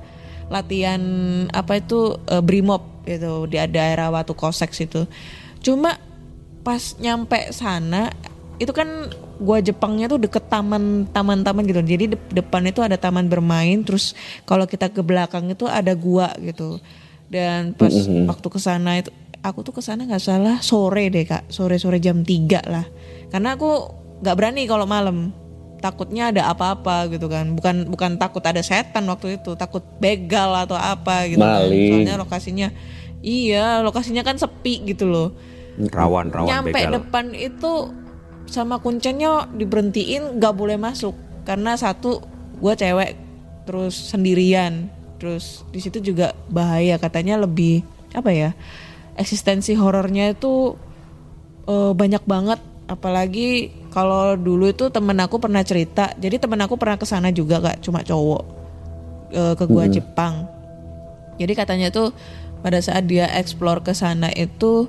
latihan 0.49 1.03
apa 1.53 1.85
itu 1.85 2.17
eh, 2.33 2.41
Brimob 2.41 3.05
gitu 3.05 3.45
di 3.45 3.61
daerah 3.61 4.09
Watu 4.09 4.33
Kosek 4.33 4.73
situ. 4.73 5.05
Cuma 5.61 6.01
pas 6.65 6.97
nyampe 6.97 7.53
sana 7.53 8.09
itu 8.57 8.73
kan 8.73 8.89
gua 9.37 9.61
Jepangnya 9.61 10.09
tuh 10.09 10.17
deket 10.17 10.49
taman 10.49 11.05
taman-taman 11.13 11.65
gitu. 11.69 11.81
Jadi 11.85 12.17
de- 12.17 12.29
depan 12.33 12.65
itu 12.65 12.81
ada 12.81 12.97
taman 12.97 13.29
bermain 13.29 13.85
terus 13.85 14.17
kalau 14.49 14.65
kita 14.65 14.89
ke 14.89 15.05
belakang 15.05 15.53
itu 15.53 15.69
ada 15.69 15.93
gua 15.93 16.33
gitu. 16.41 16.81
Dan 17.29 17.75
pas 17.77 17.93
waktu 18.31 18.49
ke 18.49 18.59
sana 18.63 19.03
itu 19.03 19.11
aku 19.43 19.61
tuh 19.67 19.75
ke 19.77 19.83
sana 19.85 20.07
nggak 20.07 20.23
salah 20.23 20.57
sore 20.65 21.13
deh 21.13 21.29
kak. 21.29 21.53
Sore 21.53 21.77
sore 21.77 22.01
jam 22.01 22.25
3 22.25 22.65
lah. 22.65 22.87
Karena 23.29 23.59
aku 23.59 23.93
nggak 24.25 24.37
berani 24.37 24.65
kalau 24.65 24.89
malam. 24.89 25.35
Takutnya 25.77 26.33
ada 26.33 26.49
apa-apa 26.49 27.13
gitu 27.13 27.29
kan. 27.29 27.53
Bukan 27.53 27.93
bukan 27.93 28.17
takut 28.17 28.41
ada 28.41 28.65
setan 28.65 29.05
waktu 29.13 29.37
itu. 29.37 29.53
Takut 29.55 29.85
begal 30.01 30.55
atau 30.65 30.75
apa 30.81 31.29
gitu 31.29 31.45
kan. 31.45 31.61
Maling. 31.61 31.93
soalnya 31.93 32.17
lokasinya 32.17 32.69
iya 33.21 33.83
lokasinya 33.85 34.23
kan 34.25 34.41
sepi 34.41 34.87
gitu 34.89 35.05
loh. 35.11 35.37
Rawan 35.77 36.33
rawan 36.33 36.49
nyampe 36.49 36.73
begal. 36.73 36.93
depan 37.03 37.37
itu 37.37 37.93
sama 38.47 38.79
kuncinya 38.79 39.47
diberhentiin 39.51 40.39
nggak 40.39 40.55
boleh 40.55 40.79
masuk. 40.79 41.15
Karena 41.47 41.79
satu 41.79 42.23
gue 42.59 42.75
cewek 42.75 43.11
terus 43.67 43.95
sendirian. 43.95 44.89
Terus 45.17 45.65
di 45.73 45.81
situ 45.81 45.99
juga 46.01 46.33
bahaya 46.51 47.01
katanya 47.01 47.41
lebih 47.41 47.83
apa 48.17 48.33
ya 48.33 48.51
eksistensi 49.17 49.77
horornya 49.77 50.33
itu 50.33 50.77
eh, 51.69 51.93
banyak 51.93 52.23
banget. 52.25 52.61
Apalagi 52.87 53.75
kalau 53.91 54.39
dulu 54.39 54.71
itu 54.71 54.87
temen 54.95 55.19
aku 55.19 55.43
pernah 55.43 55.59
cerita 55.67 56.15
jadi 56.15 56.39
temen 56.39 56.63
aku 56.63 56.79
pernah 56.79 56.95
ke 56.95 57.03
sana 57.03 57.35
juga 57.35 57.59
kak 57.59 57.83
cuma 57.83 58.07
cowok 58.07 58.43
eh, 59.35 59.55
ke 59.59 59.65
gua 59.67 59.85
Jepang. 59.91 60.47
Jadi 61.37 61.53
katanya 61.53 61.89
tuh 61.93 62.15
pada 62.65 62.81
saat 62.81 63.05
dia 63.07 63.29
explore 63.37 63.85
ke 63.85 63.93
sana 63.93 64.33
itu 64.33 64.89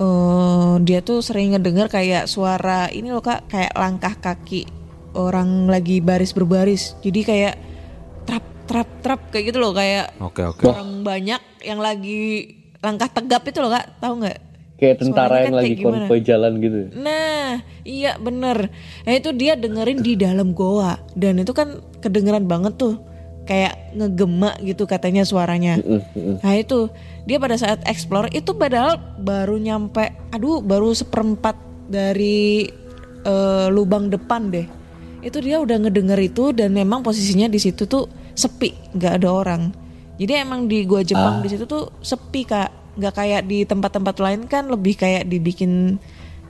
eh, 0.00 0.74
dia 0.82 0.98
tuh 1.04 1.20
sering 1.20 1.54
ngedengar 1.54 1.86
kayak 1.90 2.26
suara 2.26 2.90
ini 2.90 3.10
loh 3.12 3.22
kak 3.22 3.46
kayak 3.50 3.72
langkah 3.76 4.14
kaki 4.18 4.66
orang 5.14 5.70
lagi 5.70 6.02
baris 6.02 6.34
berbaris 6.34 6.98
jadi 7.00 7.20
kayak 7.22 7.54
trap 8.26 8.44
trap 8.66 8.88
trap 9.04 9.20
kayak 9.30 9.54
gitu 9.54 9.58
loh 9.62 9.70
kayak 9.70 10.10
Oke 10.18 10.42
oke. 10.42 10.66
orang 10.66 11.06
banyak 11.06 11.42
yang 11.62 11.78
lagi 11.78 12.54
langkah 12.82 13.08
tegap 13.08 13.46
itu 13.46 13.58
loh 13.62 13.72
kak 13.72 14.00
tahu 14.02 14.24
nggak 14.24 14.54
Kayak 14.74 15.06
tentara 15.06 15.38
Suaranya 15.38 15.38
yang 15.38 15.54
kan 15.54 15.60
lagi 15.62 15.74
konvoy 15.78 16.20
jalan 16.20 16.52
gitu. 16.58 16.78
Nah, 16.98 17.62
iya 17.86 18.18
bener. 18.18 18.74
Nah 19.06 19.12
itu 19.14 19.30
dia 19.30 19.54
dengerin 19.54 20.02
di 20.02 20.18
dalam 20.18 20.50
goa 20.50 20.98
dan 21.14 21.38
itu 21.38 21.54
kan 21.54 21.78
kedengeran 22.02 22.50
banget 22.50 22.74
tuh, 22.74 22.98
kayak 23.44 23.92
ngegema 23.92 24.56
gitu 24.64 24.88
katanya 24.88 25.22
suaranya. 25.22 25.76
Nah 26.40 26.54
itu 26.56 26.88
dia 27.28 27.36
pada 27.36 27.56
saat 27.60 27.84
explore 27.84 28.32
itu 28.32 28.56
padahal 28.56 28.96
baru 29.20 29.60
nyampe, 29.60 30.12
aduh 30.32 30.64
baru 30.64 30.96
seperempat 30.96 31.56
dari 31.88 32.68
eh, 33.24 33.66
lubang 33.68 34.08
depan 34.08 34.48
deh. 34.48 34.66
Itu 35.24 35.40
dia 35.40 35.60
udah 35.60 35.80
ngedenger 35.80 36.20
itu 36.20 36.52
dan 36.52 36.72
memang 36.76 37.00
posisinya 37.00 37.48
di 37.48 37.56
situ 37.56 37.88
tuh 37.88 38.08
sepi, 38.36 38.96
nggak 38.96 39.12
ada 39.20 39.28
orang. 39.32 39.62
Jadi 40.20 40.32
emang 40.36 40.68
di 40.68 40.84
gua 40.84 41.00
Jepang 41.00 41.40
di 41.40 41.48
situ 41.48 41.64
tuh 41.64 41.88
sepi 42.00 42.44
kak, 42.44 42.96
nggak 43.00 43.14
kayak 43.16 43.42
di 43.48 43.64
tempat-tempat 43.64 44.16
lain 44.20 44.40
kan 44.46 44.68
lebih 44.68 44.94
kayak 45.00 45.26
dibikin 45.26 45.96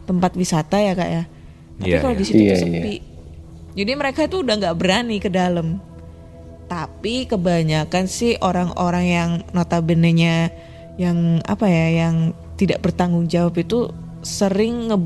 tempat 0.05 0.35
wisata 0.35 0.79
ya 0.79 0.93
kak 0.93 1.11
ya. 1.11 1.23
Tapi 1.75 1.91
Iya, 1.91 1.99
kalau 2.03 2.15
iya. 2.15 2.21
di 2.21 2.25
situ 2.27 2.39
Iya, 2.39 2.47
tuh 2.47 2.55
iya. 2.55 2.63
sepi. 2.63 2.95
Jadi 3.75 3.93
mereka 3.99 4.21
itu 4.27 4.37
udah 4.47 4.55
nggak 4.59 4.77
berani 4.79 5.17
ke 5.19 5.31
dalam. 5.31 5.83
Tapi 6.65 7.29
kebanyakan 7.29 8.09
sih 8.09 8.41
orang-orang 8.41 9.05
yang 9.05 9.31
notabene-nya 9.53 10.51
yang 10.97 11.43
apa 11.45 11.67
ya, 11.67 12.07
yang 12.07 12.33
tidak 12.55 12.81
bertanggung 12.81 13.27
jawab 13.27 13.59
itu 13.59 13.91
sering 14.23 14.89
nge, 14.89 14.99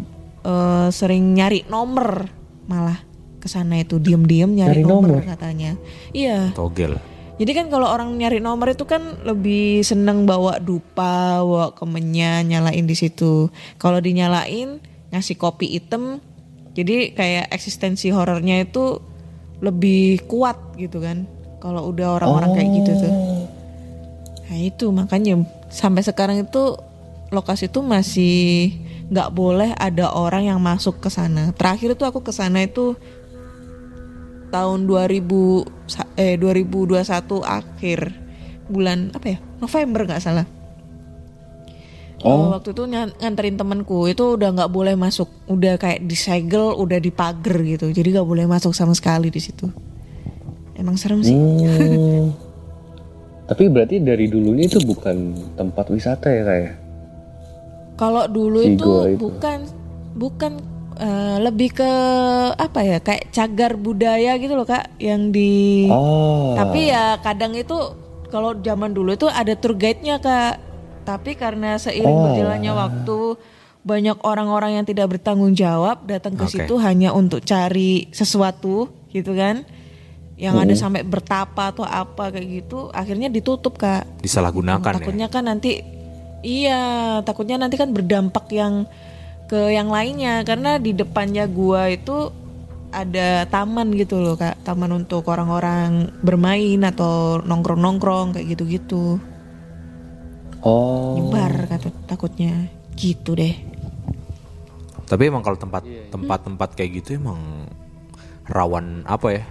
eh, 0.44 0.88
sering 0.92 1.34
nyari 1.34 1.64
nomor 1.66 2.28
malah 2.68 3.00
ke 3.38 3.48
sana 3.48 3.80
itu 3.80 3.96
diem-diem 3.96 4.50
nyari, 4.50 4.82
Nyari 4.82 4.82
nomor, 4.84 5.22
nomor? 5.22 5.30
katanya. 5.30 5.72
Iya. 6.12 6.52
Togel. 6.52 6.98
Jadi 7.38 7.54
kan 7.54 7.70
kalau 7.70 7.86
orang 7.86 8.18
nyari 8.18 8.42
nomor 8.42 8.74
itu 8.74 8.82
kan 8.82 9.22
lebih 9.22 9.86
seneng 9.86 10.26
bawa 10.26 10.58
dupa, 10.58 11.38
bawa 11.38 11.70
kemenyan, 11.70 12.50
nyalain 12.50 12.82
di 12.82 12.98
situ. 12.98 13.46
Kalau 13.78 14.02
dinyalain 14.02 14.82
ngasih 15.14 15.38
kopi 15.38 15.70
hitam, 15.78 16.18
jadi 16.74 17.14
kayak 17.14 17.54
eksistensi 17.54 18.10
horornya 18.10 18.66
itu 18.66 18.98
lebih 19.62 20.26
kuat 20.26 20.58
gitu 20.74 20.98
kan. 20.98 21.30
Kalau 21.58 21.90
udah 21.90 22.18
orang-orang 22.18 22.50
kayak 22.54 22.70
gitu 22.82 22.92
tuh. 23.02 23.14
Nah 24.48 24.58
itu 24.58 24.86
makanya 24.88 25.42
sampai 25.68 26.02
sekarang 26.02 26.40
itu 26.40 26.78
lokasi 27.28 27.68
itu 27.68 27.82
masih 27.82 28.72
nggak 29.08 29.30
boleh 29.32 29.74
ada 29.74 30.12
orang 30.12 30.48
yang 30.48 30.60
masuk 30.62 31.02
ke 31.02 31.10
sana. 31.10 31.50
Terakhir 31.52 31.98
itu 31.98 32.04
aku 32.06 32.22
ke 32.22 32.32
sana 32.32 32.62
itu 32.62 32.94
tahun 34.48 34.88
2000 34.88 35.64
sa- 35.84 36.08
eh 36.16 36.40
2021 36.40 37.44
akhir 37.44 38.16
bulan 38.68 39.12
apa 39.12 39.36
ya 39.36 39.38
November 39.60 40.04
nggak 40.08 40.24
salah 40.24 40.46
Oh. 42.18 42.50
Waktu 42.50 42.74
itu 42.74 42.82
nganterin 42.90 43.54
temanku 43.54 44.10
itu 44.10 44.34
udah 44.34 44.50
nggak 44.50 44.74
boleh 44.74 44.98
masuk 44.98 45.30
udah 45.46 45.78
kayak 45.78 46.02
disegel 46.02 46.74
udah 46.74 46.98
dipager 46.98 47.62
gitu 47.62 47.94
jadi 47.94 48.18
nggak 48.18 48.26
boleh 48.26 48.42
masuk 48.50 48.74
sama 48.74 48.90
sekali 48.90 49.30
di 49.30 49.38
situ 49.38 49.70
emang 50.78 50.94
serem 50.94 51.20
sih 51.20 51.34
Hmm. 51.34 52.30
Tapi 53.44 53.64
berarti 53.66 53.96
dari 53.98 54.28
dulunya 54.28 54.64
itu 54.64 54.76
bukan 54.78 55.16
tempat 55.54 55.88
wisata 55.88 56.28
ya 56.28 56.42
kayak? 56.44 56.72
Kalau 57.96 58.28
dulu 58.28 58.60
Si 58.60 58.76
itu, 58.76 58.90
itu. 59.08 59.16
bukan 59.18 59.58
bukan 60.12 60.52
eh, 60.94 61.36
lebih 61.40 61.72
ke 61.72 61.90
apa 62.52 62.80
ya 62.82 62.98
kayak 62.98 63.30
cagar 63.30 63.72
budaya 63.74 64.36
gitu 64.36 64.52
loh 64.52 64.64
kak 64.64 64.92
yang 64.98 65.30
di 65.30 65.86
Oh. 65.86 66.54
tapi 66.54 66.90
ya 66.90 67.16
kadang 67.18 67.54
itu 67.54 67.74
kalau 68.26 68.52
zaman 68.54 68.92
dulu 68.92 69.14
itu 69.14 69.24
ada 69.24 69.54
tour 69.54 69.72
guide-nya 69.72 70.18
kak 70.18 70.58
tapi 71.02 71.32
karena 71.32 71.78
seiring 71.78 72.04
Oh. 72.12 72.24
berjalannya 72.28 72.72
waktu 72.74 73.18
banyak 73.80 74.18
orang-orang 74.20 74.76
yang 74.76 74.84
tidak 74.84 75.08
bertanggung 75.08 75.54
jawab 75.54 76.04
datang 76.04 76.34
ke 76.34 76.44
Oke. 76.44 76.52
situ 76.52 76.74
hanya 76.76 77.10
untuk 77.10 77.40
cari 77.40 78.10
sesuatu 78.10 78.90
gitu 79.08 79.32
kan 79.32 79.64
yang 80.38 80.54
ada 80.54 80.70
sampai 80.78 81.02
bertapa 81.02 81.74
atau 81.74 81.82
apa 81.82 82.30
kayak 82.30 82.46
gitu 82.62 82.94
akhirnya 82.94 83.26
ditutup 83.26 83.74
kak. 83.74 84.06
Disalahgunakan 84.22 84.94
ya. 84.94 84.96
takutnya 85.02 85.26
kan 85.26 85.50
nanti 85.50 85.82
iya 86.46 87.18
takutnya 87.26 87.58
nanti 87.58 87.74
kan 87.74 87.90
berdampak 87.90 88.46
yang 88.54 88.86
ke 89.50 89.74
yang 89.74 89.90
lainnya. 89.90 90.46
Karena 90.46 90.78
di 90.78 90.94
depannya 90.94 91.50
gua 91.50 91.90
itu 91.90 92.30
ada 92.94 93.50
taman 93.50 93.90
gitu 93.98 94.22
loh 94.22 94.38
kak. 94.38 94.62
Taman 94.62 94.94
untuk 94.94 95.26
orang-orang 95.26 96.14
bermain 96.22 96.86
atau 96.86 97.42
nongkrong-nongkrong 97.42 98.38
kayak 98.38 98.46
gitu-gitu. 98.54 99.18
Oh. 100.62 101.18
nyebar 101.18 101.66
kata 101.66 101.90
takutnya. 102.06 102.70
Gitu 102.94 103.34
deh. 103.34 103.54
Tapi 105.02 105.22
emang 105.26 105.42
kalau 105.42 105.58
tempat 105.58 105.82
tempat-tempat 106.14 106.78
kayak 106.78 107.02
gitu 107.02 107.18
emang 107.18 107.66
rawan 108.46 109.02
apa 109.02 109.28
ya? 109.34 109.42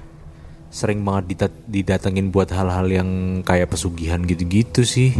Sering 0.70 1.02
banget 1.02 1.24
didat- 1.32 1.64
didatengin 1.66 2.30
buat 2.30 2.50
hal-hal 2.50 2.86
yang 2.86 3.10
kayak 3.42 3.70
pesugihan 3.70 4.22
gitu-gitu 4.22 4.84
sih. 4.84 5.16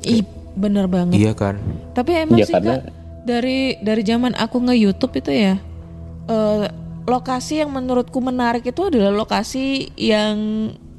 ih 0.00 0.24
bener 0.54 0.86
banget. 0.86 1.12
Iya 1.14 1.32
kan? 1.34 1.60
Tapi 1.92 2.24
emang 2.24 2.40
Ya, 2.40 2.46
sih 2.48 2.54
karena- 2.54 2.80
kak 2.80 2.92
dari 3.20 3.76
dari 3.78 4.00
zaman 4.00 4.32
aku 4.32 4.56
nge 4.60 4.74
YouTube 4.74 5.12
itu 5.14 5.28
ya 5.28 5.54
eh, 6.24 6.64
lokasi 7.04 7.60
yang 7.60 7.68
menurutku 7.70 8.16
menarik 8.18 8.64
itu 8.64 8.80
adalah 8.82 9.12
lokasi 9.12 9.92
yang 9.94 10.36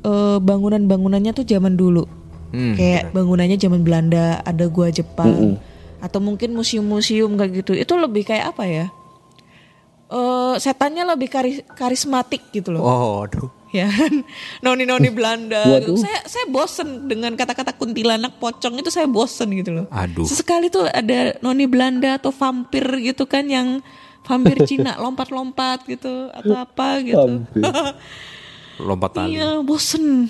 eh, 0.02 0.38
bangunan-bangunannya 0.38 1.32
tuh 1.32 1.46
zaman 1.46 1.74
dulu. 1.74 2.06
Hmm, 2.52 2.76
kayak 2.76 3.10
bangunannya 3.10 3.56
zaman 3.56 3.82
Belanda 3.82 4.44
ada 4.44 4.68
gua 4.68 4.92
Jepang 4.92 5.56
atau 5.98 6.20
mungkin 6.20 6.52
museum-museum 6.52 7.34
kayak 7.34 7.64
gitu. 7.64 7.72
Itu 7.74 7.96
lebih 7.96 8.22
kayak 8.24 8.54
apa 8.54 8.64
ya 8.66 8.86
Eh 10.12 10.56
setannya 10.58 11.08
lebih 11.08 11.28
karis- 11.28 11.64
karismatik 11.70 12.52
gitu 12.52 12.70
loh 12.70 12.82
Oh, 12.82 13.24
aduh. 13.24 13.48
ya 13.72 13.88
kan? 13.88 14.28
noni-noni 14.60 15.08
Belanda 15.08 15.64
gitu. 15.80 15.96
Waduh. 15.96 15.98
saya 15.98 16.20
saya 16.26 16.46
bosen 16.46 17.08
dengan 17.08 17.32
kata-kata 17.32 17.72
kuntilanak 17.72 18.36
pocong 18.36 18.76
itu 18.76 18.90
saya 18.90 19.08
bosen 19.08 19.48
gitu 19.54 19.72
loh 19.72 19.86
Aduh. 19.88 20.28
sesekali 20.28 20.68
tuh 20.68 20.84
ada 20.86 21.40
noni 21.40 21.64
Belanda 21.64 22.20
atau 22.20 22.30
vampir 22.30 22.84
gitu 23.02 23.24
kan 23.24 23.48
yang 23.48 23.80
vampir 24.22 24.60
Cina 24.66 25.00
lompat-lompat 25.02 25.84
gitu 25.86 26.12
atau 26.30 26.56
apa 26.56 27.00
gitu. 27.02 27.48
Lompat 28.82 29.12
tali. 29.14 29.38
iya 29.38 29.62
bosen 29.62 30.28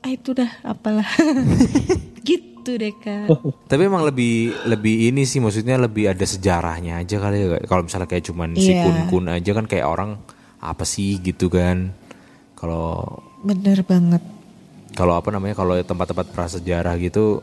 ah 0.00 0.08
itu 0.08 0.32
dah 0.32 0.48
apalah 0.62 1.06
gitu 2.24 2.51
deh 2.70 2.94
kak 2.94 3.26
Tapi 3.66 3.82
emang 3.82 4.02
lebih 4.02 4.54
lebih 4.64 5.08
ini 5.08 5.22
sih 5.22 5.38
maksudnya 5.38 5.74
lebih 5.76 6.06
ada 6.06 6.22
sejarahnya 6.22 6.98
aja 6.98 7.16
kali 7.18 7.36
ya. 7.40 7.58
Kalau 7.64 7.82
misalnya 7.82 8.06
kayak 8.06 8.24
cuman 8.24 8.54
si 8.54 8.70
Iya. 8.70 8.84
kun-kun 8.84 9.26
aja 9.26 9.50
kan 9.52 9.66
kayak 9.66 9.84
orang 9.84 10.10
apa 10.58 10.84
sih 10.84 11.18
gitu 11.18 11.48
kan. 11.48 11.90
Kalau 12.54 13.02
bener 13.42 13.82
banget 13.82 14.22
kalau 14.92 15.16
apa 15.16 15.28
namanya 15.28 15.56
kalau 15.56 15.74
tempat-tempat 15.74 16.30
prasejarah 16.30 16.94
gitu 16.96 17.40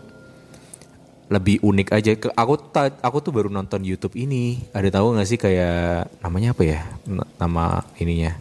lebih 1.28 1.62
unik 1.62 1.88
aja. 1.92 2.12
Aku 2.34 2.54
ta- 2.58 2.98
aku 3.00 3.18
tuh 3.20 3.30
baru 3.30 3.50
nonton 3.50 3.82
YouTube 3.82 4.16
ini. 4.16 4.64
Ada 4.72 4.96
tahu 4.96 5.14
nggak 5.14 5.28
sih 5.28 5.38
kayak 5.38 6.22
namanya 6.22 6.54
apa 6.54 6.64
ya? 6.64 6.80
Nama 7.36 7.66
ininya. 7.98 8.34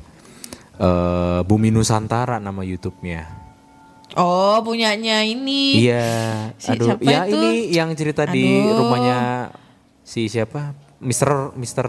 eh 0.79 1.41
Bumi 1.43 1.69
Nusantara 1.69 2.39
nama 2.39 2.63
YouTube-nya. 2.63 3.48
Oh 4.15 4.63
punyanya 4.63 5.21
ini 5.21 5.83
Iya. 5.83 6.09
Si 6.57 6.71
Aduh, 6.71 6.95
siapa 6.95 7.03
ya 7.03 7.21
itu? 7.25 7.35
ini 7.35 7.51
yang 7.71 7.91
cerita 7.93 8.25
di 8.25 8.45
Aduh. 8.45 8.79
rumahnya 8.79 9.19
si 10.01 10.27
siapa? 10.27 10.73
Mister 10.99 11.53
Mister 11.55 11.87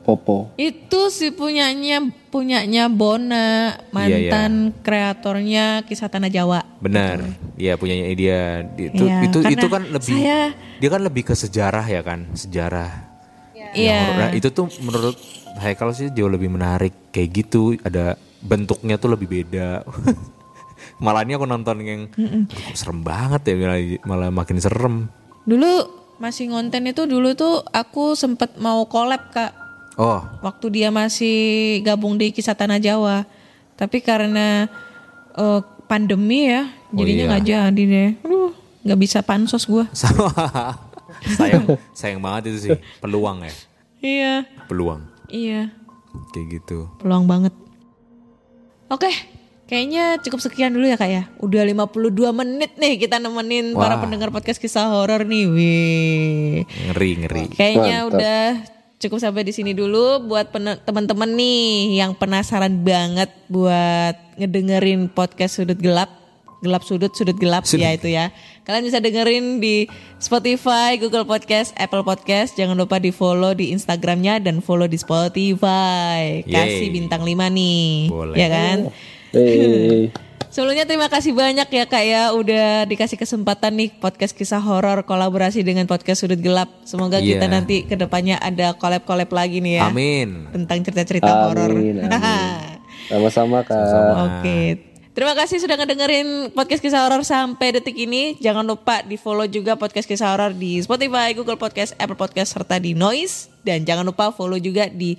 Popo. 0.00 0.48
Itu 0.56 1.08
sih 1.08 1.30
punyanya 1.30 2.00
punyanya 2.28 2.88
Bona, 2.88 3.76
mantan 3.92 4.72
kreatornya 4.80 5.84
kisah 5.84 6.08
tanah 6.08 6.28
Jawa. 6.28 6.64
Benar. 6.78 7.28
Iya 7.54 7.76
punyanya 7.76 8.08
dia. 8.10 8.64
Itu 8.72 9.04
Iya, 9.04 9.20
itu 9.22 9.38
itu 9.46 9.66
kan 9.66 9.84
lebih 9.84 10.16
saya- 10.16 10.56
dia 10.80 10.88
kan 10.88 11.02
lebih 11.02 11.22
ke 11.22 11.34
sejarah 11.34 11.84
ya 11.84 12.00
kan, 12.00 12.24
sejarah. 12.32 13.04
Iya. 13.76 14.00
Nah, 14.16 14.28
itu 14.32 14.48
tuh 14.48 14.72
menurut 14.80 15.12
Haikal 15.58 15.90
sih 15.90 16.08
jauh 16.08 16.30
lebih 16.30 16.48
menarik 16.48 17.12
kayak 17.12 17.28
gitu. 17.34 17.76
Ada 17.78 18.14
bentuknya 18.40 18.96
tuh 18.96 19.12
lebih 19.12 19.28
beda. 19.28 19.82
malah 20.98 21.22
ini 21.22 21.34
aku 21.34 21.44
nonton 21.44 21.76
yang 21.80 22.00
"Aduh, 22.10 22.46
kok 22.46 22.74
serem 22.74 23.00
banget 23.00 23.42
ya 23.44 23.54
malah, 23.56 23.78
malah 24.04 24.30
makin 24.30 24.58
serem. 24.58 25.06
Dulu 25.42 25.70
masih 26.18 26.50
ngonten 26.50 26.82
itu 26.84 27.06
dulu 27.06 27.32
tuh 27.32 27.62
aku 27.64 28.12
sempet 28.12 28.58
mau 28.58 28.82
collab 28.84 29.30
kak 29.30 29.54
Oh, 29.94 30.22
waktu 30.40 30.70
dia 30.70 30.94
masih 30.94 31.34
gabung 31.82 32.14
di 32.14 32.30
kisah 32.30 32.54
tanah 32.54 32.78
Jawa. 32.78 33.26
Tapi 33.74 33.98
karena 33.98 34.70
eh, 35.32 35.60
pandemi 35.86 36.46
ya, 36.46 36.70
Oh 36.90 36.98
jadinya 36.98 37.18
iya. 37.18 37.30
nggak 37.30 37.44
jadi 37.44 37.82
deh. 37.82 38.10
Aduh, 38.22 38.50
nggak 38.86 38.98
bisa 38.98 39.18
pansos 39.22 39.66
gua. 39.66 39.90
sama. 39.98 40.30
sayang 41.34 41.66
sayang 41.90 42.20
banget 42.22 42.54
itu 42.54 42.58
sih. 42.60 42.70
Peluang 42.98 43.42
ya, 43.42 43.54
Iya, 43.98 44.34
peluang 44.70 45.02
iya, 45.26 45.74
kayak 46.30 46.46
gitu. 46.62 46.86
peluang 47.02 47.26
banget. 47.26 47.50
Oke, 48.86 49.10
kayaknya 49.68 50.16
cukup 50.18 50.40
sekian 50.40 50.72
dulu 50.72 50.84
ya 50.84 50.96
kak 50.96 51.06
ya. 51.06 51.22
Udah 51.38 51.62
52 51.62 52.08
menit 52.34 52.74
nih 52.74 52.96
kita 52.96 53.20
nemenin 53.20 53.76
para 53.76 53.94
Wah. 53.94 54.02
pendengar 54.02 54.32
podcast 54.32 54.56
kisah 54.56 54.88
horor 54.88 55.22
nih. 55.22 55.44
Wih. 55.46 56.56
Ngeri 56.64 57.10
ngeri. 57.20 57.42
Kayaknya 57.52 57.96
Mantap. 58.00 58.10
udah 58.10 58.42
cukup 58.98 59.18
sampai 59.20 59.44
di 59.44 59.52
sini 59.52 59.72
dulu 59.72 60.26
buat 60.26 60.50
teman-teman 60.82 61.30
nih 61.30 61.62
yang 61.94 62.18
penasaran 62.18 62.82
banget 62.82 63.30
buat 63.46 64.16
ngedengerin 64.34 65.06
podcast 65.06 65.62
sudut 65.62 65.78
gelap 65.78 66.10
gelap 66.58 66.82
sudut 66.82 67.14
sudut 67.14 67.38
gelap 67.38 67.62
Sudut. 67.62 67.86
ya 67.86 67.94
itu 67.94 68.10
ya 68.10 68.34
kalian 68.66 68.82
bisa 68.82 68.98
dengerin 68.98 69.62
di 69.62 69.86
Spotify 70.18 70.98
Google 70.98 71.22
Podcast 71.22 71.70
Apple 71.78 72.02
Podcast 72.02 72.58
jangan 72.58 72.74
lupa 72.74 72.98
di 72.98 73.14
follow 73.14 73.54
di 73.54 73.70
Instagramnya 73.70 74.42
dan 74.42 74.58
follow 74.58 74.90
di 74.90 74.98
Spotify 74.98 76.42
kasih 76.42 76.90
Yeay. 76.90 76.90
bintang 76.90 77.22
5 77.22 77.38
nih 77.54 78.10
Boleh. 78.10 78.34
ya 78.34 78.48
kan 78.50 78.78
Hey. 79.38 80.10
Sebelumnya 80.48 80.88
terima 80.88 81.12
kasih 81.12 81.36
banyak 81.36 81.68
ya 81.68 81.84
kak 81.84 82.04
ya 82.08 82.22
udah 82.32 82.88
dikasih 82.88 83.20
kesempatan 83.20 83.78
nih 83.78 83.92
podcast 84.00 84.32
kisah 84.32 84.58
horor 84.58 85.04
kolaborasi 85.04 85.60
dengan 85.60 85.84
podcast 85.84 86.24
sudut 86.24 86.40
gelap. 86.40 86.72
Semoga 86.88 87.20
Iya. 87.20 87.36
kita 87.36 87.46
nanti 87.52 87.84
ke 87.84 87.94
depannya 87.94 88.40
ada 88.40 88.72
collab-collab 88.74 89.28
lagi 89.28 89.60
nih 89.60 89.78
ya 89.78 89.92
Amin. 89.92 90.48
tentang 90.50 90.82
cerita-cerita 90.82 91.28
horor. 91.46 91.68
Sama-sama 93.12 93.60
kak. 93.62 93.76
Oke. 94.18 94.58
Terima 95.12 95.34
kasih 95.36 95.60
sudah 95.60 95.76
ngedengerin 95.76 96.50
podcast 96.56 96.80
kisah 96.80 97.04
horor 97.04 97.22
sampai 97.28 97.76
detik 97.78 97.94
ini. 97.94 98.40
Jangan 98.40 98.64
lupa 98.64 99.04
di 99.04 99.20
follow 99.20 99.44
juga 99.46 99.76
podcast 99.76 100.08
kisah 100.08 100.32
horor 100.32 100.56
di 100.56 100.80
Spotify, 100.80 101.36
Google 101.36 101.60
Podcast, 101.60 101.92
Apple 102.00 102.16
Podcast 102.16 102.56
serta 102.56 102.80
di 102.80 102.96
Noise 102.96 103.52
dan 103.68 103.84
jangan 103.84 104.02
lupa 104.02 104.32
follow 104.32 104.56
juga 104.56 104.88
di 104.88 105.14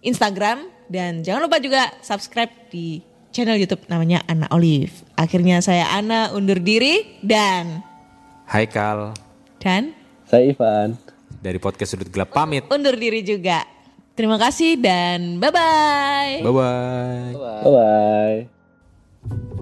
Instagram 0.00 0.64
dan 0.88 1.20
jangan 1.20 1.44
lupa 1.44 1.60
juga 1.60 1.92
subscribe 2.00 2.50
di 2.72 3.11
channel 3.32 3.56
YouTube 3.56 3.82
namanya 3.88 4.20
Ana 4.24 4.46
Olive. 4.52 4.92
Akhirnya 5.16 5.58
saya 5.58 5.88
Ana 5.90 6.30
undur 6.30 6.60
diri 6.60 7.18
dan 7.24 7.80
Haikal 8.46 9.16
dan 9.58 9.96
Saya 10.28 10.52
Ivan. 10.52 10.96
dari 11.40 11.56
podcast 11.56 11.96
sudut 11.96 12.12
gelap 12.12 12.30
pamit. 12.30 12.68
undur 12.68 12.94
diri 12.94 13.24
juga. 13.24 13.64
Terima 14.12 14.36
kasih 14.36 14.76
dan 14.76 15.40
bye 15.40 15.48
bye. 15.48 16.44
Bye 16.44 16.52
bye. 16.52 17.32
Bye-bye. 17.64 19.61